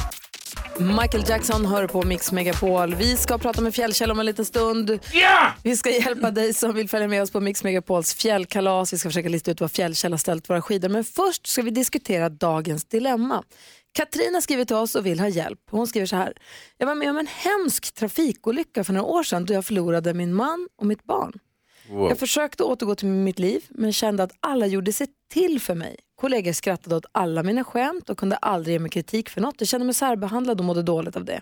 Michael 0.81 1.25
Jackson 1.29 1.67
hör 1.67 1.87
på 1.87 2.03
Mix 2.03 2.33
Megapol. 2.33 2.95
Vi 2.95 3.17
ska 3.17 3.39
prata 3.39 3.61
med 3.61 3.75
Fjällkäll 3.75 4.11
om 4.11 4.21
en 4.21 4.27
liten 4.27 4.45
stund. 4.45 4.99
Ja! 5.13 5.53
Vi 5.63 5.77
ska 5.77 5.91
hjälpa 5.91 6.31
dig 6.31 6.55
som 6.55 6.75
vill 6.75 6.89
följa 6.89 7.09
med 7.09 7.23
oss 7.23 7.31
på 7.31 7.41
Mix 7.41 7.65
Megapols 7.65 8.15
fjällkalas. 8.15 8.93
Vi 8.93 8.99
ska 8.99 9.09
försöka 9.09 9.29
lista 9.29 9.51
ut 9.51 9.61
var 9.61 9.69
Fjällkäll 9.69 10.13
har 10.13 10.19
ställt 10.19 10.51
våra 10.51 10.63
skidor. 10.63 10.89
Men 10.89 11.05
först 11.05 11.47
ska 11.47 11.63
vi 11.63 11.71
diskutera 11.71 12.29
dagens 12.29 12.85
dilemma. 12.85 13.43
Katrin 13.93 14.35
har 14.35 14.41
skrivit 14.41 14.69
till 14.69 14.77
oss 14.77 14.95
och 14.95 15.07
vill 15.07 15.21
ha 15.21 15.29
hjälp. 15.29 15.61
Hon 15.71 15.87
skriver 15.87 16.07
så 16.07 16.17
här. 16.17 16.33
Jag 16.77 16.87
var 16.87 16.95
med 16.95 17.11
om 17.11 17.19
en 17.19 17.27
hemsk 17.27 17.95
trafikolycka 17.95 18.85
för 18.85 18.93
några 18.93 19.07
år 19.07 19.23
sedan 19.23 19.45
då 19.45 19.55
jag 19.55 19.65
förlorade 19.65 20.15
min 20.15 20.35
man 20.35 20.69
och 20.79 20.87
mitt 20.87 21.05
barn. 21.05 21.33
Wow. 21.91 22.09
Jag 22.09 22.19
försökte 22.19 22.65
återgå 22.65 22.95
till 22.95 23.09
mitt 23.09 23.39
liv 23.39 23.65
men 23.69 23.93
kände 23.93 24.23
att 24.23 24.33
alla 24.41 24.67
gjorde 24.67 24.93
sig 24.93 25.07
till 25.33 25.61
för 25.61 25.75
mig. 25.75 25.97
Kollegor 26.21 26.53
skrattade 26.53 26.97
åt 26.97 27.07
alla 27.13 27.43
mina 27.43 27.65
skämt 27.65 28.11
och 28.11 28.19
kunde 28.19 28.37
aldrig 28.37 28.73
ge 28.73 28.79
mig 28.79 28.91
kritik 28.91 29.29
för 29.29 29.41
något. 29.41 29.55
Jag 29.59 29.69
kände 29.69 29.87
mig 29.87 29.95
särbehandlad 29.95 30.61
och 30.61 30.65
mådde 30.65 30.83
dåligt 30.83 31.17
av 31.17 31.25
det. 31.25 31.41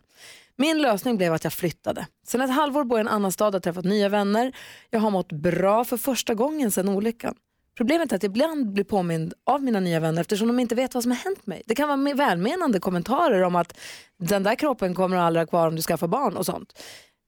Min 0.56 0.82
lösning 0.82 1.16
blev 1.16 1.32
att 1.32 1.44
jag 1.44 1.52
flyttade. 1.52 2.06
Sen 2.26 2.40
ett 2.40 2.50
halvår 2.50 2.84
bor 2.84 2.98
jag 2.98 3.04
i 3.04 3.08
en 3.08 3.14
annan 3.14 3.32
stad 3.32 3.48
och 3.48 3.54
har 3.54 3.60
träffat 3.60 3.84
nya 3.84 4.08
vänner. 4.08 4.52
Jag 4.90 5.00
har 5.00 5.10
mått 5.10 5.32
bra 5.32 5.84
för 5.84 5.96
första 5.96 6.34
gången 6.34 6.70
sedan 6.70 6.88
olyckan. 6.88 7.34
Problemet 7.76 8.12
är 8.12 8.16
att 8.16 8.22
jag 8.22 8.30
ibland 8.30 8.72
blir 8.72 8.84
påmind 8.84 9.34
av 9.46 9.62
mina 9.62 9.80
nya 9.80 10.00
vänner 10.00 10.20
eftersom 10.20 10.48
de 10.48 10.60
inte 10.60 10.74
vet 10.74 10.94
vad 10.94 11.02
som 11.02 11.12
har 11.12 11.18
hänt 11.18 11.46
mig. 11.46 11.62
Det 11.66 11.74
kan 11.74 11.88
vara 11.88 12.14
välmenande 12.14 12.80
kommentarer 12.80 13.42
om 13.42 13.56
att 13.56 13.78
den 14.18 14.42
där 14.42 14.54
kroppen 14.54 14.94
kommer 14.94 15.16
aldrig 15.16 15.40
ha 15.40 15.46
kvar 15.46 15.68
om 15.68 15.76
du 15.76 15.82
skaffar 15.82 16.08
barn 16.08 16.36
och 16.36 16.46
sånt. 16.46 16.72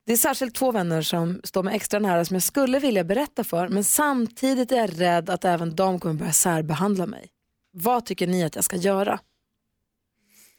Det 0.06 0.12
är 0.12 0.16
särskilt 0.16 0.54
två 0.54 0.72
vänner 0.72 1.02
som 1.02 1.40
står 1.44 1.62
mig 1.62 1.76
extra 1.76 2.00
nära 2.00 2.24
som 2.24 2.34
jag 2.34 2.42
skulle 2.42 2.78
vilja 2.78 3.04
berätta 3.04 3.44
för 3.44 3.68
men 3.68 3.84
samtidigt 3.84 4.72
är 4.72 4.76
jag 4.76 5.00
rädd 5.00 5.30
att 5.30 5.44
även 5.44 5.76
de 5.76 6.00
kommer 6.00 6.14
börja 6.14 6.32
särbehandla 6.32 7.06
mig. 7.06 7.30
Vad 7.82 8.04
tycker 8.04 8.26
ni 8.26 8.44
att 8.44 8.54
jag 8.54 8.64
ska 8.64 8.76
göra? 8.76 9.20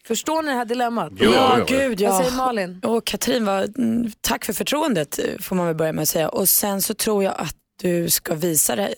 Förstår 0.05 0.41
ni 0.41 0.47
det 0.49 0.57
här 0.57 0.65
dilemmat? 0.65 1.11
Jo, 1.15 1.31
Ja, 1.31 1.55
jo, 1.59 1.65
gud 1.67 2.01
Vad 2.01 2.09
ja. 2.09 2.17
säger 2.17 2.37
Malin? 2.37 2.81
Och 2.83 3.05
Katrin, 3.05 3.45
var, 3.45 3.61
mm, 3.77 4.11
tack 4.21 4.45
för 4.45 4.53
förtroendet 4.53 5.19
får 5.39 5.55
man 5.55 5.65
väl 5.67 5.75
börja 5.75 5.93
med 5.93 6.01
att 6.01 6.09
säga. 6.09 6.29
Och 6.29 6.49
sen 6.49 6.81
så 6.81 6.93
tror 6.93 7.23
jag 7.23 7.33
att 7.37 7.55
du 7.81 8.09
ska 8.09 8.35
visa 8.35 8.75
det. 8.75 8.93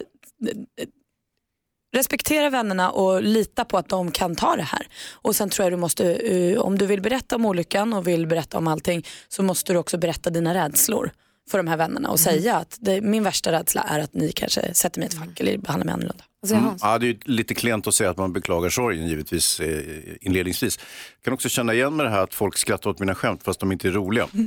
Respektera 1.95 2.49
vännerna 2.49 2.91
och 2.91 3.23
lita 3.23 3.65
på 3.65 3.77
att 3.77 3.89
de 3.89 4.11
kan 4.11 4.35
ta 4.35 4.55
det 4.55 4.63
här. 4.63 4.87
Och 5.11 5.35
sen 5.35 5.49
tror 5.49 5.65
jag 5.65 5.73
du 5.73 5.77
måste, 5.77 6.13
eh, 6.13 6.59
om 6.59 6.77
du 6.77 6.85
vill 6.85 7.01
berätta 7.01 7.35
om 7.35 7.45
olyckan 7.45 7.93
och 7.93 8.07
vill 8.07 8.27
berätta 8.27 8.57
om 8.57 8.67
allting 8.67 9.05
så 9.27 9.43
måste 9.43 9.73
du 9.73 9.79
också 9.79 9.97
berätta 9.97 10.29
dina 10.29 10.53
rädslor. 10.53 11.11
för 11.51 11.57
de 11.57 11.67
här 11.67 11.77
vännerna 11.77 12.09
och 12.09 12.19
säga 12.19 12.55
att 12.55 12.77
det, 12.79 13.01
min 13.01 13.23
värsta 13.23 13.51
rädsla 13.51 13.81
är 13.81 13.99
att 13.99 14.13
ni 14.13 14.31
kanske 14.31 14.73
sätter 14.73 14.99
mig 14.99 15.05
i 15.05 15.09
ett 15.09 15.19
fack 15.19 15.39
eller 15.39 15.57
behandlar 15.57 15.85
mig 15.85 15.93
annorlunda. 15.93 16.23
Mm. 16.49 16.75
Ja, 16.81 16.97
det 16.97 17.09
är 17.09 17.17
lite 17.25 17.53
klent 17.53 17.87
att 17.87 17.93
säga 17.93 18.09
att 18.09 18.17
man 18.17 18.33
beklagar 18.33 18.69
sorgen 18.69 19.07
givetvis 19.07 19.59
eh, 19.59 19.83
inledningsvis. 20.21 20.79
Jag 21.17 21.23
kan 21.23 21.33
också 21.33 21.49
känna 21.49 21.73
igen 21.73 21.95
med 21.95 22.05
det 22.05 22.09
här 22.09 22.23
att 22.23 22.33
folk 22.33 22.57
skrattar 22.57 22.89
åt 22.89 22.99
mina 22.99 23.15
skämt 23.15 23.43
fast 23.43 23.59
de 23.59 23.71
inte 23.71 23.87
är 23.87 23.91
roliga. 23.91 24.27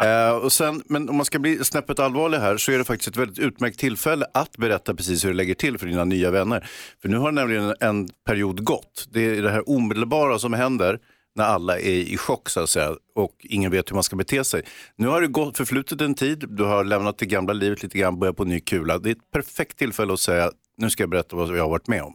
Eh, 0.00 0.30
och 0.30 0.52
sen, 0.52 0.82
men 0.86 1.08
om 1.08 1.16
man 1.16 1.24
ska 1.24 1.38
bli 1.38 1.64
snäppet 1.64 1.98
allvarlig 1.98 2.38
här 2.38 2.56
så 2.56 2.72
är 2.72 2.78
det 2.78 2.84
faktiskt 2.84 3.08
ett 3.08 3.16
väldigt 3.16 3.38
utmärkt 3.38 3.78
tillfälle 3.78 4.26
att 4.34 4.56
berätta 4.56 4.94
precis 4.94 5.24
hur 5.24 5.28
det 5.28 5.36
lägger 5.36 5.54
till 5.54 5.78
för 5.78 5.86
dina 5.86 6.04
nya 6.04 6.30
vänner. 6.30 6.68
För 7.02 7.08
nu 7.08 7.16
har 7.16 7.32
nämligen 7.32 7.74
en 7.80 8.08
period 8.26 8.64
gått. 8.64 9.08
Det 9.10 9.20
är 9.20 9.42
det 9.42 9.50
här 9.50 9.70
omedelbara 9.70 10.38
som 10.38 10.52
händer 10.52 10.98
när 11.38 11.44
alla 11.44 11.78
är 11.78 11.90
i 11.90 12.16
chock 12.16 12.48
så 12.48 12.60
att 12.60 12.70
säga 12.70 12.96
och 13.14 13.32
ingen 13.40 13.70
vet 13.70 13.90
hur 13.90 13.94
man 13.94 14.02
ska 14.02 14.16
bete 14.16 14.44
sig. 14.44 14.62
Nu 14.96 15.06
har 15.06 15.20
det 15.20 15.26
gått, 15.26 15.56
förflutit 15.56 16.00
en 16.00 16.14
tid, 16.14 16.44
du 16.48 16.64
har 16.64 16.84
lämnat 16.84 17.18
det 17.18 17.26
gamla 17.26 17.52
livet 17.52 17.82
lite 17.82 17.98
grann, 17.98 18.18
börjat 18.18 18.36
på 18.36 18.44
ny 18.44 18.60
kula. 18.60 18.98
Det 18.98 19.10
är 19.10 19.12
ett 19.12 19.30
perfekt 19.32 19.78
tillfälle 19.78 20.12
att 20.12 20.20
säga, 20.20 20.50
nu 20.76 20.90
ska 20.90 21.02
jag 21.02 21.10
berätta 21.10 21.36
vad 21.36 21.56
jag 21.56 21.62
har 21.62 21.70
varit 21.70 21.88
med 21.88 22.02
om. 22.02 22.14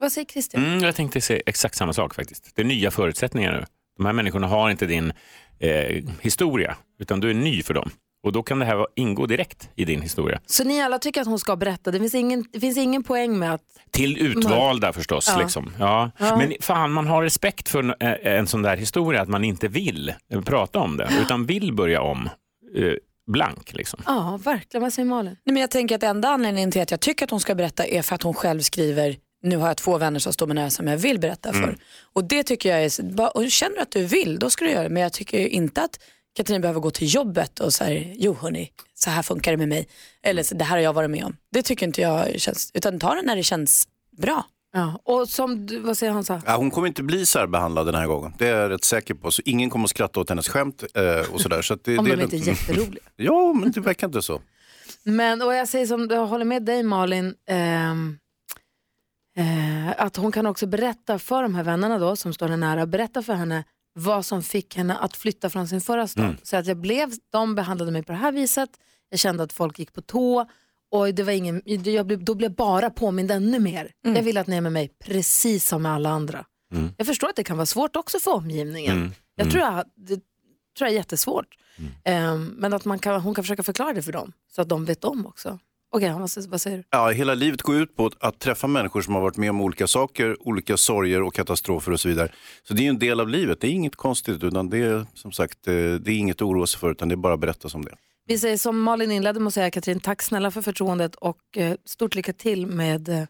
Vad 0.00 0.12
säger 0.12 0.26
Christian? 0.26 0.64
Mm, 0.64 0.84
jag 0.84 0.94
tänkte 0.94 1.20
säga 1.20 1.42
exakt 1.46 1.76
samma 1.76 1.92
sak 1.92 2.14
faktiskt. 2.14 2.50
Det 2.54 2.62
är 2.62 2.66
nya 2.66 2.90
förutsättningar 2.90 3.52
nu. 3.52 3.64
De 3.96 4.06
här 4.06 4.12
människorna 4.12 4.46
har 4.46 4.70
inte 4.70 4.86
din 4.86 5.12
eh, 5.58 6.04
historia, 6.20 6.76
utan 6.98 7.20
du 7.20 7.30
är 7.30 7.34
ny 7.34 7.62
för 7.62 7.74
dem. 7.74 7.90
Och 8.24 8.32
då 8.32 8.42
kan 8.42 8.58
det 8.58 8.64
här 8.64 8.86
ingå 8.94 9.26
direkt 9.26 9.70
i 9.76 9.84
din 9.84 10.02
historia. 10.02 10.40
Så 10.46 10.64
ni 10.64 10.82
alla 10.82 10.98
tycker 10.98 11.20
att 11.20 11.26
hon 11.26 11.38
ska 11.38 11.56
berätta? 11.56 11.90
Det 11.90 11.98
finns 11.98 12.14
ingen, 12.14 12.44
det 12.52 12.60
finns 12.60 12.76
ingen 12.76 13.02
poäng 13.02 13.38
med 13.38 13.54
att... 13.54 13.60
Till 13.90 14.18
utvalda 14.18 14.92
förstås. 14.92 15.28
Ja. 15.28 15.42
Liksom. 15.42 15.72
Ja. 15.78 16.10
Ja. 16.18 16.36
Men 16.36 16.52
fan, 16.60 16.92
man 16.92 17.06
har 17.06 17.22
respekt 17.22 17.68
för 17.68 18.04
en, 18.26 18.46
sån 18.46 18.62
där 18.62 18.76
historia, 18.76 19.22
att 19.22 19.28
man 19.28 19.44
inte 19.44 19.68
vill 19.68 20.12
prata 20.44 20.78
om 20.78 20.96
det, 20.96 21.10
utan 21.22 21.46
vill 21.46 21.72
börja 21.72 22.02
om 22.02 22.28
eh, 22.76 22.92
blank. 23.26 23.72
Liksom. 23.74 24.02
Ja, 24.06 24.40
verkligen. 24.44 24.82
Vad 24.82 24.92
säger 24.92 25.06
Malin? 25.06 25.36
Nej, 25.44 25.52
men 25.52 25.60
jag 25.60 25.70
tänker 25.70 25.94
att 25.94 26.02
enda 26.02 26.28
anledningen 26.28 26.70
till 26.70 26.82
att 26.82 26.90
jag 26.90 27.00
tycker 27.00 27.24
att 27.24 27.30
hon 27.30 27.40
ska 27.40 27.54
berätta 27.54 27.86
är 27.86 28.02
för 28.02 28.14
att 28.14 28.22
hon 28.22 28.34
själv 28.34 28.60
skriver 28.60 29.16
nu 29.42 29.56
har 29.56 29.66
jag 29.66 29.76
två 29.76 29.98
vänner 29.98 30.18
som 30.18 30.32
står 30.32 30.46
mig 30.46 30.54
nära 30.54 30.70
som 30.70 30.86
jag 30.86 30.96
vill 30.96 31.20
berätta 31.20 31.52
för. 31.52 31.62
Mm. 31.62 31.78
Och 32.12 32.24
det 32.24 32.42
tycker 32.42 32.68
jag 32.68 32.84
är, 32.84 33.36
och 33.36 33.50
känner 33.50 33.76
du 33.76 33.82
att 33.82 33.90
du 33.90 34.04
vill, 34.04 34.38
då 34.38 34.50
ska 34.50 34.64
du 34.64 34.70
göra 34.70 34.82
det. 34.82 34.88
Men 34.88 35.02
jag 35.02 35.12
tycker 35.12 35.38
ju 35.38 35.48
inte 35.48 35.82
att 35.82 35.98
Katrin 36.36 36.60
behöver 36.60 36.80
gå 36.80 36.90
till 36.90 37.14
jobbet 37.14 37.60
och 37.60 37.72
säga, 37.72 38.14
jo 38.18 38.36
hörni, 38.40 38.70
så 38.94 39.10
här 39.10 39.22
funkar 39.22 39.50
det 39.50 39.56
med 39.56 39.68
mig. 39.68 39.88
Eller 40.22 40.42
så, 40.42 40.54
det 40.54 40.64
här 40.64 40.76
har 40.76 40.82
jag 40.82 40.92
varit 40.92 41.10
med 41.10 41.24
om. 41.24 41.36
Det 41.52 41.62
tycker 41.62 41.86
inte 41.86 42.00
jag 42.00 42.40
känns, 42.40 42.70
utan 42.74 42.98
ta 42.98 43.14
det 43.14 43.22
när 43.22 43.36
det 43.36 43.42
känns 43.42 43.88
bra. 44.16 44.44
Ja. 44.72 45.00
Och 45.04 45.28
som 45.28 45.66
du, 45.66 45.78
vad 45.78 45.98
säger 45.98 46.12
Hansa? 46.12 46.42
Ja, 46.46 46.56
hon 46.56 46.70
kommer 46.70 46.88
inte 46.88 47.02
bli 47.02 47.26
särbehandlad 47.26 47.86
den 47.86 47.94
här 47.94 48.06
gången. 48.06 48.32
Det 48.38 48.48
är 48.48 48.60
jag 48.60 48.70
rätt 48.70 48.84
säker 48.84 49.14
på. 49.14 49.30
Så 49.30 49.42
ingen 49.44 49.70
kommer 49.70 49.84
att 49.84 49.90
skratta 49.90 50.20
åt 50.20 50.28
hennes 50.28 50.48
skämt 50.48 50.84
eh, 50.94 51.32
och 51.32 51.40
sådär. 51.40 51.62
Så 51.62 51.74
att 51.74 51.84
det, 51.84 51.98
Om 51.98 52.04
det 52.04 52.16
de 52.16 52.22
inte 52.22 52.36
är 52.36 52.38
jätteroliga. 52.38 53.04
ja, 53.16 53.52
men 53.52 53.72
det 53.72 53.80
verkar 53.80 54.06
inte 54.06 54.22
så. 54.22 54.40
Men, 55.02 55.42
och 55.42 55.54
jag 55.54 55.68
säger 55.68 55.86
som, 55.86 56.08
jag 56.10 56.26
håller 56.26 56.44
med 56.44 56.62
dig 56.62 56.82
Malin, 56.82 57.34
ehm, 57.48 58.18
eh, 59.36 60.04
att 60.04 60.16
hon 60.16 60.32
kan 60.32 60.46
också 60.46 60.66
berätta 60.66 61.18
för 61.18 61.42
de 61.42 61.54
här 61.54 61.64
vännerna 61.64 61.98
då, 61.98 62.16
som 62.16 62.34
står 62.34 62.48
henne 62.48 62.66
nära, 62.66 62.86
berätta 62.86 63.22
för 63.22 63.34
henne 63.34 63.64
vad 63.94 64.26
som 64.26 64.42
fick 64.42 64.76
henne 64.76 64.96
att 64.96 65.16
flytta 65.16 65.50
från 65.50 65.68
sin 65.68 65.80
förra 65.80 66.08
stad. 66.08 66.24
Mm. 66.24 66.36
Så 66.42 66.56
att 66.56 66.66
jag 66.66 66.76
blev, 66.76 67.12
de 67.30 67.54
behandlade 67.54 67.92
mig 67.92 68.02
på 68.02 68.12
det 68.12 68.18
här 68.18 68.32
viset, 68.32 68.70
jag 69.08 69.20
kände 69.20 69.42
att 69.42 69.52
folk 69.52 69.78
gick 69.78 69.92
på 69.92 70.02
tå 70.02 70.46
och 70.90 71.14
det 71.14 71.22
var 71.22 71.32
ingen, 71.32 71.62
jag 71.84 72.06
blev, 72.06 72.24
då 72.24 72.34
blev 72.34 72.50
jag 72.50 72.56
bara 72.56 72.90
påmind 72.90 73.30
ännu 73.30 73.58
mer. 73.58 73.92
Jag 74.02 74.22
vill 74.22 74.38
att 74.38 74.46
ni 74.46 74.56
är 74.56 74.60
med 74.60 74.72
mig 74.72 74.88
precis 75.04 75.68
som 75.68 75.82
med 75.82 75.92
alla 75.92 76.10
andra. 76.10 76.44
Mm. 76.72 76.90
Jag 76.96 77.06
förstår 77.06 77.28
att 77.28 77.36
det 77.36 77.44
kan 77.44 77.56
vara 77.56 77.66
svårt 77.66 77.96
också 77.96 78.18
för 78.18 78.34
omgivningen. 78.34 78.96
Mm. 78.96 79.12
Jag 79.36 79.50
tror, 79.50 79.62
jag, 79.62 79.84
det 79.94 80.14
tror 80.78 80.88
jag 80.88 80.90
är 80.90 80.96
jättesvårt. 80.96 81.54
Ehm, 82.04 82.54
men 82.58 82.72
att 82.72 82.84
man 82.84 82.98
kan, 82.98 83.20
hon 83.20 83.34
kan 83.34 83.44
försöka 83.44 83.62
förklara 83.62 83.92
det 83.92 84.02
för 84.02 84.12
dem 84.12 84.32
så 84.52 84.62
att 84.62 84.68
de 84.68 84.84
vet 84.84 85.04
om 85.04 85.26
också. 85.26 85.58
Okej, 85.96 86.12
vad, 86.12 86.30
vad 86.48 86.60
säger 86.60 86.76
du? 86.76 86.84
Ja, 86.90 87.08
hela 87.08 87.34
livet 87.34 87.62
går 87.62 87.76
ut 87.76 87.96
på 87.96 88.06
att, 88.06 88.22
att 88.22 88.38
träffa 88.38 88.66
människor 88.66 89.02
som 89.02 89.14
har 89.14 89.22
varit 89.22 89.36
med 89.36 89.50
om 89.50 89.60
olika 89.60 89.86
saker, 89.86 90.48
olika 90.48 90.76
sorger 90.76 91.22
och 91.22 91.34
katastrofer 91.34 91.92
och 91.92 92.00
så 92.00 92.08
vidare. 92.08 92.32
Så 92.62 92.74
det 92.74 92.86
är 92.86 92.88
en 92.88 92.98
del 92.98 93.20
av 93.20 93.28
livet, 93.28 93.60
det 93.60 93.66
är 93.66 93.70
inget 93.70 93.96
konstigt 93.96 94.42
utan 94.42 94.70
det 94.70 94.78
är 94.78 95.06
som 95.14 95.32
sagt, 95.32 95.68
eh, 95.68 95.72
det 95.74 96.10
är 96.10 96.16
inget 96.16 96.36
att 96.36 96.42
oroa 96.42 96.66
sig 96.66 96.80
för 96.80 96.90
utan 96.90 97.08
det 97.08 97.14
är 97.14 97.16
bara 97.16 97.34
att 97.34 97.40
berätta 97.40 97.68
som 97.68 97.84
det. 97.84 97.94
Vi 98.26 98.38
säger 98.38 98.56
som 98.56 98.80
Malin 98.80 99.10
inledde 99.10 99.40
med 99.40 99.46
att 99.46 99.54
säga, 99.54 99.70
Katrin, 99.70 100.00
tack 100.00 100.22
snälla 100.22 100.50
för 100.50 100.62
förtroendet 100.62 101.14
och 101.14 101.56
eh, 101.56 101.76
stort 101.84 102.14
lycka 102.14 102.32
till 102.32 102.66
med, 102.66 103.08
eh, 103.08 103.24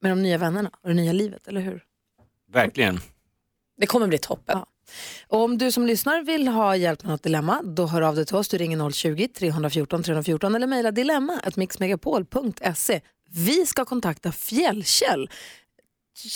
med 0.00 0.10
de 0.10 0.22
nya 0.22 0.38
vännerna 0.38 0.70
och 0.82 0.88
det 0.88 0.94
nya 0.94 1.12
livet, 1.12 1.48
eller 1.48 1.60
hur? 1.60 1.84
Verkligen. 2.52 3.00
Det 3.76 3.86
kommer 3.86 4.06
bli 4.06 4.18
toppen. 4.18 4.58
Ja. 4.58 4.66
Och 5.28 5.40
om 5.44 5.58
du 5.58 5.72
som 5.72 5.86
lyssnar 5.86 6.22
vill 6.22 6.48
ha 6.48 6.76
hjälp 6.76 7.02
med 7.02 7.10
något 7.10 7.22
dilemma, 7.22 7.62
då 7.64 7.86
hör 7.86 8.02
av 8.02 8.14
dig 8.16 8.26
till 8.26 8.36
oss. 8.36 8.48
Du 8.48 8.58
ringer 8.58 8.76
020-314 8.78 10.02
314 10.02 10.54
eller 10.54 10.66
mejla 10.66 10.90
dilemma 10.90 11.40
at 11.44 11.56
mixmegapol.se. 11.56 13.00
Vi 13.30 13.66
ska 13.66 13.84
kontakta 13.84 14.32
Fjällkäll. 14.32 15.30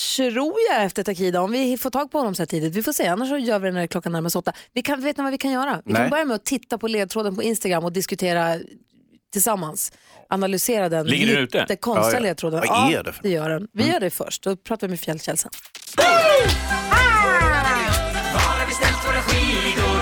Tror 0.07 0.55
jag 0.71 0.85
efter 0.85 1.03
Takida, 1.03 1.41
om 1.41 1.53
vi 1.53 1.79
får 1.79 1.91
tag 1.91 2.11
på 2.11 2.19
honom 2.19 2.35
så 2.35 2.43
här 2.43 2.47
tidigt. 2.47 2.75
Vi 2.75 2.83
får 2.83 2.93
se, 2.93 3.07
annars 3.07 3.29
så 3.29 3.37
gör 3.39 3.59
vi 3.59 3.69
det 3.69 3.75
när 3.75 3.87
klockan 3.87 4.13
närmar 4.13 4.31
sig 4.31 4.39
åtta. 4.39 4.53
Vi 4.73 4.83
kan, 4.83 5.01
vet 5.03 5.17
ni 5.17 5.23
vad 5.23 5.33
vi 5.33 5.39
kan 5.39 5.51
göra? 5.53 5.83
Vi 5.85 5.93
Nej. 5.93 6.03
kan 6.03 6.11
börja 6.11 6.25
med 6.25 6.35
att 6.35 6.45
titta 6.45 6.79
på 6.79 6.89
ledtråden 6.89 7.37
på 7.37 7.43
Instagram 7.43 7.85
och 7.85 7.93
diskutera 7.93 8.59
tillsammans. 9.33 9.93
Analysera 10.29 10.89
den 10.89 11.07
Ligger 11.07 11.27
den 11.35 11.45
ute? 11.45 11.61
lite 11.61 11.77
konstiga 11.77 12.11
Ja, 12.13 12.17
ja. 12.17 12.23
ledtråden. 12.23 12.59
Vad 12.59 12.69
ja, 12.69 12.99
är 12.99 13.03
det 13.05 13.13
för 13.13 13.23
det 13.23 13.29
gör 13.31 13.51
den. 13.51 13.69
Vi 13.73 13.83
Mm. 13.83 13.93
gör 13.93 14.01
det 14.01 14.11
först, 14.11 14.43
då 14.43 14.57
pratar 14.57 14.87
vi 14.87 14.91
med 14.91 15.01
Fjällkäll 15.01 15.39
sen. 15.39 15.51
skidor? 19.27 20.01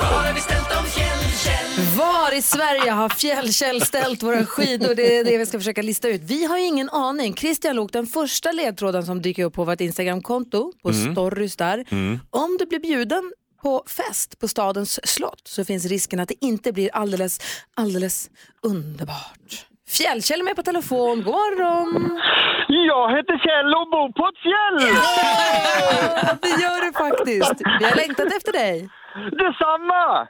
Var 0.00 0.22
har 0.26 0.34
vi 0.34 0.40
ställt 0.40 0.70
dem 0.70 0.84
fjällkäll? 0.84 1.96
Var 1.98 2.34
i 2.36 2.42
Sverige 2.42 2.90
har 2.90 3.08
Fjällkäll 3.08 3.82
ställt 3.82 4.22
våra 4.22 4.46
skidor? 4.46 4.94
Det 4.94 5.16
är 5.18 5.24
det 5.24 5.38
vi 5.38 5.46
ska 5.46 5.58
försöka 5.58 5.82
lista 5.82 6.08
ut. 6.08 6.20
Vi 6.24 6.44
har 6.44 6.56
ingen 6.58 6.88
aning. 6.90 7.34
Christian 7.36 7.76
Lok, 7.76 7.92
den 7.92 8.06
första 8.06 8.52
ledtråden 8.52 9.06
som 9.06 9.22
dyker 9.22 9.44
upp 9.44 9.54
på 9.54 9.64
vårt 9.64 9.80
Instagramkonto, 9.80 10.72
på 10.82 10.88
Mm. 10.90 11.12
stories 11.12 11.56
där. 11.56 11.84
Mm. 11.90 12.20
Om 12.30 12.56
du 12.58 12.66
blir 12.66 12.78
bjuden 12.80 13.32
på 13.62 13.84
fest 13.86 14.38
på 14.38 14.48
stadens 14.48 15.00
slott 15.08 15.42
så 15.48 15.64
finns 15.64 15.84
risken 15.84 16.20
att 16.20 16.28
det 16.28 16.44
inte 16.44 16.72
blir 16.72 16.90
alldeles, 16.92 17.40
alldeles 17.76 18.30
underbart. 18.62 19.66
Fjällkäll 19.98 20.40
är 20.40 20.44
med 20.44 20.56
på 20.56 20.62
telefon. 20.62 21.22
God 21.22 21.34
morgon! 21.34 22.20
Jag 22.68 23.16
heter 23.16 23.38
Kjell 23.44 23.74
och 23.80 23.90
bor 23.90 24.12
på 24.18 24.28
ett 24.28 24.40
fjäll! 24.44 24.78
Ja, 26.22 26.36
det 26.42 26.62
gör 26.62 26.80
du 26.86 26.92
faktiskt. 26.92 27.62
Vi 27.80 27.84
har 27.84 27.96
längtat 27.96 28.26
efter 28.36 28.52
dig. 28.52 28.88
Detsamma! 29.14 30.28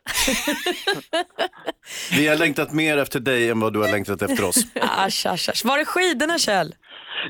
Vi 2.13 2.29
har 2.29 2.37
längtat 2.37 2.73
mer 2.73 2.99
efter 2.99 3.21
dig 3.21 3.51
än 3.51 3.61
vad 3.61 3.73
du 3.73 3.79
har 3.79 3.89
längtat 3.89 4.23
efter 4.23 4.45
oss. 4.45 4.57
Asch, 4.81 5.27
asch, 5.27 5.49
asch. 5.49 5.65
Var 5.65 5.79
är 5.79 5.85
skidorna 5.85 6.39
Kjell? 6.39 6.75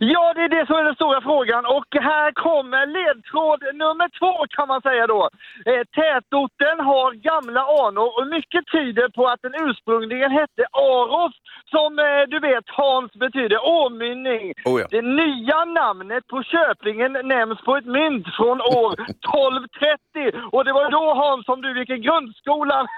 Ja, 0.01 0.33
det 0.35 0.43
är 0.43 0.49
det 0.49 0.67
som 0.67 0.77
är 0.77 0.85
den 0.85 0.95
stora 0.95 1.21
frågan 1.21 1.67
och 1.67 1.89
här 2.11 2.33
kommer 2.33 2.87
ledtråd 2.87 3.61
nummer 3.75 4.09
två 4.19 4.33
kan 4.57 4.69
man 4.69 4.83
säga 4.83 5.07
då. 5.07 5.23
Eh, 5.71 5.85
tätorten 5.99 6.77
har 6.91 7.11
gamla 7.31 7.63
anor 7.85 8.11
och 8.19 8.27
mycket 8.27 8.65
tyder 8.75 9.09
på 9.09 9.27
att 9.27 9.43
den 9.43 9.55
ursprungligen 9.67 10.31
hette 10.31 10.63
Aros 10.73 11.35
som 11.75 11.99
eh, 11.99 12.23
du 12.29 12.39
vet 12.49 12.65
Hans 12.67 13.13
betyder 13.13 13.59
åmynning. 13.79 14.53
Oh 14.65 14.81
ja. 14.81 14.87
Det 14.91 15.03
nya 15.03 15.65
namnet 15.65 16.27
på 16.27 16.43
köpingen 16.43 17.13
nämns 17.13 17.59
på 17.67 17.77
ett 17.77 17.87
mynt 17.99 18.27
från 18.39 18.61
år 18.61 18.93
1230 19.01 20.51
och 20.53 20.65
det 20.65 20.73
var 20.73 20.91
då 20.91 21.15
Hans 21.23 21.45
som 21.47 21.63
du 21.63 21.79
gick 21.79 21.91
i 21.91 21.99
grundskolan. 22.07 22.87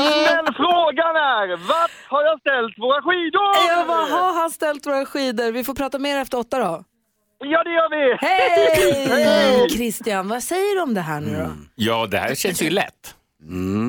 Men 0.00 0.42
frågan 0.62 1.14
är, 1.16 1.46
vart 1.70 1.96
har 2.08 2.22
jag 2.22 2.40
ställt 2.40 2.78
våra 2.78 3.02
skidor? 3.02 3.19
Ja, 3.68 3.84
vad 3.88 4.08
har 4.10 4.40
han 4.40 4.50
ställt 4.50 4.86
våra 4.86 5.06
skidor? 5.06 5.52
Vi 5.52 5.64
får 5.64 5.74
prata 5.74 5.98
mer 5.98 6.18
efter 6.18 6.38
åtta 6.38 6.58
då. 6.58 6.84
Ja, 7.38 7.64
det 7.64 7.70
gör 7.70 7.90
vi. 7.90 8.16
Hej! 8.20 9.68
Christian, 9.70 10.28
vad 10.28 10.42
säger 10.42 10.74
du 10.76 10.82
om 10.82 10.94
det 10.94 11.00
här 11.00 11.20
nu 11.20 11.36
då? 11.36 11.50
Ja, 11.74 12.06
det 12.06 12.18
här 12.18 12.34
känns 12.34 12.62
ju 12.62 12.70
lätt. 12.70 13.14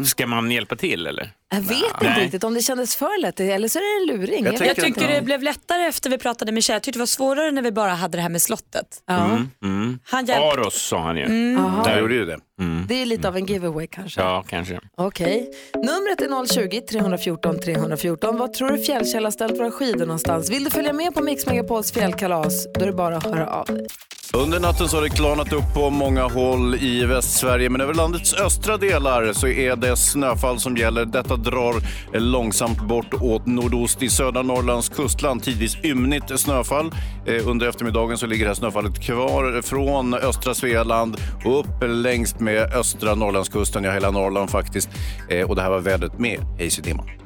Ska 0.05 0.27
man 0.27 0.51
hjälpa 0.51 0.75
till 0.75 1.07
eller? 1.07 1.31
Jag 1.53 1.61
vet 1.61 1.71
inte 1.71 1.95
Nej. 2.01 2.23
riktigt 2.23 2.43
om 2.43 2.53
det 2.53 2.61
kändes 2.61 2.95
för 2.95 3.21
lätt 3.21 3.39
eller 3.39 3.67
så 3.67 3.79
är 3.79 4.07
det 4.07 4.13
en 4.13 4.19
luring. 4.19 4.45
Jag, 4.45 4.51
vet 4.51 4.75
tycker 4.75 4.87
inte. 4.87 5.07
det 5.15 5.21
blev 5.21 5.43
lättare 5.43 5.81
efter 5.83 6.09
vi 6.09 6.17
pratade 6.17 6.51
med 6.51 6.63
Kjell. 6.63 6.75
Jag 6.75 6.83
tyckte 6.83 6.97
det 6.97 7.01
var 7.01 7.05
svårare 7.07 7.51
när 7.51 7.61
vi 7.61 7.71
bara 7.71 7.91
hade 7.91 8.17
det 8.17 8.21
här 8.21 8.29
med 8.29 8.41
slottet. 8.41 9.03
Mm, 9.09 9.49
mm. 9.63 9.99
Han 10.03 10.25
hjälpte- 10.25 10.43
Aros 10.47 10.81
sa 10.81 11.01
han 11.01 11.17
ju. 11.17 11.23
Mm. 11.25 11.65
Aha. 11.65 11.83
Där 11.83 11.91
Jag 11.91 11.99
gjorde 11.99 12.13
ju 12.13 12.25
det. 12.25 12.37
Mm. 12.59 12.85
Det 12.87 13.01
är 13.01 13.05
lite 13.05 13.27
av 13.27 13.37
en 13.37 13.45
giveaway 13.45 13.87
kanske. 13.87 14.21
Ja, 14.21 14.43
kanske. 14.49 14.79
Okej. 14.97 15.51
Numret 15.75 16.21
är 16.21 16.27
020-314 16.27 17.59
314. 17.59 18.37
Vad 18.37 18.53
tror 18.53 18.69
du 18.69 18.77
Fjällkäll 18.83 19.23
har 19.23 19.31
ställt 19.31 19.59
våra 19.59 19.71
skidor 19.71 20.05
någonstans? 20.05 20.49
Vill 20.49 20.63
du 20.63 20.69
följa 20.69 20.93
med 20.93 21.13
på 21.13 21.23
Mix 21.23 21.45
Megapols 21.45 21.91
fjällkalas? 21.91 22.67
Då 22.73 22.81
är 22.81 22.85
det 22.85 22.93
bara 22.93 23.17
att 23.17 23.23
höra 23.25 23.47
av 23.47 23.65
dig. 23.65 23.87
Under 24.33 24.59
natten 24.59 24.87
så 24.87 24.97
har 24.97 25.03
det 25.03 25.09
klarnat 25.09 25.53
upp 25.53 25.73
på 25.73 25.89
många 25.89 26.23
håll 26.23 26.75
i 26.75 27.05
Västsverige, 27.05 27.69
men 27.69 27.81
över 27.81 27.93
landets 27.93 28.33
östra 28.33 28.77
delar 28.77 29.33
så 29.33 29.47
är 29.47 29.75
det 29.75 29.97
snöfall 29.97 30.59
som 30.59 30.77
gäller. 30.77 31.05
Detta 31.05 31.35
drar 31.35 31.75
långsamt 32.19 32.81
bort 32.81 33.13
åt 33.13 33.45
nordost 33.45 34.03
i 34.03 34.09
södra 34.09 34.41
Norrlands 34.41 34.89
kustland. 34.89 35.43
Tidvis 35.43 35.77
ymnigt 35.83 36.39
snöfall. 36.39 36.91
Eh, 37.25 37.47
under 37.47 37.67
eftermiddagen 37.67 38.17
så 38.17 38.25
ligger 38.25 38.45
det 38.45 38.49
här 38.49 38.55
snöfallet 38.55 39.01
kvar 39.01 39.61
från 39.61 40.13
östra 40.13 40.53
Svealand 40.53 41.17
och 41.45 41.59
upp 41.59 41.83
längs 41.87 42.39
med 42.39 42.73
östra 42.73 43.15
Norrlandskusten, 43.15 43.83
ja 43.83 43.91
hela 43.91 44.11
Norrland 44.11 44.49
faktiskt. 44.49 44.89
Eh, 45.29 45.49
och 45.49 45.55
det 45.55 45.61
här 45.61 45.69
var 45.69 45.79
vädret 45.79 46.19
med 46.19 46.39
Hayes 46.57 46.79
i 46.79 46.81
dimman. 46.81 47.20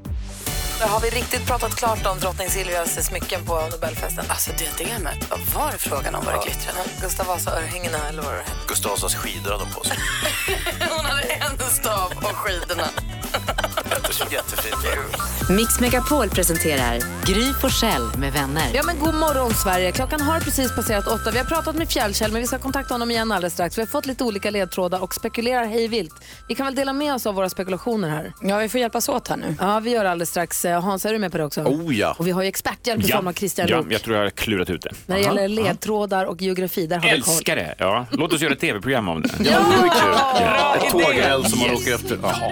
Där 0.79 0.87
har 0.87 0.99
vi 0.99 1.09
riktigt 1.09 1.47
pratat 1.47 1.75
klart 1.75 2.05
om 2.05 2.19
drottning 2.19 2.49
Silvias 2.49 3.05
smycken 3.05 3.45
på 3.45 3.61
Nobelfesten. 3.71 4.25
Alltså 4.27 4.51
diademet, 4.57 5.29
vad 5.29 5.39
var 5.39 5.71
det 5.71 5.77
frågan 5.77 6.15
om? 6.15 6.25
Var 6.25 6.33
det 6.33 6.39
glittrade? 6.45 6.79
Gustav 7.01 7.25
Vasa-örhängena 7.25 7.97
eller 8.09 8.23
vad 8.23 8.33
det. 8.33 8.45
Gustav 8.67 8.91
Vasas 8.91 9.15
skidor 9.15 9.51
hade 9.51 9.63
de 9.63 9.71
på 9.73 9.83
sig. 9.83 9.97
Hon 10.89 11.05
hade 11.05 11.21
en 11.23 11.69
stav 11.69 12.11
och 12.15 12.35
skidorna. 12.35 12.87
Det 14.03 14.33
jättefint 14.35 14.75
Mix 15.49 15.79
Megapol 15.79 16.29
presenterar 16.29 16.99
Gry 17.25 17.53
Forssell 17.61 18.01
med 18.17 18.33
vänner. 18.33 18.71
Ja, 18.73 18.81
men 18.85 18.99
god 18.99 19.15
morgon 19.15 19.53
Sverige. 19.53 19.91
Klockan 19.91 20.21
har 20.21 20.39
precis 20.39 20.75
passerat 20.75 21.07
åtta. 21.07 21.31
Vi 21.31 21.37
har 21.37 21.45
pratat 21.45 21.75
med 21.75 21.89
Fjällkäll, 21.89 22.31
men 22.31 22.41
vi 22.41 22.47
ska 22.47 22.57
kontakta 22.59 22.93
honom 22.93 23.11
igen 23.11 23.31
alldeles 23.31 23.53
strax. 23.53 23.77
Vi 23.77 23.81
har 23.81 23.87
fått 23.87 24.05
lite 24.05 24.23
olika 24.23 24.49
ledtrådar 24.51 24.99
och 25.03 25.13
spekulerar 25.13 25.65
hej 25.65 25.87
vilt. 25.87 26.13
Vi 26.47 26.55
kan 26.55 26.65
väl 26.65 26.75
dela 26.75 26.93
med 26.93 27.13
oss 27.13 27.25
av 27.25 27.35
våra 27.35 27.49
spekulationer 27.49 28.09
här? 28.09 28.33
Ja, 28.41 28.57
vi 28.57 28.69
får 28.69 28.79
hjälpas 28.79 29.09
åt 29.09 29.27
här 29.27 29.37
nu. 29.37 29.55
Ja, 29.59 29.79
vi 29.79 29.89
gör 29.91 30.05
alldeles 30.05 30.29
strax. 30.29 30.65
Eh, 30.65 30.81
Hans, 30.81 31.05
är 31.05 31.13
du 31.13 31.19
med 31.19 31.31
på 31.31 31.37
det 31.37 31.43
också? 31.45 31.61
Oh 31.61 31.95
ja. 31.95 32.15
Och 32.19 32.27
vi 32.27 32.31
har 32.31 32.41
ju 32.41 32.47
experthjälp 32.47 33.03
i 33.03 33.11
form 33.11 33.27
av 33.27 33.33
Christian 33.33 33.67
ja, 33.67 33.83
jag 33.89 34.01
tror 34.01 34.15
jag 34.15 34.23
har 34.23 34.29
klurat 34.29 34.69
ut 34.69 34.81
det. 34.81 34.91
När 35.05 35.15
det 35.15 35.21
gäller 35.21 35.47
ledtrådar 35.47 36.25
och 36.25 36.41
geografi, 36.41 36.87
där 36.87 36.95
har 36.95 37.03
vi 37.03 37.09
koll. 37.21 37.33
Älskar 37.33 37.55
det! 37.55 37.75
Ja. 37.77 38.05
Låt 38.11 38.33
oss 38.33 38.41
göra 38.41 38.53
ett 38.53 38.59
tv-program 38.59 39.09
om 39.09 39.21
det. 39.21 39.29
Ja, 39.39 39.43
det 39.43 39.75
är 39.75 39.81
kul. 39.81 39.89
Ja. 40.39 40.75
Ett 40.75 40.91
tågräls 40.91 41.49
som 41.49 41.59
man 41.59 41.69
Yes. 41.69 41.79
åker 41.81 41.95
efter. 41.95 42.19
Jaha. 42.23 42.51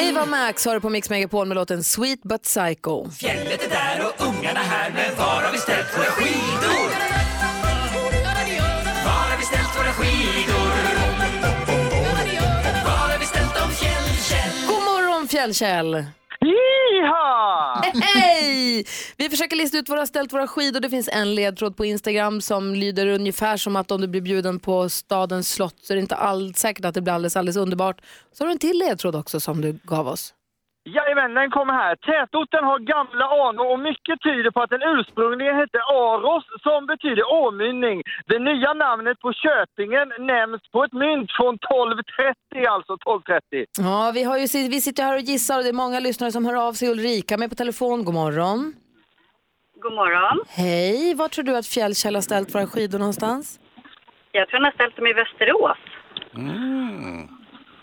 Eva 0.00 0.24
Max 0.26 0.64
har 0.64 0.74
du 0.74 0.80
på 0.80 0.88
Mix 0.90 1.10
Megapol 1.10 1.46
med 1.48 1.54
låten 1.54 1.84
Sweet 1.84 2.22
But 2.22 2.42
Psycho. 2.42 3.10
Fjället 3.10 3.64
är 3.64 3.68
där 3.70 4.06
och 4.06 4.26
ungarna 4.26 4.60
här, 4.60 4.90
men 4.90 5.16
var 5.16 5.42
har 5.42 5.52
vi 5.52 5.58
ställt 5.58 5.98
våra 5.98 6.04
skidor? 6.04 6.88
Var 9.04 9.10
har 9.30 9.38
vi 9.38 9.44
ställt 9.44 9.78
våra 9.78 9.92
skidor? 9.92 10.70
Var 12.84 13.08
har 13.12 13.18
vi 13.18 13.26
ställt 13.26 13.54
dem, 13.54 13.70
Fjällkäll? 13.70 14.66
God 14.66 14.82
morgon 14.84 15.28
Fjällkäll! 15.28 16.04
Jiha! 16.48 17.82
Hej! 17.94 18.84
Vi 19.16 19.28
försöker 19.28 19.56
lista 19.56 19.78
ut 19.78 19.88
var 19.88 19.96
du 19.96 20.00
har 20.00 20.06
ställt 20.06 20.32
våra 20.32 20.46
skidor. 20.46 20.80
Det 20.80 20.90
finns 20.90 21.08
en 21.12 21.34
ledtråd 21.34 21.76
på 21.76 21.84
Instagram 21.84 22.40
som 22.40 22.74
lyder 22.74 23.06
ungefär 23.06 23.56
som 23.56 23.76
att 23.76 23.90
om 23.90 24.00
du 24.00 24.06
blir 24.06 24.20
bjuden 24.20 24.60
på 24.60 24.88
stadens 24.88 25.52
slott 25.52 25.76
så 25.82 25.92
är 25.92 25.94
det 25.94 26.00
inte 26.00 26.16
all, 26.16 26.54
säkert 26.54 26.84
att 26.84 26.94
det 26.94 27.00
blir 27.00 27.12
alldeles, 27.12 27.36
alldeles 27.36 27.56
underbart. 27.56 28.00
Så 28.32 28.44
har 28.44 28.46
du 28.48 28.52
en 28.52 28.58
till 28.58 28.78
ledtråd 28.78 29.16
också 29.16 29.40
som 29.40 29.60
du 29.60 29.78
gav 29.84 30.08
oss. 30.08 30.34
Jajamän, 30.96 31.34
den 31.34 31.50
kommer 31.50 31.74
här. 31.82 31.94
Tätorten 31.96 32.64
har 32.70 32.78
gamla 32.78 33.26
anor 33.46 33.66
och 33.72 33.80
mycket 33.90 34.16
tyder 34.26 34.50
på 34.50 34.60
att 34.62 34.70
den 34.70 34.84
ursprungligen 34.94 35.56
hette 35.56 35.78
Aros 36.02 36.44
som 36.66 36.86
betyder 36.86 37.24
åmynning. 37.42 38.02
Det 38.26 38.38
nya 38.38 38.72
namnet 38.84 39.20
på 39.20 39.32
Köpingen 39.44 40.08
nämns 40.32 40.62
på 40.72 40.84
ett 40.84 40.92
mynt 40.92 41.30
från 41.38 41.54
1230, 41.54 42.66
alltså 42.74 42.92
1230. 42.94 43.66
Ja, 43.78 44.12
vi, 44.14 44.22
har 44.28 44.36
ju, 44.38 44.46
vi 44.76 44.80
sitter 44.80 45.02
här 45.02 45.14
och 45.14 45.24
gissar 45.30 45.56
och 45.58 45.64
det 45.64 45.68
är 45.68 45.82
många 45.84 46.00
lyssnare 46.00 46.32
som 46.32 46.44
hör 46.46 46.68
av 46.68 46.72
sig. 46.72 46.88
Ulrika 46.88 47.36
med 47.36 47.48
på 47.50 47.56
telefon. 47.56 48.04
God 48.04 48.14
morgon. 48.14 48.74
God 49.82 49.92
morgon. 49.92 50.36
Hej, 50.48 51.14
var 51.14 51.28
tror 51.28 51.44
du 51.44 51.56
att 51.56 51.66
Fjällkäll 51.66 52.14
har 52.14 52.22
ställt 52.22 52.54
våra 52.54 52.66
skidor 52.66 52.98
någonstans? 52.98 53.60
Jag 54.32 54.48
tror 54.48 54.58
han 54.60 54.64
har 54.64 54.72
ställt 54.72 54.96
dem 54.96 55.06
i 55.06 55.12
Västerås. 55.12 55.78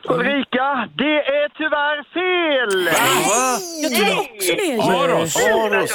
Ulrika, 0.08 0.90
det 0.96 1.18
är 1.38 1.50
tyvärr 1.58 2.04
fel! 2.14 2.90
Jag 3.84 3.92
trodde 3.96 4.22
också 4.22 4.54
det. 4.56 4.64
ju. 4.64 4.82
Aros. 4.82 5.36
Aros. 5.36 5.92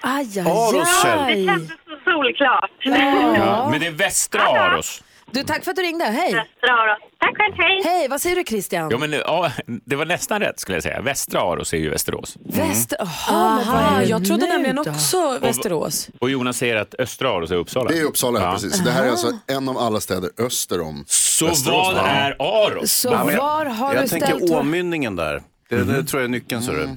Aj, 0.00 0.26
aj, 0.38 0.40
Aros, 0.40 1.02
Kjell. 1.02 1.18
Det 1.18 1.32
aj. 1.32 1.46
kändes 1.46 1.68
så 1.68 2.10
solklart. 2.10 2.70
Ja, 2.82 3.68
men 3.70 3.80
det 3.80 3.86
är 3.86 3.90
västra 3.90 4.42
Aros. 4.42 5.02
Du, 5.32 5.42
tack 5.42 5.64
för 5.64 5.70
att 5.70 5.76
du 5.76 5.82
ringde. 5.82 6.04
Hej. 6.04 6.34
Västra 6.34 6.72
Aros. 6.72 6.98
Tack 7.20 7.36
själv, 7.36 7.54
hej. 7.58 7.82
Hej, 7.84 8.08
vad 8.08 8.20
säger 8.20 8.36
du 8.36 8.44
Christian? 8.44 8.88
Ja, 8.90 8.98
men, 8.98 9.12
ja, 9.12 9.50
det 9.84 9.96
var 9.96 10.04
nästan 10.04 10.40
rätt 10.40 10.60
skulle 10.60 10.76
jag 10.76 10.82
säga. 10.82 11.00
Västra 11.02 11.40
Aros 11.40 11.72
är 11.72 11.78
ju 11.78 11.90
Västerås. 11.90 12.36
Men 12.44 12.68
vad 12.90 13.00
Aha, 13.38 13.98
det 13.98 14.04
jag 14.04 14.24
trodde 14.26 14.46
nu 14.46 14.52
nämligen 14.52 14.78
också 14.78 15.38
Västerås. 15.40 16.08
Och 16.20 16.30
Jonas 16.30 16.56
säger 16.56 16.76
att 16.76 16.94
östra 16.98 17.28
Aros 17.30 17.50
är 17.50 17.54
Uppsala. 17.56 17.90
Det 17.90 17.98
är 17.98 18.04
Uppsala, 18.04 18.40
Ja. 18.40 18.52
precis. 18.52 18.80
Det 18.84 18.90
här 18.90 19.04
är 19.04 19.10
alltså 19.10 19.32
en 19.46 19.68
av 19.68 19.78
alla 19.78 20.00
städer 20.00 20.30
öster 20.38 20.80
om 20.80 21.04
Så 21.06 21.46
Västerås. 21.46 21.92
vad 21.94 22.04
är 22.06 22.36
Aros? 22.38 22.92
Så 22.92 23.10
var 23.10 23.64
har 23.66 23.94
jag 23.94 24.04
du 24.04 24.08
tänker 24.08 24.26
ställt... 24.26 24.50
våra- 24.50 24.60
åmynningen 24.60 25.16
där. 25.16 25.42
Det, 25.68 25.84
det 25.84 26.04
tror 26.04 26.20
jag 26.22 26.24
är 26.24 26.28
nyckeln, 26.32 26.62
så 26.62 26.72
du. 26.72 26.88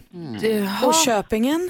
Jaha. 0.48 0.88
Och 0.88 0.94
Köpingen. 1.06 1.70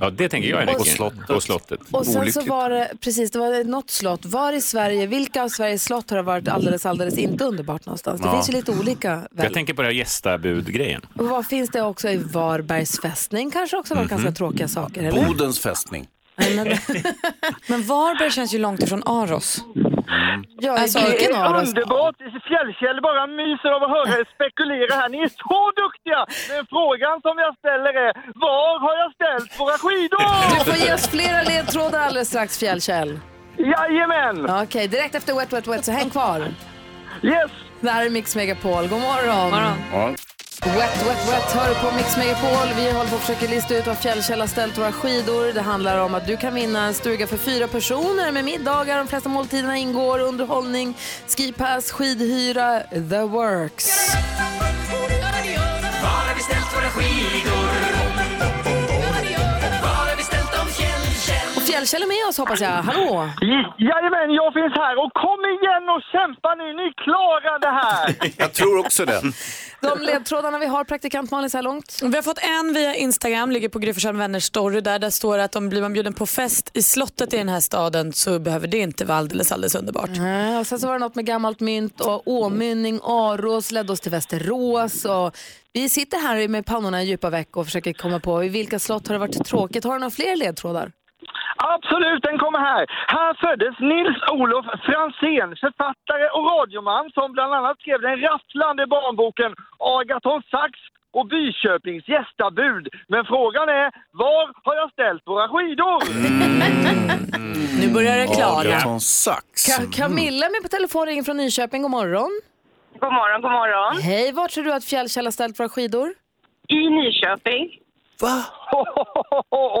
Ja, 0.00 0.10
det 0.10 0.28
tänker 0.28 0.48
jag 0.48 0.58
är 0.62 0.66
Och 0.66 0.78
nyckeln. 0.78 0.96
slottet. 0.96 1.30
Och 1.30 1.42
slottet. 1.42 1.80
Och 1.90 2.04
sen 2.04 2.12
så 2.14 2.20
Olyckligt. 2.20 2.46
var 2.48 2.70
det, 2.70 2.90
precis, 3.00 3.30
det 3.30 3.38
var 3.38 3.64
något 3.64 3.90
slott. 3.90 4.24
Var 4.24 4.52
i 4.52 4.60
Sverige, 4.60 5.06
vilka 5.06 5.42
av 5.42 5.48
Sveriges 5.48 5.84
slott 5.84 6.10
har 6.10 6.16
det 6.16 6.22
varit 6.22 6.48
alldeles, 6.48 6.86
alldeles 6.86 7.18
inte 7.18 7.44
underbart 7.44 7.86
någonstans? 7.86 8.20
Det 8.20 8.26
Ja. 8.26 8.32
finns 8.34 8.48
ju 8.48 8.52
lite 8.52 8.72
olika 8.72 9.16
väl? 9.16 9.26
Jag 9.44 9.52
tänker 9.52 9.74
på 9.74 9.82
det 9.82 9.88
här 9.88 9.94
gästabud-grejen. 9.94 11.00
Och 11.18 11.28
vad 11.28 11.46
finns 11.46 11.70
det 11.70 11.82
också 11.82 12.08
i 12.08 12.16
Varbergs 12.16 13.00
fästning? 13.00 13.50
Kanske 13.50 13.76
också 13.76 13.94
var 13.94 14.04
ganska 14.04 14.32
tråkiga 14.32 14.68
saker, 14.68 15.02
eller? 15.02 15.24
Bodens 15.26 15.60
fästning. 15.60 16.06
Men, 16.56 16.66
Men 17.68 17.82
Varberg 17.82 18.30
känns 18.30 18.54
ju 18.54 18.58
långt 18.58 18.82
ifrån 18.82 19.02
Aros. 19.06 19.64
ja, 20.60 20.78
Alltså, 20.78 20.98
Det 20.98 21.24
är 21.24 21.44
av 21.44 21.56
oss? 21.56 21.68
underbart. 21.68 22.16
Fjällkäll 22.48 22.98
bara 23.02 23.26
myser 23.26 23.68
av 23.76 23.82
att 23.82 23.90
höra 23.90 24.18
er 24.20 24.26
spekulera 24.34 24.94
här. 25.00 25.08
Ni 25.08 25.18
är 25.18 25.28
så 25.28 25.60
duktiga! 25.82 26.20
Men 26.54 26.66
frågan 26.66 27.20
som 27.26 27.34
jag 27.44 27.52
ställer 27.62 27.92
är, 28.06 28.12
var 28.34 28.80
har 28.84 28.94
jag 29.02 29.10
ställt 29.18 29.60
våra 29.60 29.76
skidor? 29.78 30.22
Du 30.64 30.72
får 30.72 30.86
ge 30.86 30.94
oss 30.94 31.08
flera 31.08 31.42
ledtrådar 31.42 32.00
alldeles 32.00 32.28
strax, 32.28 32.58
Fjällkäll. 32.58 33.20
Jajamän! 33.58 34.50
Okej, 34.62 34.88
direkt 34.88 35.14
efter 35.14 35.34
Wet 35.34 35.52
Wet 35.52 35.66
Wet, 35.66 35.84
så 35.84 35.92
häng 35.92 36.10
kvar. 36.10 36.40
Yes! 37.22 37.50
Det 37.80 37.90
här 37.90 38.06
är 38.06 38.10
Mix 38.10 38.36
Megapol. 38.36 38.88
God 38.88 39.00
morgon. 39.00 39.76
Ja. 39.92 40.10
Wet, 40.64 40.74
wet, 40.76 41.28
wet 41.28 41.52
hör 41.52 41.74
på 41.74 41.96
Mix 41.96 42.16
Megapol. 42.16 42.68
Vi 42.76 42.92
håller 42.92 43.10
på 43.10 43.16
att 43.16 43.22
försöka 43.22 43.46
lista 43.46 43.76
ut 43.76 43.86
var 43.86 43.94
Fjällkälla 43.94 44.46
ställt 44.46 44.78
våra 44.78 44.92
skidor. 44.92 45.52
Det 45.52 45.60
handlar 45.60 45.98
om 45.98 46.14
att 46.14 46.26
du 46.26 46.36
kan 46.36 46.54
vinna 46.54 46.86
en 46.86 46.94
stuga 46.94 47.26
för 47.26 47.36
fyra 47.36 47.68
personer 47.68 48.32
med 48.32 48.44
middagar. 48.44 48.98
De 48.98 49.06
flesta 49.08 49.28
måltiderna 49.28 49.76
ingår, 49.76 50.18
underhållning, 50.18 50.94
skipass, 51.36 51.90
skidhyra, 51.90 52.80
the 52.90 53.22
works. 53.22 54.14
Var 56.02 56.08
har 56.08 56.34
vi 56.34 56.42
ställt 56.42 56.76
våra 56.76 56.90
skidor? 56.90 57.51
Fjällkäll? 61.86 62.02
Är 62.02 62.06
med 62.06 62.28
oss 62.28 62.38
hoppas 62.38 62.60
jag. 62.60 62.68
Hallå! 62.68 63.30
Jajamän, 63.78 64.30
jag 64.40 64.52
finns 64.54 64.72
här 64.82 64.94
och 65.04 65.12
kom 65.24 65.40
igen 65.56 65.84
och 65.94 66.02
kämpa 66.12 66.54
nu, 66.54 66.66
ni 66.80 66.92
klarar 67.04 67.58
det 67.60 67.74
här! 67.82 68.32
Jag 68.42 68.52
tror 68.52 68.78
också 68.78 69.04
det. 69.04 69.22
De 69.80 70.00
ledtrådarna 70.00 70.58
vi 70.58 70.66
har, 70.66 70.84
praktikant 70.84 71.30
Malin, 71.30 71.50
så 71.50 71.58
här 71.58 71.62
långt. 71.62 72.00
Vi 72.02 72.16
har 72.16 72.22
fått 72.22 72.38
en 72.38 72.74
via 72.74 72.94
Instagram, 72.94 73.50
ligger 73.50 73.68
på 73.68 73.78
Gry 73.78 73.92
vänners 74.12 74.44
story 74.44 74.80
där. 74.80 74.98
Där 74.98 75.10
står 75.10 75.38
det 75.38 75.44
att 75.44 75.56
om 75.56 75.68
blir 75.68 75.82
man 75.82 75.92
bjuden 75.92 76.14
på 76.14 76.26
fest 76.26 76.70
i 76.74 76.82
slottet 76.82 77.32
i 77.34 77.36
den 77.36 77.48
här 77.48 77.60
staden 77.60 78.12
så 78.12 78.38
behöver 78.38 78.66
det 78.66 78.78
inte 78.78 79.04
vara 79.04 79.18
alldeles, 79.18 79.52
alldeles 79.52 79.74
underbart. 79.74 80.10
Nej, 80.10 80.58
och 80.58 80.66
sen 80.66 80.78
så 80.78 80.86
var 80.86 80.92
det 80.94 80.98
något 81.00 81.14
med 81.14 81.26
gammalt 81.26 81.60
mynt 81.60 82.00
och 82.00 82.22
åmynning, 82.28 83.00
Aros 83.02 83.70
ledde 83.70 83.92
oss 83.92 84.00
till 84.00 84.10
Västerås. 84.10 85.04
Och 85.04 85.36
vi 85.72 85.88
sitter 85.88 86.18
här 86.18 86.48
med 86.48 86.66
pannorna 86.66 87.02
i 87.02 87.06
djupa 87.06 87.30
veck 87.30 87.56
och 87.56 87.64
försöker 87.64 87.92
komma 87.92 88.20
på 88.20 88.44
i 88.44 88.48
vilka 88.48 88.78
slott 88.78 89.08
har 89.08 89.14
det 89.14 89.18
varit 89.18 89.44
tråkigt. 89.46 89.84
Har 89.84 89.92
du 89.92 89.98
några 89.98 90.10
fler 90.10 90.36
ledtrådar? 90.36 90.92
Absolut, 91.74 92.22
den 92.28 92.38
kommer 92.38 92.58
här. 92.58 92.84
Här 93.16 93.32
föddes 93.44 93.74
Nils-Olof 93.92 94.66
Franzén, 94.88 95.48
författare 95.64 96.26
och 96.36 96.44
radioman 96.54 97.10
som 97.16 97.32
bland 97.32 97.52
annat 97.58 97.76
skrev 97.80 98.00
den 98.08 98.16
rafflande 98.26 98.86
barnboken 98.86 99.50
Agaton 99.98 100.42
Sax 100.50 100.72
och 101.18 101.26
Byköpings 101.32 102.08
gästabud. 102.08 102.84
Men 103.08 103.24
frågan 103.24 103.68
är, 103.68 103.86
var 104.22 104.42
har 104.66 104.74
jag 104.80 104.88
ställt 104.92 105.22
våra 105.26 105.46
skidor? 105.48 105.98
Nu 107.80 107.92
börjar 107.94 108.16
det 108.18 108.26
klarna. 108.36 108.60
Agaton 108.60 109.00
Sax. 109.00 109.44
Ka- 109.68 109.92
Camilla 109.92 110.46
är 110.46 110.50
med 110.50 110.62
på 110.62 110.68
telefon, 110.68 111.06
ringer 111.06 111.22
från 111.22 111.36
Nyköping. 111.36 111.82
God 111.82 111.90
morgon. 111.90 112.40
God 113.00 113.12
morgon, 113.12 113.42
god 113.42 113.50
morgon. 113.50 114.02
Hej, 114.02 114.32
var 114.32 114.48
tror 114.48 114.64
du 114.64 114.72
att 114.72 114.84
Fjällkäll 114.84 115.26
har 115.26 115.30
ställt 115.32 115.60
våra 115.60 115.68
skidor? 115.68 116.08
I 116.68 116.90
Nyköping. 116.90 117.78
Va? 118.22 118.36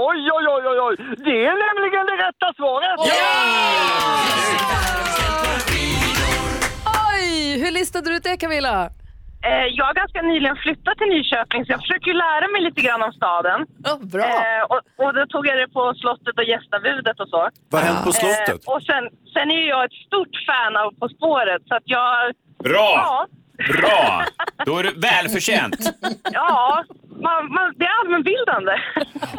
Oj, 0.08 0.22
oj, 0.36 0.46
oj, 0.54 0.64
oj, 0.70 0.78
oj! 0.86 0.94
Det 1.26 1.38
är 1.50 1.56
nämligen 1.66 2.04
det 2.10 2.16
rätta 2.26 2.46
svaret! 2.56 2.96
Oj, 7.10 7.58
hur 7.62 7.70
listade 7.70 8.10
du 8.10 8.16
ut 8.16 8.22
det 8.22 8.36
Camilla? 8.36 8.90
Eh, 9.50 9.66
jag 9.78 9.84
har 9.84 9.94
ganska 9.94 10.22
nyligen 10.22 10.56
flyttat 10.56 10.98
till 10.98 11.10
Nyköping 11.16 11.60
så 11.64 11.72
jag 11.72 11.80
försöker 11.80 12.06
ju 12.12 12.16
lära 12.26 12.46
mig 12.52 12.60
lite 12.68 12.80
grann 12.86 13.02
om 13.02 13.12
staden. 13.12 13.60
bra. 14.14 14.24
Eh, 14.24 14.62
och, 14.72 14.80
och 15.02 15.14
då 15.14 15.26
tog 15.26 15.46
jag 15.46 15.56
det 15.62 15.68
på 15.78 15.94
slottet 16.00 16.34
och 16.40 16.44
gästabudet 16.52 17.20
och 17.20 17.28
så. 17.28 17.40
Vad 17.70 17.80
har 17.80 17.88
hänt 17.88 18.04
på 18.08 18.12
slottet? 18.12 18.60
Eh, 18.66 18.72
och 18.74 18.82
sen, 18.88 19.02
sen 19.34 19.46
är 19.54 19.58
ju 19.62 19.68
jag 19.74 19.84
ett 19.84 19.98
stort 20.06 20.34
fan 20.48 20.74
av 20.82 20.88
På 21.00 21.06
spåret 21.16 21.62
så 21.68 21.74
att 21.74 21.88
jag... 21.96 22.12
Bra! 22.68 22.88
Ja, 23.04 23.26
Bra! 23.68 24.24
Då 24.66 24.78
är 24.78 24.82
det 24.82 24.92
välförtjänt. 24.96 25.76
ja 26.32 26.84
man, 27.20 27.52
man, 27.52 27.74
det 27.76 27.84
är 27.84 28.00
allmänbildande. 28.04 28.72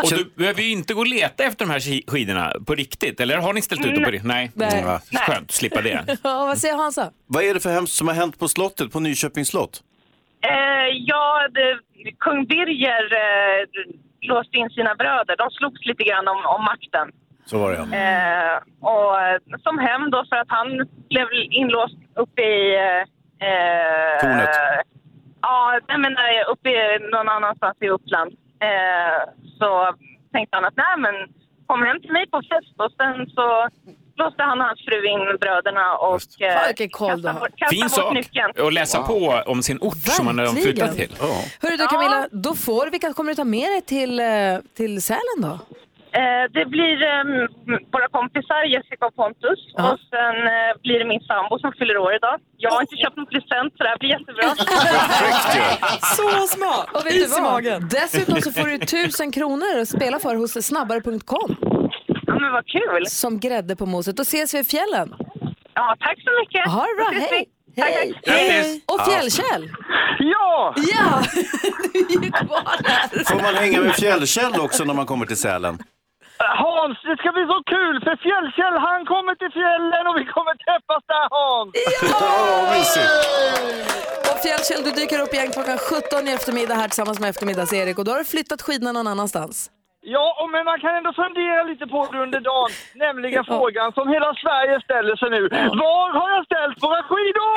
Och 0.04 0.10
du 0.10 0.32
behöver 0.36 0.62
ju 0.62 0.72
inte 0.72 0.94
gå 0.94 1.00
och 1.00 1.08
leta 1.08 1.44
efter 1.44 1.66
de 1.66 1.72
här 1.72 1.80
ski- 1.80 2.04
skidorna 2.08 2.54
på 2.68 2.76
riktigt, 2.76 3.20
eller 3.20 3.38
har 3.38 3.54
ni 3.54 3.62
ställt 3.62 3.86
ut 3.86 3.96
dem 3.96 4.04
på 4.04 4.12
riktigt? 4.12 4.28
Nej. 4.28 4.52
Nej. 4.56 4.80
Mm, 4.82 5.00
Skönt 5.14 5.44
att 5.50 5.52
slippa 5.52 5.82
det. 5.82 6.04
Ja, 6.24 6.46
vad 6.46 6.58
säger 6.58 6.76
Hansa? 6.78 7.12
Vad 7.28 7.44
är 7.44 7.54
det 7.54 7.60
för 7.60 7.70
hemskt 7.70 7.94
som 7.96 8.08
har 8.08 8.16
hänt 8.16 8.40
på 8.40 8.48
slottet, 8.48 8.92
på 8.92 9.00
Nyköpings 9.00 9.48
slott? 9.48 9.84
Eh, 10.42 10.88
ja, 10.98 11.48
det, 11.52 11.80
kung 12.20 12.46
Birger 12.46 13.04
eh, 13.04 13.68
låste 14.22 14.58
in 14.58 14.70
sina 14.70 14.96
bröder. 14.96 15.38
De 15.38 15.50
slogs 15.52 15.86
lite 15.86 16.04
grann 16.04 16.28
om, 16.28 16.38
om 16.46 16.64
makten. 16.64 17.12
Så 17.46 17.58
var 17.58 17.72
det 17.72 17.78
ja. 17.78 17.84
Eh, 17.98 18.58
och 18.82 19.22
eh, 19.22 19.38
som 19.64 19.78
hem 19.80 20.12
då 20.12 20.26
för 20.30 20.36
att 20.36 20.48
han 20.50 20.68
blev 21.10 21.28
inlåst 21.52 21.96
uppe 22.16 22.42
i... 22.42 22.76
Eh, 22.76 23.08
Tornet. 24.22 24.50
Ja, 25.42 25.80
jag 25.88 26.00
menar 26.00 26.24
uppe 26.52 26.70
i 26.70 27.00
någon 27.12 27.30
annanstans 27.30 27.78
i 27.82 27.90
Uppland. 27.90 28.32
Eh, 28.68 29.20
så 29.60 29.94
tänkte 30.34 30.56
han 30.58 30.66
att 30.66 30.78
nej 30.78 30.96
men 30.98 31.16
kom 31.68 31.84
hem 31.84 32.02
till 32.02 32.12
mig 32.12 32.26
på 32.30 32.42
fest 32.52 32.76
och 32.78 32.92
sen 33.00 33.30
så 33.30 33.68
låste 34.16 34.44
han 34.44 34.62
och 34.62 34.68
hans 34.68 34.82
fru 34.86 35.06
in 35.06 35.38
bröderna 35.42 35.96
och 35.98 36.22
eh, 36.42 36.54
Fan, 36.54 36.68
vilken 36.68 36.90
koll 36.90 37.10
du 37.10 37.16
kastade 37.16 37.34
har. 37.34 37.40
bort, 37.40 37.50
kastade 37.58 37.76
Fin 37.76 37.82
bort 37.82 37.92
sak 37.92 38.14
nyckeln. 38.14 38.52
att 38.68 38.74
läsa 38.74 39.04
på 39.04 39.42
om 39.46 39.64
sin 39.64 39.78
ort 39.82 39.98
som 39.98 40.26
man 40.26 40.38
har 40.40 40.46
Verkligen. 40.46 40.64
flyttat 40.74 40.96
till. 40.96 41.12
Hörru 41.62 41.78
du 41.78 41.88
Camilla, 41.88 42.28
då 42.32 42.56
får, 42.56 42.88
vilka 42.92 43.14
kommer 43.14 43.32
du 43.32 43.36
ta 43.36 43.44
med 43.44 43.70
dig 43.72 43.82
till, 43.82 44.20
eh, 44.20 44.26
till 44.78 45.02
Sälen 45.02 45.38
då? 45.42 45.60
Eh, 46.20 46.46
det 46.58 46.66
blir 46.66 46.96
eh, 47.12 47.24
våra 47.94 48.08
kompisar 48.18 48.64
Jessica 48.74 49.06
och 49.06 49.16
Pontus 49.16 49.60
och 49.88 50.00
sen 50.14 50.38
eh, 50.56 50.72
blir 50.84 50.98
det 51.00 51.08
min 51.14 51.24
sambo 51.32 51.60
som 51.60 51.72
fyller 51.80 51.98
år 51.98 52.14
idag. 52.16 52.36
Jag 52.58 52.72
har 52.72 52.82
inte 52.82 52.96
köpt 52.96 53.18
någon 53.18 53.26
present 53.36 53.70
så 53.78 53.84
det 53.84 53.90
här 53.90 53.98
blir 54.02 54.10
jättebra. 54.10 54.46
Så 56.18 56.48
smart! 56.56 56.88
Och 56.96 57.06
vet 57.06 57.14
du 57.14 57.42
vad? 57.42 57.90
Dessutom 57.90 58.42
så 58.42 58.52
får 58.52 58.68
du 58.68 58.78
tusen 58.96 59.32
kronor 59.32 59.80
att 59.82 59.90
spela 59.90 60.20
för 60.20 60.36
hos 60.36 60.66
snabbare.com. 60.66 61.56
Ja 62.28 62.40
men 62.40 62.52
vad 62.52 62.66
kul! 62.68 63.06
Som 63.08 63.40
grädde 63.40 63.76
på 63.76 63.86
moset. 63.86 64.18
Då 64.18 64.22
ses 64.24 64.54
vi 64.54 64.60
i 64.60 64.64
fjällen. 64.64 65.14
Ja, 65.74 65.96
tack 66.00 66.18
så 66.24 66.32
mycket. 66.42 66.72
Ha 66.72 66.82
det 66.82 66.96
bra, 66.96 67.10
hej! 67.14 67.50
Hej! 67.78 68.14
tack. 68.26 68.36
Hej! 68.36 68.82
Och 68.86 69.02
Fjällkäll! 69.06 69.70
Ja! 70.20 70.74
Ja! 70.78 71.22
du 71.94 72.00
är 72.00 72.24
ju 72.24 72.32
kvar 72.32 72.84
där. 72.84 73.24
Får 73.24 73.42
man 73.42 73.56
hänga 73.56 73.82
med 73.82 73.96
Fjällkäll 73.96 74.60
också 74.60 74.84
när 74.84 74.94
man 74.94 75.06
kommer 75.06 75.26
till 75.26 75.38
Sälen? 75.38 75.78
Hans, 76.38 76.98
det 77.04 77.18
ska 77.18 77.32
bli 77.32 77.46
så 77.54 77.60
kul 77.76 77.96
för 78.06 78.16
Fjällkäll 78.26 78.78
han 78.88 79.06
kommer 79.06 79.36
till 79.36 79.52
fjällen 79.60 80.04
och 80.10 80.16
vi 80.20 80.26
kommer 80.36 80.56
träffas 80.66 81.04
där 81.12 81.26
Hans! 81.36 81.72
Och 84.32 84.40
Fjällkäll, 84.44 84.84
du 84.84 84.92
dyker 85.02 85.20
upp 85.24 85.34
igen 85.34 85.52
klockan 85.52 85.78
17 85.78 86.28
i 86.28 86.32
eftermiddag 86.32 86.76
här 86.76 86.88
tillsammans 86.88 87.20
med 87.20 87.30
eftermiddags-Erik 87.30 87.98
och 87.98 88.06
då 88.06 88.12
har 88.12 88.20
du 88.20 88.26
flyttat 88.26 88.62
skidorna 88.62 88.92
någon 88.92 89.08
annanstans. 89.08 89.70
Ja, 90.06 90.50
men 90.52 90.66
man 90.66 90.80
kan 90.80 90.96
ändå 90.96 91.14
fundera 91.14 91.64
lite 91.64 91.86
på 91.88 92.08
det 92.12 92.20
under 92.26 92.40
dagen, 92.40 92.72
nämligen 92.96 93.44
frågan 93.46 93.94
som 93.94 94.10
hela 94.10 94.34
Sverige 94.44 94.82
ställer 94.82 95.16
sig 95.16 95.30
nu. 95.30 95.42
Var 95.84 96.12
har 96.20 96.30
jag 96.36 96.46
ställt 96.46 96.84
våra 96.84 97.04
skidor? 97.04 97.52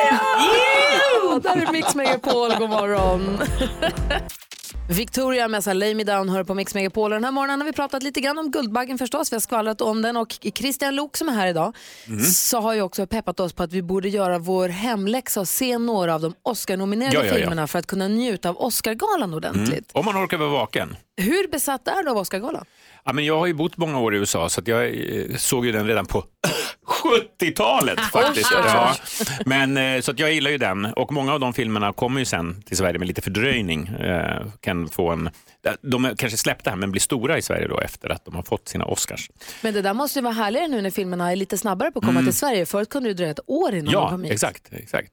Ja, 1.22 1.38
där 1.46 1.62
är 1.68 1.72
Mix 1.72 1.94
Megapol, 1.94 2.50
god 2.58 2.70
morgon. 2.70 3.38
Victoria 4.88 5.48
med 5.48 5.76
Lay 5.76 5.94
Me 5.94 6.04
Down 6.04 6.28
hör 6.28 6.44
på 6.44 6.54
Mix 6.54 6.74
Megapol. 6.74 7.10
Den 7.10 7.24
här 7.24 7.30
morgonen 7.32 7.60
har 7.60 7.66
vi 7.66 7.72
pratat 7.72 8.02
lite 8.02 8.20
grann 8.20 8.38
om 8.38 8.50
Guldbaggen 8.50 8.98
förstås. 8.98 9.32
Vi 9.32 9.34
har 9.36 9.40
skvallrat 9.40 9.80
om 9.80 10.02
den 10.02 10.16
och 10.16 10.36
Christian 10.54 10.94
Lok 10.96 11.16
som 11.16 11.28
är 11.28 11.32
här 11.32 11.46
idag 11.46 11.76
Mm. 12.06 12.20
så 12.24 12.60
har 12.60 12.74
ju 12.74 12.82
också 12.82 13.06
peppat 13.06 13.40
oss 13.40 13.52
på 13.52 13.62
att 13.62 13.72
vi 13.72 13.82
borde 13.82 14.08
göra 14.08 14.38
vår 14.38 14.68
hemläxa 14.68 15.40
och 15.40 15.48
se 15.48 15.78
några 15.78 16.14
av 16.14 16.20
de 16.20 16.34
Oscar-nominerade 16.42 17.14
Ja, 17.16 17.20
ja, 17.24 17.26
ja. 17.32 17.34
filmerna 17.34 17.66
för 17.66 17.78
att 17.78 17.86
kunna 17.86 18.08
njuta 18.08 18.48
av 18.48 18.56
Oscargalan 18.60 19.34
ordentligt. 19.34 19.68
Mm. 19.70 19.84
Om 19.92 20.04
man 20.04 20.24
orkar 20.24 20.36
vara 20.36 20.50
vaken. 20.50 20.96
Hur 21.16 21.48
besatt 21.48 21.88
är 21.88 22.02
du 22.04 22.10
av 22.10 22.16
Oscargalan? 22.16 22.64
Ja, 23.04 23.12
men 23.12 23.24
jag 23.24 23.38
har 23.38 23.46
ju 23.46 23.54
bott 23.54 23.76
många 23.76 23.98
år 24.00 24.14
i 24.14 24.18
USA 24.18 24.48
så 24.48 24.60
jag 24.64 24.86
eh, 24.86 25.36
såg 25.36 25.66
ju 25.66 25.72
den 25.72 25.86
redan 25.86 26.06
på 26.06 26.24
70-talet 27.40 28.00
faktiskt. 28.00 28.52
Oj, 28.52 28.58
oj, 28.64 28.70
oj. 28.70 28.72
Ja. 28.74 28.94
Men, 29.46 29.76
eh, 29.76 30.00
så 30.00 30.10
att 30.10 30.18
jag 30.18 30.32
gillar 30.32 30.50
ju 30.50 30.58
den 30.58 30.84
och 30.84 31.12
många 31.12 31.32
av 31.32 31.40
de 31.40 31.54
filmerna 31.54 31.92
kommer 31.92 32.18
ju 32.18 32.24
sen 32.24 32.62
till 32.62 32.76
Sverige 32.76 32.98
med 32.98 33.08
lite 33.08 33.22
fördröjning. 33.22 33.86
Eh, 33.88 34.46
kan 34.60 34.88
få 34.88 35.10
en, 35.10 35.30
de 35.82 36.04
är 36.04 36.14
kanske 36.14 36.38
släppta 36.38 36.70
här 36.70 36.76
men 36.76 36.90
blir 36.90 37.00
stora 37.00 37.38
i 37.38 37.42
Sverige 37.42 37.68
då 37.68 37.80
efter 37.80 38.08
att 38.08 38.24
de 38.24 38.34
har 38.34 38.42
fått 38.42 38.68
sina 38.68 38.84
Oscars. 38.84 39.30
Men 39.60 39.74
det 39.74 39.82
där 39.82 39.94
måste 39.94 40.18
ju 40.18 40.22
vara 40.22 40.34
härligare 40.34 40.68
nu 40.68 40.82
när 40.82 40.90
filmerna 40.90 41.32
är 41.32 41.36
lite 41.36 41.58
snabbare 41.58 41.90
på 41.90 41.98
att 41.98 42.04
komma 42.04 42.20
Mm. 42.20 42.24
till 42.32 42.38
Sverige. 42.38 42.66
Förut 42.66 42.88
kunde 42.88 43.08
det 43.10 43.14
dröja 43.14 43.30
ett 43.30 43.40
år 43.46 43.72
innan 43.74 43.84
de 43.84 43.92
Ja, 43.92 44.10
kom 44.10 44.22
hit. 44.24 44.32
exakt. 44.32 44.62
exakt. 44.72 45.08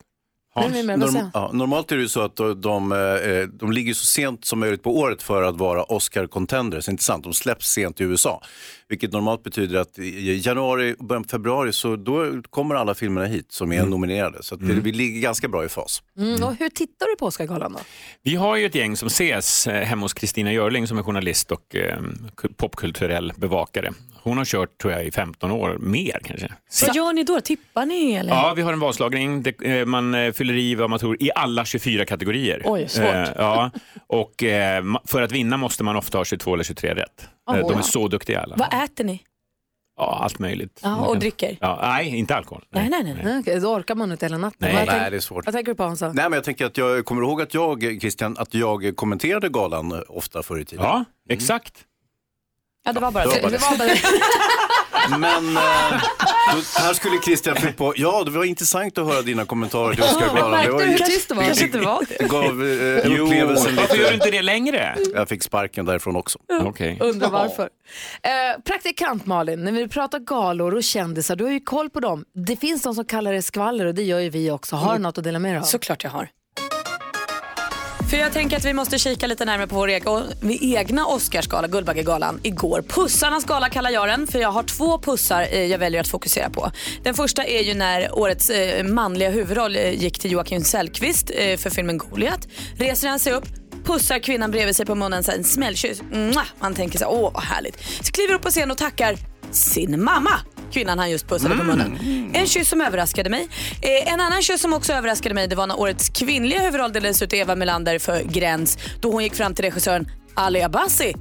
Nej, 0.55 0.83
men, 0.83 0.99
vad 0.99 1.09
säger 1.11 1.23
Norm, 1.23 1.31
ja, 1.33 1.49
normalt 1.53 1.91
är 1.91 1.95
det 1.95 2.01
ju 2.01 2.07
så 2.09 2.21
att 2.21 2.35
de, 2.35 2.61
de, 2.61 2.91
eh, 2.91 3.47
de 3.59 3.71
ligger 3.71 3.93
så 3.93 4.05
sent 4.05 4.45
som 4.45 4.59
möjligt 4.59 4.83
på 4.83 4.97
året 4.97 5.23
för 5.23 5.43
att 5.43 5.55
vara 5.57 5.83
Oscar-contenders, 5.83 6.89
inte 6.89 7.03
sant? 7.03 7.23
De 7.23 7.33
släpps 7.33 7.67
sent 7.67 8.01
i 8.01 8.03
USA. 8.03 8.41
Vilket 8.89 9.11
normalt 9.11 9.43
betyder 9.43 9.79
att 9.79 9.99
i 9.99 10.41
januari 10.45 10.95
och 10.99 11.05
början 11.05 11.23
på 11.23 11.29
februari 11.29 11.73
så 11.73 11.95
då 11.95 12.41
kommer 12.49 12.75
alla 12.75 12.93
filmerna 12.95 13.27
hit 13.27 13.51
som 13.51 13.71
är 13.73 13.85
nominerade. 13.85 14.43
Så 14.43 14.55
att 14.55 14.67
det, 14.67 14.73
vi 14.73 14.91
ligger 14.91 15.21
ganska 15.21 15.47
bra 15.47 15.65
i 15.65 15.69
fas. 15.69 16.03
Mm, 16.17 16.43
och 16.43 16.55
hur 16.55 16.69
tittar 16.69 17.05
du 17.07 17.15
på 17.15 17.25
Oscargalan 17.25 17.73
då? 17.73 17.79
Vi 18.23 18.35
har 18.35 18.55
ju 18.55 18.65
ett 18.65 18.75
gäng 18.75 18.97
som 18.97 19.07
ses 19.07 19.67
eh, 19.67 19.83
hemma 19.83 20.01
hos 20.01 20.13
Kristina 20.13 20.51
Görling 20.53 20.87
som 20.87 20.97
är 20.97 21.03
journalist 21.03 21.51
och 21.51 21.75
eh, 21.75 21.97
ku- 22.37 22.53
popkulturell 22.57 23.33
bevakare. 23.37 23.91
Hon 24.23 24.37
har 24.37 24.45
kört 24.45 24.77
tror 24.81 24.93
jag 24.93 25.05
i 25.05 25.11
15 25.11 25.51
år, 25.51 25.77
mer 25.79 26.19
kanske. 26.23 26.53
Vad 26.87 26.95
gör 26.95 27.13
ni 27.13 27.23
då? 27.23 27.41
Tippar 27.41 27.85
ni 27.85 28.13
eller? 28.13 28.31
Ja, 28.31 28.53
vi 28.55 28.61
har 28.61 28.73
en 28.73 28.79
vadslagning. 28.79 29.43
Det, 29.43 29.61
eh, 29.79 29.85
man 29.85 30.13
eh, 30.15 30.31
fyller 30.33 30.53
i 30.53 30.75
vad 30.75 30.89
man 30.89 30.99
tror 30.99 31.23
i 31.23 31.31
alla 31.35 31.65
24 31.65 32.05
kategorier. 32.05 32.61
Oj, 32.65 32.87
svårt. 32.89 33.05
Eh, 33.05 33.29
ja, 33.35 33.71
och 34.07 34.43
eh, 34.43 34.83
för 35.05 35.21
att 35.21 35.31
vinna 35.31 35.57
måste 35.57 35.83
man 35.83 35.95
ofta 35.95 36.17
ha 36.17 36.25
22 36.25 36.53
eller 36.53 36.63
23 36.63 36.93
rätt. 36.95 37.27
Oh, 37.49 37.57
De 37.69 37.77
är 37.77 37.81
så 37.81 38.07
duktiga 38.07 38.41
alla. 38.41 38.55
Vad 38.55 38.83
äter 38.83 39.03
ni? 39.03 39.21
Ja, 39.97 40.19
allt 40.23 40.39
möjligt. 40.39 40.79
Ja, 40.83 40.95
och 41.07 41.19
dricker? 41.19 41.57
Ja, 41.61 41.79
nej, 41.81 42.07
inte 42.17 42.35
alkohol. 42.35 42.63
Nej, 42.69 42.89
nej, 42.89 43.03
nej. 43.03 43.17
Nej, 43.23 43.39
okej, 43.39 43.59
då 43.59 43.67
orkar 43.75 43.95
man 43.95 44.11
inte 44.11 44.25
hela 44.25 44.37
natten. 44.37 44.57
Nej, 44.59 44.73
Vad 44.75 44.85
nej, 44.87 44.99
tänk- 44.99 45.11
det 45.11 45.17
är 45.17 45.19
svårt. 45.19 45.45
Vad 45.45 45.55
tänker 45.55 45.71
du 45.71 45.75
på 45.75 45.83
Hansa? 45.83 46.07
Nej, 46.13 46.23
men 46.29 46.33
jag 46.33 46.43
tänker 46.43 46.65
att 46.65 46.77
jag 46.77 47.05
kommer 47.05 47.21
ihåg 47.21 47.41
att 47.41 47.53
jag, 47.53 47.97
Christian, 48.01 48.35
att 48.39 48.53
jag 48.53 48.95
kommenterade 48.95 49.49
galan 49.49 50.03
ofta 50.07 50.43
förr 50.43 50.59
i 50.59 50.65
tiden. 50.65 50.85
Ja, 50.85 51.05
exakt. 51.29 51.73
Ja, 52.85 52.93
det 52.93 52.99
var 52.99 53.11
bara 53.11 53.23
Det 53.23 53.41
var 53.41 53.49
det. 53.49 53.59
bara 53.59 53.69
var 53.71 53.77
bara 53.77 53.89
Men 55.17 55.57
eh, 55.57 56.03
då, 56.53 56.81
här 56.81 56.93
skulle 56.93 57.21
Christian 57.21 57.55
fylla 57.55 57.71
på, 57.73 57.93
ja 57.97 58.23
det 58.23 58.31
var 58.31 58.43
intressant 58.45 58.97
att 58.97 59.07
höra 59.07 59.21
dina 59.21 59.45
kommentarer 59.45 59.93
till 59.93 60.03
Oscargalan. 60.03 60.63
Det 60.65 60.71
var 60.71 60.97
Kanske 60.97 61.65
inte 61.65 61.79
var 61.79 62.05
det. 62.09 62.15
Det 62.19 62.27
gav 62.27 62.43
eh, 62.43 63.15
Jo, 63.17 63.23
upplevelsen 63.25 63.75
varför 63.75 63.95
gör 63.95 64.03
du 64.03 64.11
lite. 64.11 64.13
inte 64.13 64.31
det 64.37 64.41
längre? 64.41 64.95
Jag 65.13 65.29
fick 65.29 65.43
sparken 65.43 65.85
därifrån 65.85 66.15
också. 66.15 66.39
Okej. 66.61 66.97
Undrar 67.01 67.29
varför. 67.29 67.63
Eh, 68.21 68.61
praktikant 68.65 69.25
Malin, 69.25 69.63
när 69.63 69.71
vi 69.71 69.87
pratar 69.87 70.19
galor 70.19 70.75
och 70.75 70.83
kändisar, 70.83 71.35
du 71.35 71.43
har 71.43 71.51
ju 71.51 71.59
koll 71.59 71.89
på 71.89 71.99
dem. 71.99 72.25
Det 72.47 72.55
finns 72.55 72.81
de 72.81 72.95
som 72.95 73.05
kallar 73.05 73.33
det 73.33 73.41
skvaller 73.41 73.85
och 73.85 73.93
det 73.95 74.03
gör 74.03 74.19
ju 74.19 74.29
vi 74.29 74.51
också. 74.51 74.75
Har 74.75 74.93
du 74.95 74.99
något 75.01 75.17
att 75.17 75.23
dela 75.23 75.39
med 75.39 75.51
dig 75.51 75.59
av? 75.59 75.63
Såklart 75.63 76.03
jag 76.03 76.11
har. 76.11 76.27
För 78.13 78.17
jag 78.19 78.33
tänker 78.33 78.57
att 78.57 78.65
vi 78.65 78.73
måste 78.73 78.99
kika 78.99 79.27
lite 79.27 79.45
närmare 79.45 79.67
på 79.67 79.75
vår 79.75 79.87
egen, 79.87 80.23
egna 80.61 81.05
Oscarsgala, 81.05 81.67
Guldbaggegalan, 81.67 82.39
igår. 82.43 82.81
Pussarnas 82.81 83.45
gala 83.45 83.69
kallar 83.69 83.89
jag 83.89 84.07
den, 84.07 84.27
för 84.27 84.39
jag 84.39 84.51
har 84.51 84.63
två 84.63 84.99
pussar 84.99 85.41
eh, 85.41 85.65
jag 85.65 85.77
väljer 85.77 86.01
att 86.01 86.07
fokusera 86.07 86.49
på. 86.49 86.71
Den 87.03 87.13
första 87.13 87.43
är 87.43 87.63
ju 87.63 87.73
när 87.73 88.19
årets 88.19 88.49
eh, 88.49 88.83
manliga 88.83 89.29
huvudroll 89.29 89.75
eh, 89.75 89.89
gick 89.89 90.19
till 90.19 90.31
Joakim 90.31 90.63
Sellqvist 90.63 91.27
för 91.57 91.69
filmen 91.69 91.97
Goliat. 91.97 92.47
Reser 92.77 93.09
han 93.09 93.19
sig 93.19 93.33
upp, 93.33 93.45
pussar 93.83 94.19
kvinnan 94.19 94.51
bredvid 94.51 94.75
sig 94.75 94.85
på 94.85 94.95
munnen, 94.95 95.23
så 95.23 95.31
en 95.31 95.43
smällkyss. 95.43 96.01
Man 96.59 96.73
tänker 96.73 96.99
så 96.99 97.05
här, 97.05 97.11
åh 97.13 97.33
vad 97.33 97.43
härligt. 97.43 97.79
Så 98.01 98.11
kliver 98.11 98.33
upp 98.33 98.41
på 98.41 98.49
scen 98.49 98.71
och 98.71 98.77
tackar 98.77 99.17
sin 99.51 100.03
mamma 100.03 100.39
kvinnan 100.73 100.99
han 100.99 101.11
just 101.11 101.27
pussade 101.27 101.55
på 101.55 101.63
munnen. 101.63 101.99
En 102.33 102.47
kyss 102.47 102.69
som 102.69 102.81
överraskade 102.81 103.29
mig. 103.29 103.47
Eh, 103.81 104.13
en 104.13 104.19
annan 104.19 104.41
kyss 104.41 104.61
som 104.61 104.73
också 104.73 104.93
överraskade 104.93 105.35
mig 105.35 105.47
det 105.47 105.55
var 105.55 105.67
när 105.67 105.79
årets 105.79 106.09
kvinnliga 106.09 106.59
huvudroll 106.59 106.93
delades 106.93 107.21
ut 107.21 107.29
till 107.29 107.39
Eva 107.39 107.55
Melander 107.55 107.99
för 107.99 108.23
Gräns 108.23 108.77
då 109.01 109.11
hon 109.11 109.23
gick 109.23 109.35
fram 109.35 109.55
till 109.55 109.65
regissören 109.65 110.11
Ali 110.33 110.61
Abbasi. 110.61 111.13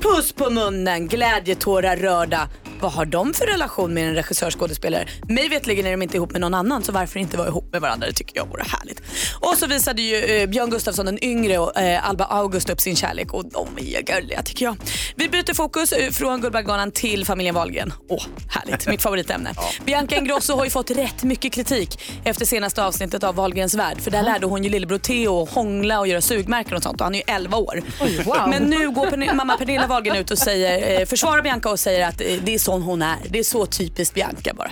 Puss 0.00 0.32
på 0.32 0.50
munnen, 0.50 1.08
glädjetårar 1.08 1.96
rörda. 1.96 2.48
Vad 2.80 2.92
har 2.92 3.04
de 3.04 3.34
för 3.34 3.46
relation 3.46 3.94
med 3.94 4.08
en 4.08 4.14
regissör 4.14 4.50
skådespelare? 4.50 5.08
Mig 5.28 5.48
vetligen 5.48 5.86
är 5.86 5.90
de 5.90 6.02
inte 6.02 6.16
ihop 6.16 6.32
med 6.32 6.40
någon 6.40 6.54
annan 6.54 6.82
så 6.82 6.92
varför 6.92 7.20
inte 7.20 7.36
vara 7.36 7.48
ihop 7.48 7.72
med 7.72 7.80
varandra? 7.80 8.06
Det 8.06 8.12
tycker 8.12 8.36
jag 8.36 8.46
vore 8.46 8.62
härligt. 8.62 9.02
Och 9.40 9.56
så 9.56 9.66
visade 9.66 10.02
ju 10.02 10.16
eh, 10.16 10.48
Björn 10.48 10.70
Gustafsson 10.70 11.06
den 11.06 11.24
yngre 11.24 11.58
och 11.58 11.80
eh, 11.80 12.08
Alba 12.08 12.24
August 12.24 12.70
upp 12.70 12.80
sin 12.80 12.96
kärlek 12.96 13.34
och 13.34 13.44
de 13.50 13.66
är 13.78 14.02
gulliga 14.02 14.42
tycker 14.42 14.64
jag. 14.64 14.76
Vi 15.14 15.28
byter 15.28 15.54
fokus 15.54 15.92
eh, 15.92 16.10
från 16.10 16.40
Guldbaggegalan 16.40 16.90
till 16.90 17.24
familjen 17.26 17.54
Wahlgren. 17.54 17.92
Åh, 18.08 18.22
härligt. 18.48 18.88
Mitt 18.88 19.02
favoritämne. 19.02 19.54
Bianca 19.84 20.16
Ingrosso 20.16 20.56
har 20.56 20.64
ju 20.64 20.70
fått 20.70 20.90
rätt 20.90 21.22
mycket 21.22 21.52
kritik 21.52 22.00
efter 22.24 22.44
senaste 22.44 22.84
avsnittet 22.84 23.24
av 23.24 23.34
Wahlgrens 23.34 23.74
värld. 23.74 24.00
För 24.00 24.10
där 24.10 24.22
lärde 24.22 24.46
hon 24.46 24.64
ju 24.64 24.70
lillebror 24.70 24.98
Theo 24.98 25.42
att 25.42 25.50
hångla 25.50 26.00
och 26.00 26.06
göra 26.08 26.20
sugmärken 26.20 26.76
och 26.76 26.82
sånt 26.82 27.00
och 27.00 27.04
han 27.04 27.14
är 27.14 27.18
ju 27.18 27.24
11 27.26 27.56
år. 27.56 27.82
Oj, 28.00 28.22
wow. 28.24 28.48
Men 28.48 28.62
nu 28.62 28.90
går 28.90 29.34
mamma 29.34 29.56
Pernilla 29.56 29.86
Wahlgren 29.86 30.16
ut 30.16 30.30
och 30.30 30.38
säger, 30.38 31.00
eh, 31.00 31.06
försvarar 31.06 31.42
Bianca 31.42 31.70
och 31.70 31.80
säger 31.80 32.08
att 32.08 32.20
eh, 32.20 32.26
det 32.44 32.54
är 32.54 32.58
sån 32.70 32.82
hon 32.82 33.02
är. 33.02 33.18
Det 33.28 33.38
är 33.38 33.42
så 33.44 33.66
typiskt 33.66 34.14
Bianca 34.14 34.54
bara. 34.54 34.70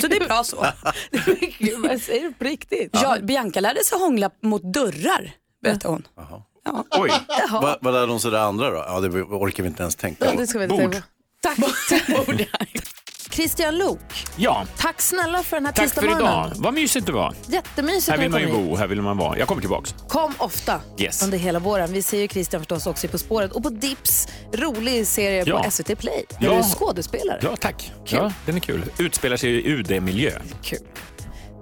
Så 0.00 0.06
det 0.06 0.16
är 0.16 0.26
bra 0.28 0.44
så. 0.44 0.66
Gud, 1.58 1.80
vad 1.88 2.00
säger 2.00 2.22
du 2.22 2.32
på 2.32 2.44
riktigt? 2.44 2.90
Ja, 2.92 3.16
Bianca 3.22 3.60
lärde 3.60 3.84
sig 3.84 3.98
hångla 3.98 4.30
mot 4.42 4.62
dörrar, 4.62 5.30
berättar 5.62 5.88
hon. 5.88 6.06
Ja. 6.16 6.84
Oj, 6.98 7.10
Jaha. 7.28 7.60
vad 7.62 7.78
vad 7.80 7.94
lärde 7.94 8.06
de 8.06 8.20
sig 8.20 8.30
det 8.30 8.42
andra 8.42 8.70
då? 8.70 8.76
Ja, 8.88 9.00
det 9.00 9.22
orkar 9.22 9.62
vi 9.62 9.68
inte 9.68 9.82
ens 9.82 9.96
tänka 9.96 10.24
Ja, 10.24 10.30
på. 10.32 10.36
det 10.38 10.46
ska 10.46 10.58
vi 10.58 10.64
inte 10.64 10.76
Bord. 10.76 10.92
tänka 10.92 11.00
på. 11.00 11.68
Tack. 11.88 12.38
Christian 13.34 13.78
Luuk, 13.78 14.26
Ja, 14.36 14.66
tack 14.78 15.00
snälla 15.02 15.42
för 15.42 15.56
den 15.56 15.66
här 15.66 15.72
tack 15.72 15.94
för 15.94 16.04
idag. 16.04 16.52
Vad 16.56 16.74
mysigt 16.74 17.06
det 17.06 17.12
var. 17.12 17.34
Jättemysigt 17.46 18.08
Här 18.10 18.18
vill 18.18 18.30
man 18.30 18.40
ju 18.40 18.52
bo, 18.52 18.76
här 18.76 18.86
vill 18.86 19.02
man 19.02 19.16
vara. 19.16 19.38
Jag 19.38 19.48
kommer 19.48 19.60
tillbaks. 19.60 19.94
Kom 20.08 20.32
ofta 20.38 20.80
Yes. 20.98 21.22
under 21.22 21.38
hela 21.38 21.58
våren. 21.58 21.92
Vi 21.92 22.02
ser 22.02 22.18
ju 22.20 22.28
Christian 22.28 22.60
förstås 22.60 22.86
också 22.86 23.06
i 23.06 23.10
På 23.10 23.18
spåret 23.18 23.52
och 23.52 23.62
på 23.62 23.68
Dips, 23.68 24.28
rolig 24.52 25.06
serie 25.06 25.44
Ja. 25.46 25.62
på 25.62 25.70
SVT 25.70 25.96
Play. 25.98 26.24
Där 26.28 26.46
Ja. 26.46 26.50
du 26.52 26.56
är 26.58 26.62
skådespelare. 26.62 27.38
Ja, 27.42 27.56
tack. 27.56 27.92
Ja, 28.04 28.32
den 28.46 28.56
är 28.56 28.60
kul. 28.60 28.84
Utspelar 28.98 29.36
sig 29.36 29.50
i 29.50 29.68
UD-miljö. 29.70 30.30
Kul. 30.62 30.78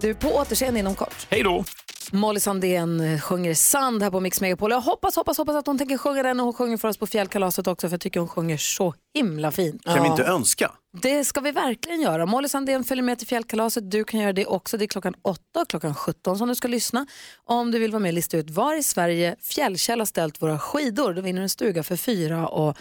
Du 0.01 0.11
är 0.11 0.14
på 0.14 0.29
återseende 0.37 0.81
inom 0.81 0.95
kort. 0.95 1.27
Hej 1.31 1.43
då! 1.43 1.64
Molly 2.12 2.41
Sandén 2.41 3.01
eh, 3.14 3.20
sjunger 3.20 3.55
Sand 3.55 4.03
här 4.03 4.11
på 4.11 4.20
Mix 4.20 4.41
Megapol. 4.41 4.70
Jag 4.70 4.81
hoppas, 4.81 5.16
hoppas, 5.16 5.39
hoppas 5.39 5.57
att 5.57 5.66
hon 5.66 5.79
tänker 5.79 5.99
sjunga 5.99 6.23
den 6.23 6.41
och 6.41 6.45
hon 6.47 6.55
sjunger 6.55 6.77
för 6.77 6.89
oss 6.89 6.97
på 6.97 7.07
fjällkalaset 7.07 7.66
också 7.66 7.89
för 7.89 7.95
jag 7.95 8.01
tycker 8.01 8.20
hon 8.20 8.29
sjunger 8.29 8.57
så 8.57 8.95
himla 9.14 9.51
fint. 9.51 9.85
Kan 9.85 10.03
vi 10.03 10.09
inte 10.09 10.23
önska? 10.25 10.70
Det 11.01 11.24
ska 11.24 11.40
vi 11.40 11.51
verkligen 11.51 12.01
göra. 12.01 12.26
Molly 12.26 12.49
Sandén 12.49 12.84
följer 12.84 13.03
med 13.03 13.18
till 13.18 13.26
fjällkalaset. 13.26 13.90
Du 13.90 14.05
kan 14.05 14.20
göra 14.20 14.32
det 14.32 14.47
också. 14.47 14.76
Det 14.76 14.84
är 14.84 14.86
klockan 14.86 15.14
8 15.22 15.40
och 15.61 15.68
klockan 15.68 15.95
17 15.95 16.38
som 16.38 16.49
du 16.49 16.55
ska 16.55 16.68
lyssna. 16.68 17.07
Om 17.45 17.70
du 17.70 17.78
vill 17.78 17.90
vara 17.90 18.01
med 18.01 18.09
och 18.09 18.14
lista 18.14 18.36
ut 18.36 18.51
var 18.51 18.74
i 18.74 18.82
Sverige 18.82 19.36
Fjällkäll 19.40 20.01
har 20.01 20.07
ställt 20.07 20.43
våra 20.43 20.59
skidor. 20.59 21.14
Då 21.14 21.22
vinner 21.22 21.40
du 21.40 21.43
en 21.43 21.49
stuga 21.49 21.82
för 21.82 21.97
fyra 21.97 22.49
och 22.49 22.76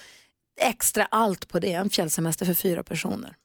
extra 0.62 1.05
allt 1.05 1.47
på 1.47 1.59
det. 1.59 1.74
En 1.74 1.89
fjällsemester 1.89 2.45
för 2.45 2.53
fyra 2.53 2.84
personer. 2.84 3.36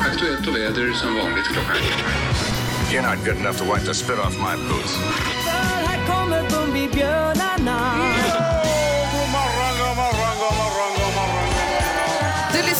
Aktuellt 0.00 0.48
och 0.48 0.56
väder 0.56 0.92
som 0.92 1.14
vanligt 1.14 1.44
klockan 1.44 1.76
You're 2.92 3.16
not 3.16 3.24
good 3.24 3.36
enough 3.36 3.58
to 3.58 3.64
wipe 3.64 3.86
the 3.86 3.94
spit 3.94 4.18
off 4.18 4.36
my 4.38 4.56
boots. 4.68 4.96
Här 5.86 6.06
kommer 6.06 6.50
Bumbibjörnarna. 6.50 7.23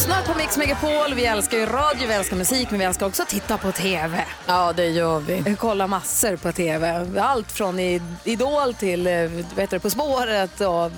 Lyssnar 0.06 0.22
på 0.22 0.38
Mix 0.38 0.56
Megapol. 0.56 1.14
Vi 1.14 1.26
älskar 1.26 1.58
ju 1.58 1.66
radio, 1.66 2.08
vi 2.08 2.14
älskar 2.14 2.36
musik, 2.36 2.70
men 2.70 2.78
vi 2.78 2.84
älskar 2.84 3.06
också 3.06 3.22
att 3.22 3.28
titta 3.28 3.58
på 3.58 3.72
TV. 3.72 4.24
Ja, 4.46 4.72
det 4.72 4.86
gör 4.88 5.20
vi. 5.20 5.56
Kolla 5.58 5.86
massor 5.86 6.36
på 6.36 6.52
TV. 6.52 7.06
Allt 7.20 7.52
från 7.52 7.78
Idol 8.24 8.74
till 8.74 9.06
eh, 9.06 9.12
vet 9.56 9.70
du, 9.70 9.78
På 9.78 9.90
spåret 9.90 10.60
och 10.60 10.90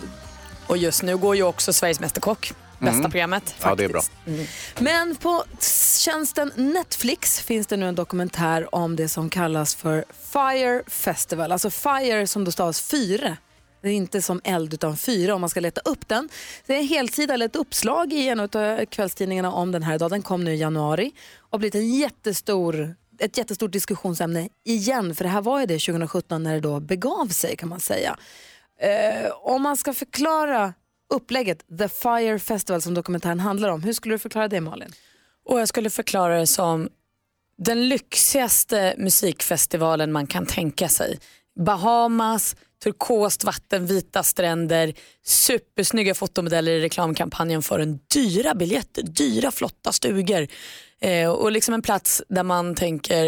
Och 0.66 0.76
just 0.76 1.02
nu 1.02 1.16
går 1.16 1.36
ju 1.36 1.42
också 1.42 1.72
Sveriges 1.72 2.00
Mästerkock, 2.00 2.52
bästa 2.78 2.98
Mm. 2.98 3.10
programmet. 3.10 3.54
Ja, 3.62 3.74
det 3.74 3.84
är 3.84 3.88
bra. 3.88 4.02
Men 4.78 5.16
på 5.16 5.44
tjänsten 6.04 6.52
Netflix 6.54 7.40
finns 7.40 7.66
det 7.66 7.76
nu 7.76 7.88
en 7.88 7.94
dokumentär 7.94 8.74
om 8.74 8.96
det 8.96 9.08
som 9.08 9.30
kallas 9.30 9.74
för 9.74 10.04
Fire 10.32 10.82
Festival. 10.86 11.52
Alltså 11.52 11.70
Fire 11.70 12.26
som 12.26 12.44
då 12.44 12.52
stavas 12.52 12.80
fyra. 12.80 13.36
Det 13.86 13.90
är 13.90 13.94
inte 13.94 14.22
som 14.22 14.40
eld 14.44 14.74
utan 14.74 14.96
fyra 14.96 15.34
om 15.34 15.40
man 15.40 15.50
ska 15.50 15.60
leta 15.60 15.80
upp 15.84 16.08
den. 16.08 16.28
Det 16.66 16.74
är 16.74 16.78
en 16.78 16.86
helsida 16.86 17.34
eller 17.34 17.46
ett 17.46 17.56
uppslag 17.56 18.12
i 18.12 18.28
en 18.28 18.40
av 18.40 18.84
kvällstidningarna 18.84 19.52
om 19.52 19.72
den 19.72 19.82
här 19.82 19.94
idag. 19.94 20.10
Den 20.10 20.22
kom 20.22 20.44
nu 20.44 20.54
i 20.54 20.56
januari 20.56 21.12
och 21.38 21.58
blivit 21.58 21.74
en 21.74 21.94
jättestor, 21.94 22.94
ett 23.18 23.38
jättestort 23.38 23.72
diskussionsämne 23.72 24.48
igen. 24.64 25.14
För 25.14 25.24
det 25.24 25.30
här 25.30 25.42
var 25.42 25.60
ju 25.60 25.66
det 25.66 25.78
2017 25.78 26.42
när 26.42 26.54
det 26.54 26.60
då 26.60 26.80
begav 26.80 27.26
sig 27.26 27.56
kan 27.56 27.68
man 27.68 27.80
säga. 27.80 28.16
Eh, 28.80 29.30
om 29.42 29.62
man 29.62 29.76
ska 29.76 29.92
förklara 29.92 30.74
upplägget 31.14 31.78
The 31.78 31.88
Fire 31.88 32.38
Festival 32.38 32.82
som 32.82 32.94
dokumentären 32.94 33.40
handlar 33.40 33.68
om, 33.68 33.82
hur 33.82 33.92
skulle 33.92 34.14
du 34.14 34.18
förklara 34.18 34.48
det 34.48 34.60
Malin? 34.60 34.92
Och 35.44 35.60
jag 35.60 35.68
skulle 35.68 35.90
förklara 35.90 36.38
det 36.38 36.46
som 36.46 36.88
den 37.58 37.88
lyxigaste 37.88 38.94
musikfestivalen 38.98 40.12
man 40.12 40.26
kan 40.26 40.46
tänka 40.46 40.88
sig. 40.88 41.18
Bahamas, 41.64 42.56
turkost 42.84 43.44
vatten, 43.44 43.86
vita 43.86 44.22
stränder, 44.22 44.94
supersnygga 45.24 46.14
fotomodeller 46.14 46.72
i 46.72 46.80
reklamkampanjen 46.80 47.62
för 47.62 47.78
en 47.78 48.00
dyra 48.14 48.54
biljetter, 48.54 49.02
dyra 49.02 49.50
flotta 49.50 49.92
stugor. 49.92 50.46
Eh, 51.00 51.30
och 51.30 51.52
liksom 51.52 51.74
en 51.74 51.82
plats 51.82 52.22
där 52.28 52.42
man 52.42 52.74
tänker, 52.74 53.24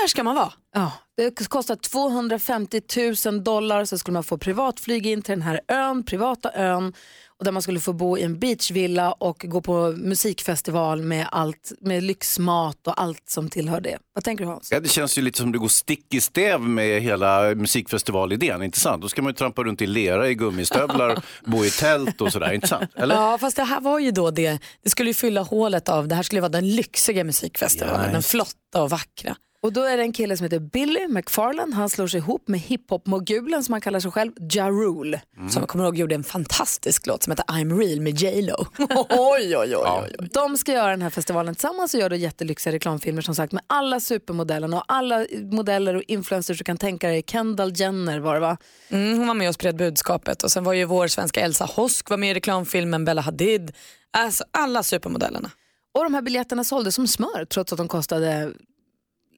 där 0.00 0.08
ska 0.08 0.24
man 0.24 0.34
vara. 0.34 0.52
Ja, 0.74 0.92
det 1.16 1.48
kostar 1.48 1.76
250 1.76 2.80
000 3.26 3.44
dollar 3.44 3.84
så 3.84 3.98
skulle 3.98 4.12
man 4.12 4.24
få 4.24 4.38
privatflyg 4.38 5.06
in 5.06 5.22
till 5.22 5.32
den 5.32 5.42
här 5.42 5.60
ön, 5.68 6.04
privata 6.04 6.52
ön 6.54 6.92
och 7.38 7.44
där 7.44 7.52
man 7.52 7.62
skulle 7.62 7.80
få 7.80 7.92
bo 7.92 8.18
i 8.18 8.22
en 8.22 8.38
beachvilla 8.38 9.12
och 9.12 9.44
gå 9.48 9.60
på 9.60 9.94
musikfestival 9.96 11.02
med 11.02 11.26
allt, 11.30 11.72
med 11.80 12.02
lyxmat 12.02 12.86
och 12.86 13.02
allt 13.02 13.22
som 13.30 13.50
tillhör 13.50 13.80
det. 13.80 13.98
Vad 14.14 14.24
tänker 14.24 14.44
du 14.44 14.50
Hans? 14.50 14.68
Ja, 14.72 14.80
det 14.80 14.88
känns 14.88 15.18
ju 15.18 15.22
lite 15.22 15.38
som 15.38 15.52
det 15.52 15.58
går 15.58 15.68
stick 15.68 16.14
i 16.14 16.20
stäv 16.20 16.60
med 16.60 17.02
hela 17.02 17.54
musikfestivalidén, 17.54 18.62
inte 18.62 18.80
sant? 18.80 19.02
Då 19.02 19.08
ska 19.08 19.22
man 19.22 19.30
ju 19.30 19.34
trampa 19.34 19.62
runt 19.64 19.82
i 19.82 19.86
lera 19.86 20.28
i 20.28 20.34
gummistövlar, 20.34 21.22
bo 21.44 21.64
i 21.64 21.70
tält 21.70 22.20
och 22.20 22.32
sådär, 22.32 22.52
inte 22.52 22.68
sant? 22.68 22.90
Eller? 22.94 23.14
Ja 23.14 23.38
fast 23.38 23.56
det 23.56 23.64
här 23.64 23.80
var 23.80 23.98
ju 23.98 24.10
då 24.10 24.30
det, 24.30 24.58
det 24.82 24.90
skulle 24.90 25.10
ju 25.10 25.14
fylla 25.14 25.42
hålet 25.42 25.88
av, 25.88 26.08
det 26.08 26.14
här 26.14 26.22
skulle 26.22 26.40
vara 26.40 26.48
den 26.48 26.70
lyxiga 26.76 27.24
musikfestivalen, 27.24 28.06
Ja, 28.06 28.12
den 28.12 28.22
flotta 28.22 28.82
och 28.82 28.90
vackra. 28.90 29.36
Och 29.62 29.72
då 29.72 29.82
är 29.82 29.96
det 29.96 30.02
en 30.02 30.12
kille 30.12 30.36
som 30.36 30.44
heter 30.44 30.58
Billy 30.58 31.08
McFarland. 31.08 31.74
Han 31.74 31.88
slår 31.88 32.06
sig 32.06 32.18
ihop 32.18 32.48
med 32.48 32.60
hiphop-mogulen 32.60 33.64
som 33.64 33.72
han 33.72 33.80
kallar 33.80 34.00
sig 34.00 34.10
själv, 34.10 34.32
Ja 34.50 34.68
Rule. 34.70 35.20
Som 35.50 35.62
jag 35.62 35.68
kommer 35.68 35.84
ihåg 35.84 35.96
gjorde 35.96 36.14
en 36.14 36.24
fantastisk 36.24 37.06
låt 37.06 37.22
som 37.22 37.30
heter 37.30 37.44
I'm 37.44 37.78
real 37.78 38.00
med 38.00 38.20
J 38.20 38.42
Lo. 38.42 38.66
oj, 39.08 39.56
oj, 39.56 39.56
oj, 39.56 39.76
oj, 39.76 40.14
oj. 40.18 40.28
De 40.32 40.56
ska 40.56 40.72
göra 40.72 40.90
den 40.90 41.02
här 41.02 41.10
festivalen 41.10 41.54
tillsammans 41.54 41.94
och 41.94 42.00
gör 42.00 42.10
då 42.10 42.16
jättelyxiga 42.16 42.72
reklamfilmer 42.72 43.22
som 43.22 43.34
sagt 43.34 43.52
med 43.52 43.62
alla 43.66 44.00
supermodellerna 44.00 44.76
och 44.76 44.84
alla 44.88 45.26
modeller 45.50 45.94
och 45.94 46.02
influencers 46.08 46.58
du 46.58 46.64
kan 46.64 46.76
tänka 46.76 47.08
dig. 47.08 47.22
Kendall 47.26 47.72
Jenner 47.76 48.18
var 48.20 48.34
det 48.34 48.40
va? 48.40 48.56
Mm, 48.88 49.18
hon 49.18 49.26
var 49.26 49.34
med 49.34 49.48
och 49.48 49.54
spred 49.54 49.76
budskapet 49.76 50.42
och 50.42 50.52
sen 50.52 50.64
var 50.64 50.72
ju 50.72 50.84
vår 50.84 51.06
svenska 51.06 51.40
Elsa 51.40 51.64
Hosk 51.64 52.10
var 52.10 52.16
med 52.16 52.30
i 52.30 52.34
reklamfilmen, 52.34 53.04
Bella 53.04 53.22
Hadid. 53.22 53.72
Alltså 54.10 54.44
alla 54.50 54.82
supermodellerna. 54.82 55.50
Och 55.94 56.04
de 56.04 56.14
här 56.14 56.22
biljetterna 56.22 56.64
såldes 56.64 56.94
som 56.94 57.08
smör 57.08 57.44
trots 57.44 57.72
att 57.72 57.78
de 57.78 57.88
kostade 57.88 58.52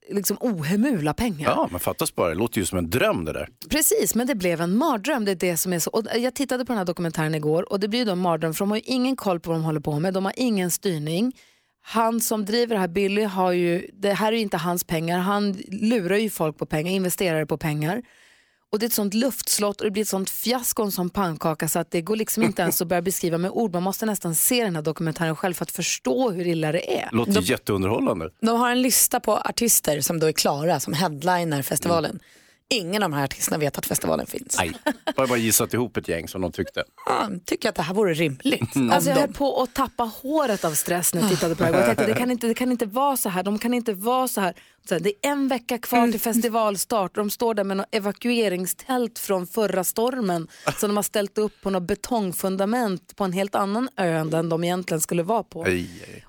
liksom 0.09 0.37
ohemula 0.39 1.13
pengar. 1.13 1.49
Ja, 1.49 1.67
men 1.71 1.79
fattas 1.79 2.15
bara, 2.15 2.29
det 2.29 2.35
låter 2.35 2.59
ju 2.59 2.65
som 2.65 2.77
en 2.77 2.89
dröm 2.89 3.25
det 3.25 3.33
där. 3.33 3.49
Precis, 3.69 4.15
men 4.15 4.27
det 4.27 4.35
blev 4.35 4.61
en 4.61 4.77
mardröm. 4.77 5.25
Det 5.25 5.31
är 5.31 5.35
det 5.35 5.57
som 5.57 5.73
är 5.73 5.79
så. 5.79 5.89
Och 5.89 6.05
jag 6.15 6.35
tittade 6.35 6.65
på 6.65 6.71
den 6.71 6.77
här 6.77 6.85
dokumentären 6.85 7.35
igår 7.35 7.71
och 7.71 7.79
det 7.79 7.87
blir 7.87 8.05
då 8.05 8.11
en 8.11 8.19
mardröm 8.19 8.53
för 8.53 8.59
de 8.59 8.69
har 8.69 8.77
ju 8.77 8.83
ingen 8.85 9.15
koll 9.15 9.39
på 9.39 9.49
vad 9.49 9.59
de 9.59 9.63
håller 9.63 9.79
på 9.79 9.99
med. 9.99 10.13
De 10.13 10.25
har 10.25 10.33
ingen 10.37 10.71
styrning. 10.71 11.33
Han 11.81 12.21
som 12.21 12.45
driver 12.45 12.75
det 12.75 12.81
här, 12.81 12.87
Billy, 12.87 13.23
har 13.23 13.51
ju, 13.51 13.89
det 13.93 14.13
här 14.13 14.27
är 14.27 14.35
ju 14.35 14.41
inte 14.41 14.57
hans 14.57 14.83
pengar. 14.83 15.19
Han 15.19 15.53
lurar 15.67 16.17
ju 16.17 16.29
folk 16.29 16.57
på 16.57 16.65
pengar, 16.65 16.91
investerare 16.91 17.45
på 17.45 17.57
pengar. 17.57 18.01
Och 18.71 18.79
det 18.79 18.85
är 18.85 18.87
ett 18.87 18.93
sånt 18.93 19.13
luftslott 19.13 19.81
och 19.81 19.85
det 19.85 19.91
blir 19.91 20.01
ett 20.01 20.07
sånt 20.07 20.29
fiasko 20.29 20.81
och 20.81 20.85
en 20.85 20.91
sån 20.91 21.09
pannkaka 21.09 21.67
så 21.67 21.79
att 21.79 21.91
det 21.91 22.01
går 22.01 22.15
liksom 22.15 22.43
inte 22.43 22.61
ens 22.61 22.81
att 22.81 22.87
börja 22.87 23.01
beskriva 23.01 23.37
med 23.37 23.51
ord. 23.51 23.73
Man 23.73 23.83
måste 23.83 24.05
nästan 24.05 24.35
se 24.35 24.63
den 24.63 24.75
här 24.75 24.81
dokumentären 24.83 25.35
själv 25.35 25.53
för 25.53 25.63
att 25.63 25.71
förstå 25.71 26.31
hur 26.31 26.47
illa 26.47 26.71
det 26.71 26.99
är. 26.99 27.09
Låter 27.11 27.41
jätteunderhållande. 27.41 28.29
De 28.41 28.59
har 28.59 28.71
en 28.71 28.81
lista 28.81 29.19
på 29.19 29.37
artister 29.37 30.01
som 30.01 30.19
då 30.19 30.27
är 30.27 30.31
klara 30.31 30.79
som 30.79 30.93
headliner 30.93 31.61
festivalen. 31.61 32.19
Ingen 32.69 33.03
av 33.03 33.09
de 33.09 33.15
här 33.15 33.23
artisterna 33.23 33.57
vet 33.57 33.77
att 33.77 33.85
festivalen 33.85 34.25
finns. 34.27 34.55
Nej, 34.57 34.71
bara, 35.15 35.27
bara 35.27 35.37
gissat 35.37 35.73
ihop 35.73 35.97
ett 35.97 36.07
gäng 36.07 36.27
som 36.27 36.41
de 36.41 36.51
tyckte. 36.51 36.83
Ja, 37.05 37.29
tycker 37.45 37.69
att 37.69 37.75
det 37.75 37.81
här 37.81 37.93
vore 37.93 38.13
rimligt. 38.13 38.75
Mm. 38.75 38.91
Alltså 38.91 39.09
jag 39.09 39.17
höll 39.17 39.33
på 39.33 39.61
att 39.63 39.73
tappa 39.73 40.03
håret 40.03 40.65
av 40.65 40.71
stress 40.73 41.13
när 41.13 41.21
jag 41.21 41.29
tittade 41.29 41.55
på 41.55 41.63
det 41.63 41.69
här. 41.71 41.77
Jag 41.77 41.85
tänkte, 41.85 42.05
det, 42.05 42.13
kan 42.19 42.31
inte, 42.31 42.47
det 42.47 42.53
kan 42.53 42.71
inte 42.71 42.85
vara 42.85 43.17
så 43.17 43.29
här. 43.29 43.43
De 43.43 43.59
kan 43.59 43.73
inte 43.73 43.93
vara 43.93 44.27
så 44.27 44.41
här. 44.41 44.53
Så 44.89 44.99
det 44.99 45.09
är 45.09 45.31
en 45.31 45.47
vecka 45.47 45.77
kvar 45.77 46.07
till 46.11 46.19
festivalstart 46.19 47.11
och 47.11 47.23
de 47.23 47.29
står 47.29 47.53
där 47.53 47.63
med 47.63 47.77
något 47.77 47.87
evakueringstält 47.91 49.19
från 49.19 49.47
förra 49.47 49.83
stormen 49.83 50.47
som 50.79 50.89
de 50.89 50.95
har 50.95 51.03
ställt 51.03 51.37
upp 51.37 51.61
på 51.61 51.69
något 51.69 51.83
betongfundament 51.83 53.15
på 53.15 53.23
en 53.23 53.33
helt 53.33 53.55
annan 53.55 53.89
ö 53.97 54.17
än 54.17 54.29
den 54.29 54.49
de 54.49 54.63
egentligen 54.63 55.01
skulle 55.01 55.23
vara 55.23 55.43
på. 55.43 55.65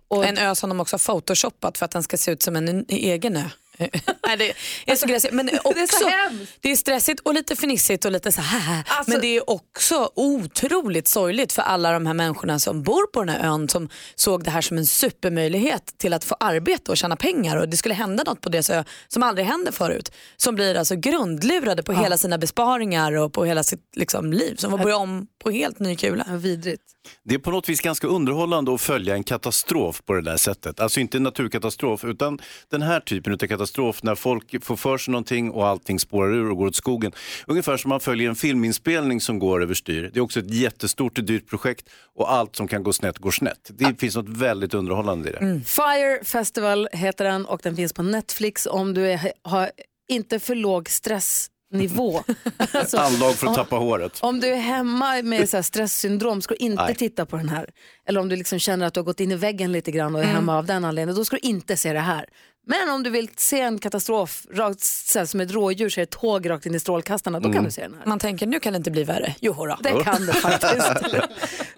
Och- 0.09 0.27
En 0.27 0.39
ö 0.39 0.55
som 0.55 0.69
de 0.69 0.81
också 0.81 0.95
har 0.95 0.99
photoshoppat 0.99 1.79
för 1.79 1.85
att 1.85 1.91
den 1.91 2.03
ska 2.03 2.17
se 2.17 2.31
ut 2.31 2.43
som 2.43 2.57
en 2.57 2.85
egen 2.89 3.37
ö. 3.37 3.43
Nej, 4.27 4.37
det 4.37 4.55
är 4.93 4.97
så 4.97 5.07
gräsigt. 5.07 5.35
Men 5.35 5.49
också, 5.65 5.71
Det 5.75 5.81
är 5.81 6.01
så 6.01 6.09
hemskt. 6.09 6.53
det 6.61 6.71
är 6.73 6.77
stressigt 6.77 7.21
och 7.21 7.35
lite 7.35 7.57
fnissigt 7.57 8.05
och 8.05 8.13
lite 8.13 8.33
så 8.33 8.41
här. 8.41 8.85
Alltså- 8.89 9.11
men 9.11 9.21
det 9.21 9.27
är 9.37 9.51
också 9.51 10.11
otroligt 10.15 11.09
sorgligt 11.09 11.53
för 11.53 11.63
alla 11.63 11.93
de 11.93 12.07
här 12.07 12.15
människorna 12.15 12.59
som 12.59 12.83
bor 12.83 13.07
på 13.07 13.21
den 13.25 13.29
här 13.29 13.49
ön 13.49 13.69
som 13.69 13.89
såg 14.15 14.45
det 14.45 14.51
här 14.51 14.61
som 14.61 14.79
en 14.79 14.87
supermöjlighet 14.87 15.95
till 15.99 16.13
att 16.13 16.25
få 16.25 16.37
arbete 16.41 16.91
och 16.91 16.97
tjäna 16.97 17.17
pengar 17.17 17.57
och 17.57 17.69
det 17.69 17.77
skulle 17.77 17.95
hända 17.95 18.23
något 18.27 18.41
på 18.41 18.49
deras 18.49 18.71
ö 18.71 18.85
som 19.09 19.23
aldrig 19.23 19.47
hände 19.47 19.73
förut. 19.73 20.13
Som 20.37 20.55
blir 20.55 20.75
alltså 20.75 20.97
grundlurade 20.97 21.83
på 21.83 21.93
hela 21.93 22.19
sina 22.19 22.39
besparingar 22.39 23.13
och 23.17 23.33
på 23.33 23.45
hela 23.45 23.63
sitt 23.63 23.81
liksom, 23.97 24.33
liv. 24.33 24.57
Som 24.57 24.71
får 24.71 24.79
börja 24.79 24.97
om 24.97 25.27
på 25.45 25.51
helt 25.51 25.79
ny 25.79 25.97
kula. 25.97 26.25
vidrigt. 26.31 26.83
Det 27.25 27.35
är 27.35 27.39
på 27.39 27.51
något 27.51 27.69
vis 27.69 27.81
ganska 27.81 28.07
underhållande 28.07 28.75
att 28.75 28.81
följa 28.81 29.15
en 29.15 29.25
katastrof 29.25 30.03
på 30.05 30.13
det 30.15 30.23
där 30.23 30.37
sättet. 30.37 30.81
Alltså 30.81 31.01
inte 31.01 31.17
en 31.17 31.23
naturkatastrof 31.23 32.05
utan 32.05 32.39
den 32.71 32.83
här 32.83 33.01
typen 33.01 33.33
av 33.33 33.37
katastrof 33.37 33.66
när 34.03 34.15
folk 34.15 34.65
får 34.65 34.77
för 34.77 34.99
sig 34.99 35.13
någonting 35.13 35.51
och 35.51 35.67
allting 35.67 35.99
spårar 35.99 36.33
ur 36.35 36.51
och 36.51 36.57
går 36.57 36.67
åt 36.67 36.77
skogen. 36.77 37.13
Ungefär 37.47 37.77
som 37.77 37.89
man 37.89 38.01
följer 38.01 38.29
en 38.29 38.37
filminspelning 38.37 39.21
som 39.21 39.39
går 39.39 39.63
överstyr. 39.63 40.11
Det 40.15 40.19
är 40.19 40.23
också 40.23 40.41
ett 40.41 40.55
jättestort 40.55 41.19
och 41.19 41.25
dyrt 41.25 41.49
projekt 41.49 41.89
och 42.15 42.33
allt 42.33 42.57
som 42.57 42.69
kan 42.69 42.83
gå 42.83 42.93
snett 42.93 43.19
går 43.19 43.31
snett. 43.31 43.71
Det 43.79 44.01
finns 44.01 44.17
något 44.17 44.29
väldigt 44.29 44.75
underhållande 44.75 45.29
i 45.29 45.33
det. 45.33 45.61
Fire 45.65 46.25
Festival 46.25 46.89
heter 46.93 47.25
den 47.25 47.47
och 47.47 47.61
den 47.63 47.77
finns 47.77 47.93
på 47.93 48.03
Netflix 48.03 48.67
om 48.67 48.95
du 48.95 49.07
är, 49.13 49.33
har 49.43 49.71
inte 50.09 50.39
för 50.41 50.55
låg 50.55 50.89
stressnivå. 50.91 52.23
Alltså, 52.73 52.97
Anlag 52.99 53.35
för 53.35 53.47
att 53.47 53.49
om- 53.49 53.55
tappa 53.65 53.77
håret. 53.77 54.19
Om 54.23 54.41
du 54.41 54.49
är 54.49 54.57
hemma 54.57 55.23
med 55.23 55.49
så 55.49 55.63
stresssyndrom 55.63 56.43
ska 56.43 56.55
du 56.55 56.65
inte 56.65 56.85
Nej. 56.85 56.95
titta 56.95 57.27
på 57.27 57.37
den 57.37 57.49
här. 57.49 57.71
Eller 58.09 58.21
om 58.21 58.29
du 58.29 58.37
liksom 58.37 58.59
känner 58.59 58.87
att 58.87 58.95
du 58.95 59.01
har 59.01 59.05
gått 59.05 59.21
in 59.21 59.33
i 59.33 59.37
väggen 59.37 59.73
lite 59.73 59.91
grann 59.91 60.15
och 60.15 60.21
är 60.21 60.25
hemma 60.27 60.59
av 60.59 60.67
den 60.67 60.85
anledningen, 60.85 61.17
då 61.17 61.25
ska 61.25 61.37
du 61.37 61.49
inte 61.49 61.77
se 61.77 61.93
det 61.93 62.01
här. 62.01 62.25
Men 62.69 62.91
om 62.91 63.03
du 63.03 63.11
vill 63.11 63.29
se 63.37 63.61
en 63.61 63.79
katastrof, 63.79 64.47
rakt, 64.53 64.81
så 64.81 65.19
här, 65.19 65.27
som 65.27 65.41
ett 65.41 65.51
rådjur 65.51 65.89
ser 65.91 66.03
ett 66.03 66.11
tåg 66.11 66.51
rakt 66.51 66.67
in 66.67 66.75
i 66.75 66.81
strålkastarna, 66.81 67.41
då 67.41 67.45
kan 67.45 67.53
Mm. 67.53 67.65
du 67.65 67.71
se 67.71 67.83
den 67.83 67.95
här. 67.95 68.07
Man 68.07 68.19
tänker 68.19 68.47
nu 68.47 68.61
kan 68.61 68.73
det 68.73 68.77
inte 68.77 68.91
bli 68.91 69.05
värre. 69.05 69.35
Jo 69.41 69.67
då. 69.67 69.77
Det 69.83 69.91
kan 70.05 70.27
det 70.27 70.33
faktiskt. 70.33 70.89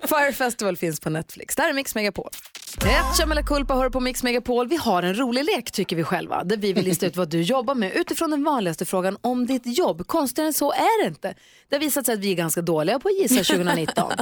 Fire 0.09 0.33
Festival 0.33 0.77
finns 0.77 1.01
på 1.01 1.11
Netflix. 1.11 1.57
Där 1.57 1.69
är 1.69 1.73
Mix 1.73 1.95
Megapol. 1.95 2.31
Rätt 2.81 3.21
eller 3.31 3.43
kulpa 3.43 3.75
hör 3.75 3.91
på 3.91 4.01
Mix 4.01 4.23
Megapol. 4.23 4.69
Vi 4.69 4.77
har 4.77 5.03
en 5.03 5.19
rolig 5.19 5.45
lek 5.45 5.71
tycker 5.71 5.97
vi 5.97 6.05
själva. 6.05 6.45
Där 6.45 6.57
vi 6.57 6.73
vill 6.73 6.85
lista 6.85 7.07
ut 7.07 7.17
vad 7.17 7.29
du 7.29 7.43
jobbar 7.43 7.75
med 7.75 7.93
utifrån 7.97 8.31
den 8.31 8.45
vanligaste 8.45 8.85
frågan 8.85 9.17
om 9.21 9.47
ditt 9.47 9.79
jobb. 9.79 10.07
Konstigare 10.07 10.47
än 10.47 10.53
så 10.55 10.73
är 10.73 11.03
det 11.03 11.09
inte. 11.09 11.35
Det 11.69 11.77
har 11.77 11.81
visat 11.81 12.07
sig 12.07 12.13
att 12.15 12.21
vi 12.21 12.31
är 12.31 12.35
ganska 12.35 12.63
dåliga 12.63 12.99
på 12.99 13.09
att 13.09 13.15
gissa 13.31 13.55
2019. 13.55 14.13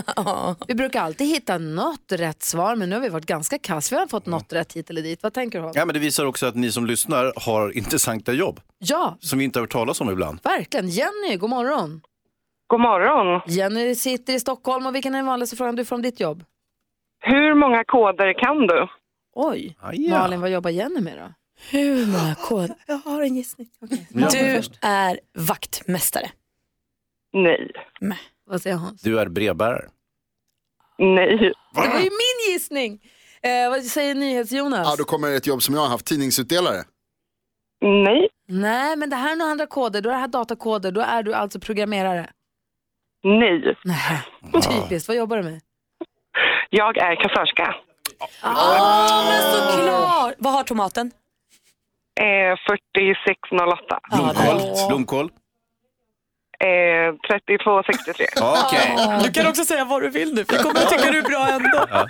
Vi 0.68 0.74
brukar 0.74 1.00
alltid 1.02 1.26
hitta 1.26 1.59
något 1.59 1.95
rätt 2.09 2.42
svar 2.42 2.76
men 2.76 2.88
nu 2.88 2.97
har 2.97 3.03
vi 3.03 3.09
varit 3.09 3.26
ganska 3.26 3.59
kass. 3.59 3.92
Vi 3.92 3.97
har 3.97 4.07
fått 4.07 4.26
något 4.26 4.53
rätt 4.53 4.72
hit 4.72 4.90
eller 4.90 5.03
dit. 5.03 5.22
Vad 5.22 5.32
tänker 5.32 5.62
du? 5.62 5.70
Ja, 5.74 5.84
men 5.84 5.94
det 5.94 5.99
visar 6.01 6.24
också 6.24 6.47
att 6.47 6.55
ni 6.55 6.72
som 6.72 6.86
lyssnar 6.86 7.32
har 7.36 7.70
intressanta 7.76 8.32
jobb 8.32 8.61
Ja, 8.78 9.16
som 9.20 9.38
vi 9.38 9.44
inte 9.44 9.59
har 9.59 9.62
hört 9.62 9.72
talas 9.72 10.01
om 10.01 10.11
ibland. 10.11 10.38
verkligen. 10.44 10.88
Jenny, 10.88 11.36
god 11.36 11.51
morgon. 11.51 12.01
God 12.66 12.80
morgon. 12.80 13.40
Jenny 13.47 13.94
sitter 13.94 14.32
i 14.32 14.40
Stockholm 14.40 14.86
och 14.86 14.94
vilken 14.94 15.14
är 15.14 15.18
den 15.18 15.26
vanligaste 15.26 15.57
frågan 15.57 15.76
du 15.76 15.84
får 15.84 15.97
om 15.97 16.03
ditt 16.03 16.20
jobb? 16.20 16.44
Hur 17.20 17.55
många 17.55 17.84
koder 17.84 18.32
kan 18.38 18.66
du? 18.66 18.88
Oj, 19.34 19.76
ja. 19.92 20.18
Malin 20.18 20.40
vad 20.40 20.51
jobbar 20.51 20.70
Jenny 20.70 21.01
med 21.01 21.18
då? 21.18 21.32
Hur 21.70 22.07
många 22.07 22.34
koder? 22.34 22.76
Jag 22.86 22.97
har 22.99 23.22
en 23.22 23.36
gissning. 23.36 23.68
Okay. 23.80 23.99
Du 24.30 24.61
är 24.82 25.20
vaktmästare. 25.38 26.30
Nej. 27.32 27.70
Vad 28.47 28.62
säger 28.62 28.76
Hans? 28.76 29.03
Du 29.03 29.20
är 29.20 29.28
brevbärare. 29.28 29.88
Nej. 30.99 31.38
Det 31.74 31.80
var 31.80 31.99
ju 31.99 32.11
min 32.11 32.53
gissning. 32.53 33.01
Eh, 33.42 33.70
vad 33.70 33.82
säger 33.82 34.14
NyhetsJonas? 34.14 34.88
Ja, 34.90 34.97
då 34.99 35.05
kommer 35.05 35.36
ett 35.36 35.47
jobb 35.47 35.62
som 35.62 35.74
jag 35.74 35.80
har 35.82 35.88
haft, 35.88 36.07
tidningsutdelare. 36.07 36.84
Nej. 37.80 38.28
Nej, 38.49 38.97
men 38.97 39.11
det 39.11 39.16
här 39.16 39.32
är 39.32 39.36
några 39.36 39.51
andra 39.51 39.66
koder. 39.66 40.01
Då 40.01 40.09
är 40.11 40.14
det 40.14 40.20
här 40.20 40.28
datakoder. 40.28 40.92
Då 40.92 41.01
är 41.01 41.22
du 41.22 41.34
alltså 41.34 41.61
programmerare. 41.61 42.30
Nej. 43.24 43.76
Nej. 43.84 44.22
Typiskt. 44.62 45.09
Vad 45.09 45.16
jobbar 45.16 45.36
du 45.36 45.42
med? 45.42 45.61
Jag 46.70 46.97
är 46.97 47.16
kassörska. 47.16 47.74
Ah, 48.42 49.22
men 49.28 49.42
såklart! 49.53 50.34
Vad 50.38 50.53
har 50.53 50.62
tomaten? 50.64 51.11
Eh, 52.20 52.57
4608. 52.68 54.01
Blomkål. 54.12 54.88
Blomkål. 54.88 55.30
Eh, 56.61 57.14
3263. 57.28 58.26
Okej. 58.40 58.96
Du 59.24 59.32
kan 59.32 59.46
också 59.46 59.64
säga 59.64 59.84
vad 59.84 60.02
du 60.02 60.09
vill 60.11 60.34
nu, 60.34 60.44
för 60.44 60.54
jag 60.54 60.62
kommer 60.62 60.80
att 60.80 60.90
tycka 60.90 61.11
du 61.11 61.18
är 61.18 61.22
bra 61.22 61.48
ändå. 61.48 62.07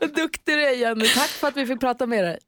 Vad 0.00 0.14
duktig 0.14 0.54
du 0.54 0.64
är 0.64 0.74
Jenny. 0.74 1.08
Tack 1.08 1.28
för 1.28 1.48
att 1.48 1.56
vi 1.56 1.66
fick 1.66 1.80
prata 1.80 2.06
med 2.06 2.24
dig. 2.24 2.38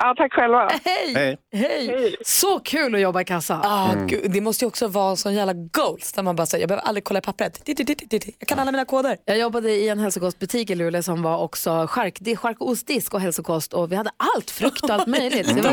Ja, 0.00 0.14
tack 0.16 0.32
själva. 0.32 0.70
Hej! 0.84 1.14
Hej. 1.14 1.38
Hej! 1.52 2.16
Så 2.24 2.60
kul 2.60 2.94
att 2.94 3.00
jobba 3.00 3.20
i 3.20 3.24
kassa. 3.24 3.60
Ah, 3.64 3.94
gud, 4.06 4.30
det 4.30 4.40
måste 4.40 4.64
ju 4.64 4.68
också 4.68 4.88
vara 4.88 5.10
en 5.10 5.16
sån 5.16 5.34
jävla 5.34 5.52
goals 5.52 6.12
där 6.12 6.22
man 6.22 6.36
bara 6.36 6.46
säger 6.46 6.62
jag 6.62 6.68
behöver 6.68 6.88
aldrig 6.88 7.04
kolla 7.04 7.18
i 7.18 7.22
pappret. 7.22 7.62
Jag 8.38 8.48
kan 8.48 8.58
alla 8.58 8.72
mina 8.72 8.84
koder. 8.84 9.16
Jag 9.24 9.38
jobbade 9.38 9.70
i 9.70 9.88
en 9.88 9.98
hälsokostbutik 9.98 10.70
i 10.70 10.74
Luleå 10.74 11.02
som 11.02 11.22
var 11.22 11.38
också 11.38 11.86
chark, 11.90 12.16
det 12.20 12.32
är 12.32 12.36
chark 12.36 12.60
och 12.60 12.68
ostdisk 12.68 13.14
och 13.14 13.20
hälsokost 13.20 13.72
och 13.72 13.92
vi 13.92 13.96
hade 13.96 14.10
allt, 14.36 14.50
frukt 14.50 14.82
och 14.82 14.90
allt 14.90 15.06
möjligt. 15.06 15.54
Det 15.54 15.62
var, 15.62 15.72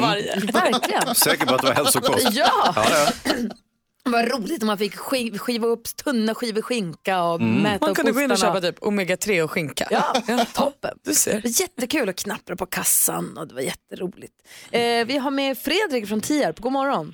verkligen. 0.54 1.16
Säker 1.16 1.46
på 1.46 1.56
att 1.56 1.62
det 1.62 1.68
var 1.68 1.74
hälsokost? 1.76 2.28
Ja. 2.32 2.74
ja, 2.76 2.86
ja. 3.26 3.32
Det 4.06 4.10
var 4.10 4.24
roligt 4.24 4.64
om 4.64 4.68
man 4.68 4.78
fick 4.78 4.96
skiv, 4.96 5.38
skiva 5.38 5.68
upp 5.68 5.84
tunna 6.04 6.36
skivor 6.36 6.62
skinka 6.62 7.24
och 7.24 7.42
Mm. 7.42 7.62
mäta 7.64 7.78
Man 7.86 7.90
upp 7.90 7.96
kunde 7.98 8.12
gå 8.12 8.22
in 8.22 8.32
och 8.32 8.38
köpa 8.38 8.62
typ 8.62 8.80
omega-3 8.80 9.42
och 9.44 9.52
skinka. 9.52 9.88
Ja, 10.28 10.46
toppen. 10.56 10.98
Du 11.04 11.14
ser. 11.14 11.34
Det 11.34 11.44
var 11.44 11.62
jättekul 11.62 12.10
att 12.10 12.16
knappra 12.24 12.56
på 12.56 12.66
kassan 12.66 13.38
och 13.38 13.48
det 13.48 13.54
var 13.56 13.62
jätteroligt. 13.62 14.34
Eh, 14.72 15.06
vi 15.06 15.18
har 15.18 15.32
med 15.32 15.58
Fredrik 15.58 16.08
från 16.08 16.22
Tierp. 16.22 16.60
God 16.60 16.72
morgon. 16.72 17.14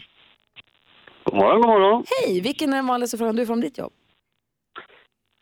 God 1.23 1.35
morgon, 1.35 1.61
god 1.61 1.69
morgon. 1.69 2.05
Hej, 2.25 2.41
vilken 2.41 2.69
är 2.73 2.75
den 2.77 2.87
vanligaste 2.87 3.17
frågan 3.17 3.35
du 3.35 3.45
får 3.45 3.53
om 3.53 3.61
ditt 3.61 3.77
jobb? 3.77 3.93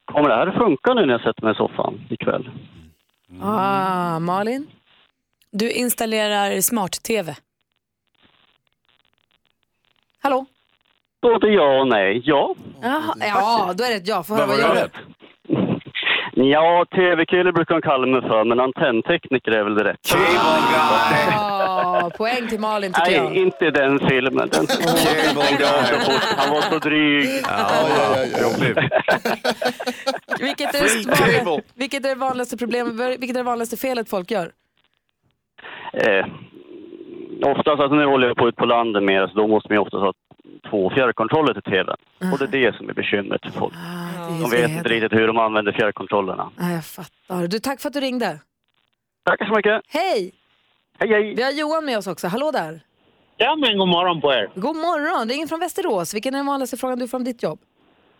Kommer 0.05 0.29
det 0.29 0.35
här 0.35 0.51
funka 0.51 0.93
nu 0.93 1.05
när 1.05 1.13
jag 1.13 1.21
sätter 1.21 1.43
mig 1.43 1.51
i 1.51 1.55
soffan 1.55 2.07
ikväll? 2.09 2.49
Ah, 3.41 4.19
Malin? 4.19 4.67
Du 5.51 5.71
installerar 5.71 6.61
smart-tv. 6.61 7.35
Hallå? 10.19 10.45
Både 11.21 11.47
ja 11.47 11.79
och 11.81 11.87
nej. 11.87 12.21
Ja. 12.25 12.55
Jaha, 12.81 13.13
ja, 13.19 13.73
då 13.77 13.83
är 13.83 13.89
det 13.89 13.95
ett 13.95 14.07
ja. 14.07 14.23
Få 14.23 14.35
höra 14.35 14.45
Vad 14.47 14.59
jag 14.59 14.75
det? 14.75 14.89
Ja, 16.43 16.85
tv-kille 16.95 17.51
brukar 17.51 17.75
de 17.75 17.81
kalla 17.81 18.07
mig 18.07 18.21
för, 18.21 18.43
men 18.43 18.59
antenntekniker 18.59 19.51
är 19.51 19.63
väl 19.63 19.75
det 19.75 19.83
rätt. 19.83 20.15
Ah, 21.37 22.09
poäng 22.17 22.47
till 22.49 22.59
Malin 22.59 22.93
tycker 22.93 23.11
jag. 23.11 23.31
Nej, 23.31 23.41
inte 23.41 23.71
den 23.71 23.99
filmen. 24.09 24.49
Den 24.51 24.67
Han 26.37 26.49
var 26.49 26.61
så 26.61 26.79
dryg. 26.79 27.25
Vilket 30.39 30.75
är, 30.75 30.81
det 30.81 31.43
vanliga, 31.43 31.61
vilket 31.75 32.05
är 32.05 32.09
det 32.09 32.15
vanligaste 32.15 32.57
problemet, 32.57 32.93
vilket 33.19 33.35
är 33.35 33.39
det 33.39 33.43
vanligaste 33.43 33.77
felet 33.77 34.09
folk 34.09 34.31
gör? 34.31 34.51
Eh, 35.93 36.25
oftast, 37.43 37.67
alltså 37.79 37.95
nu 37.95 38.05
håller 38.05 38.27
jag 38.27 38.37
på 38.37 38.47
ut 38.47 38.55
på 38.55 38.65
landet 38.65 39.03
mer, 39.03 39.27
så 39.27 39.33
då 39.33 39.47
måste 39.47 39.69
man 39.69 39.75
ju 39.75 39.81
oftast 39.81 40.01
ha 40.01 40.13
två 40.69 40.89
fjärrkontroller 40.89 41.53
till 41.53 41.61
tvn. 41.61 41.95
Och 42.33 42.39
det 42.39 42.45
är 42.45 42.71
det 42.71 42.77
som 42.77 42.89
är 42.89 42.93
bekymret 42.93 43.41
för 43.43 43.51
folk. 43.51 43.73
är 43.73 44.41
De 44.41 44.49
vet 44.49 44.69
inte 44.69 44.89
riktigt 44.89 45.13
hur 45.19 45.27
de 45.27 45.37
använder 45.37 45.71
fjärrkontrollerna. 45.71 46.51
Nej, 46.55 46.75
jag 46.75 46.85
fattar. 46.85 47.47
Du, 47.47 47.59
tack 47.59 47.81
för 47.81 47.87
att 47.89 47.93
du 47.93 47.99
ringde. 47.99 48.39
Tackar 49.25 49.45
så 49.45 49.55
mycket. 49.55 49.81
Hej! 49.87 50.33
Hej, 50.99 51.09
hej! 51.09 51.35
Vi 51.35 51.43
har 51.43 51.51
Johan 51.51 51.85
med 51.85 51.97
oss 51.97 52.07
också. 52.07 52.27
Hallå 52.27 52.51
där! 52.51 52.81
Ja, 53.37 53.55
men 53.55 53.77
god 53.77 53.87
morgon 53.87 54.21
på 54.21 54.33
er. 54.33 54.49
God 54.55 54.75
morgon! 54.75 55.27
Det 55.27 55.33
är 55.33 55.35
ingen 55.35 55.47
från 55.47 55.59
Västerås. 55.59 56.13
Vilken 56.13 56.33
är 56.33 56.37
den 56.37 56.45
vanligaste 56.45 56.77
frågan 56.77 56.99
du 56.99 57.07
får 57.07 57.17
om 57.17 57.23
ditt 57.23 57.43
jobb? 57.43 57.59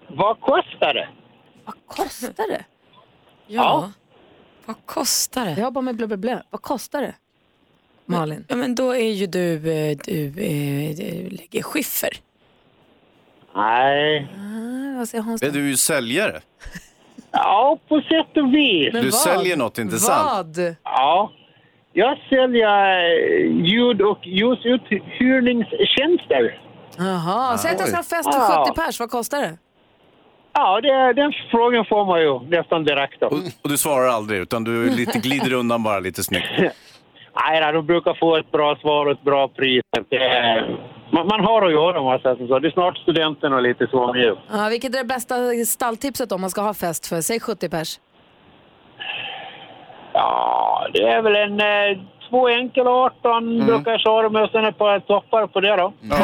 Vad 0.07 0.39
kostar 0.39 0.93
det? 0.93 1.09
Vad 1.65 1.75
kostar 1.88 2.47
det? 2.47 2.65
Ja. 3.47 3.91
Vad 4.65 4.86
kostar 4.86 5.45
det? 5.45 5.51
Jag 5.51 5.59
jobbar 5.59 5.82
med 5.82 5.95
blö, 5.95 6.07
blö, 6.07 6.17
blö. 6.17 6.39
Vad 6.49 6.61
kostar 6.61 7.01
det? 7.01 7.15
Malin? 8.08 8.45
Ja, 8.47 8.55
men 8.55 8.76
då 8.76 8.91
är 8.95 9.12
ju 9.14 9.26
du, 9.28 9.53
eh, 9.55 9.97
du, 10.05 10.26
eh, 10.28 10.95
du 10.95 11.30
lägger 11.30 11.62
skiffer. 11.64 12.10
Nej. 13.55 14.28
Ah, 14.38 14.97
vad 14.97 15.10
säger 15.10 15.24
Hans? 15.24 15.41
Är 15.43 15.51
du 15.51 15.70
ju 15.70 15.78
säljare? 15.78 16.41
Ja, 17.32 17.78
på 17.88 18.01
sätt 18.01 18.38
och 18.38 18.53
vis. 18.53 18.93
du 18.93 19.12
säljer 19.12 19.58
något, 19.58 19.78
inte 19.78 19.99
sant? 19.99 20.58
Vad? 20.58 20.76
Ja. 20.84 21.32
Jag 21.93 22.18
säljer 22.30 22.99
eh, 22.99 23.05
ljud 23.66 24.01
och 24.01 24.28
ljusuthyrningstjänster. 24.28 26.62
Jaha, 26.97 27.58
säg 27.58 27.72
att 27.72 27.80
jag 27.80 27.88
ska 27.88 27.97
ha 27.97 28.03
fest 28.03 28.34
för 28.34 28.39
Ja. 28.39 28.66
70 28.68 28.76
pers. 28.82 28.99
Vad 28.99 29.10
kostar 29.10 29.41
det? 29.41 29.58
Ja, 30.53 30.82
det, 30.82 31.14
den 31.14 31.34
frågan 31.51 31.86
får 31.86 32.05
man 32.05 32.22
ju 32.22 32.39
nästan 32.58 32.84
direkt. 32.84 33.20
Då. 33.20 33.28
Och, 33.28 33.38
och 33.62 33.70
du 33.70 33.78
svarar 33.78 34.08
aldrig, 34.08 34.39
utan 34.39 34.64
du 34.64 34.89
lite, 34.89 35.20
glider 35.20 35.53
undan 35.53 35.84
bara 35.84 35.99
lite 35.99 36.24
snyggt. 36.24 36.47
Nej, 37.46 37.62
då, 37.62 37.72
de 37.72 37.86
brukar 37.86 38.14
få 38.14 38.38
ett 38.38 38.52
bra 38.52 38.76
svar 38.76 39.06
och 39.06 39.12
ett 39.12 39.24
bra 39.24 39.48
pris. 39.48 39.82
Det 40.10 40.66
man, 41.12 41.28
man 41.28 41.40
har 41.46 41.62
att 41.66 41.72
göra 41.72 42.00
om 42.00 42.06
man 42.06 42.20
säger 42.20 42.48
så. 42.48 42.60
Det 42.60 42.68
är 42.68 42.72
snart 42.72 42.98
studenten 42.98 43.54
och 43.54 43.62
lite 43.62 43.88
så 43.88 44.14
nu. 44.14 44.38
Ja, 44.52 44.68
vilket 44.70 44.96
är 44.96 44.98
det 44.98 45.06
bästa 45.06 45.36
stalltipset 45.68 46.32
om 46.32 46.42
man 46.42 46.50
ska 46.50 46.62
ha 46.62 46.74
fest 46.74 47.08
för? 47.08 47.22
Säg 47.22 47.40
70 47.40 47.70
pers. 47.70 48.00
Ja, 50.14 50.88
det 50.94 51.04
är 51.04 51.22
väl 51.22 51.36
en 51.36 51.60
eh, 51.60 52.04
två 52.30 52.48
enkel 52.50 52.88
18 52.88 53.66
brukar 53.66 53.92
jag 53.92 54.00
köra 54.00 54.30
med 54.30 54.44
och 54.44 54.50
sen 54.50 54.66
ett 54.66 54.78
par 54.78 55.00
toppar 55.00 55.48
på 55.48 55.60
det 55.60 55.76
då. 55.76 55.94
Ja. 56.02 56.18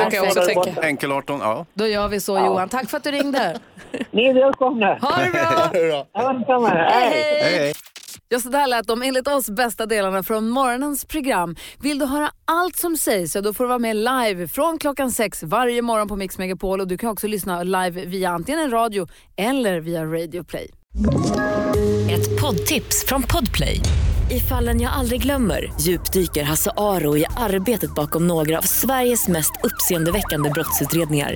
Enkel 0.83 1.11
18, 1.11 1.39
ja. 1.39 1.65
Då 1.73 1.87
gör 1.87 2.07
vi 2.07 2.19
så 2.19 2.37
Johan. 2.37 2.69
Tack 2.69 2.89
för 2.89 2.97
att 2.97 3.03
du 3.03 3.11
ringde. 3.11 3.59
Ni 4.11 4.25
är 4.25 4.33
välkomna. 4.33 4.87
Ha 4.87 5.11
det 5.23 5.31
bra! 5.31 6.05
Ja, 6.13 6.33
detsamma. 6.33 6.67
Hej. 6.67 7.13
Hej! 7.43 7.73
Ja, 8.33 8.39
så 8.39 8.49
där 8.49 8.67
lät 8.67 8.87
de 8.87 9.01
enligt 9.01 9.27
oss 9.27 9.49
bästa 9.49 9.85
delarna 9.85 10.23
från 10.23 10.49
morgonens 10.49 11.05
program. 11.05 11.55
Vill 11.79 11.99
du 11.99 12.05
höra 12.05 12.31
allt 12.45 12.75
som 12.75 12.97
sägs 12.97 13.31
så 13.31 13.41
då 13.41 13.53
får 13.53 13.63
du 13.63 13.67
vara 13.67 13.79
med 13.79 13.95
live 13.95 14.47
från 14.47 14.77
klockan 14.79 15.11
sex 15.11 15.43
varje 15.43 15.81
morgon 15.81 16.07
på 16.07 16.15
Mix 16.15 16.37
Megapol 16.37 16.81
och 16.81 16.87
du 16.87 16.97
kan 16.97 17.09
också 17.09 17.27
lyssna 17.27 17.63
live 17.63 18.05
via 18.05 18.29
antingen 18.29 18.59
en 18.59 18.71
radio 18.71 19.07
eller 19.37 19.79
via 19.79 20.05
Radio 20.05 20.43
Play. 20.43 20.71
Ett 22.11 22.41
poddtips 22.41 23.05
från 23.07 23.23
Podplay. 23.23 23.79
I 24.31 24.39
fallen 24.39 24.81
jag 24.81 24.93
aldrig 24.93 25.21
glömmer 25.21 25.73
djupdyker 25.81 26.43
Hasse 26.43 26.71
Aro 26.77 27.17
i 27.17 27.25
arbetet 27.37 27.95
bakom 27.95 28.27
några 28.27 28.57
av 28.57 28.61
Sveriges 28.61 29.27
mest 29.27 29.51
uppseendeväckande 29.63 30.49
brottsutredningar. 30.49 31.35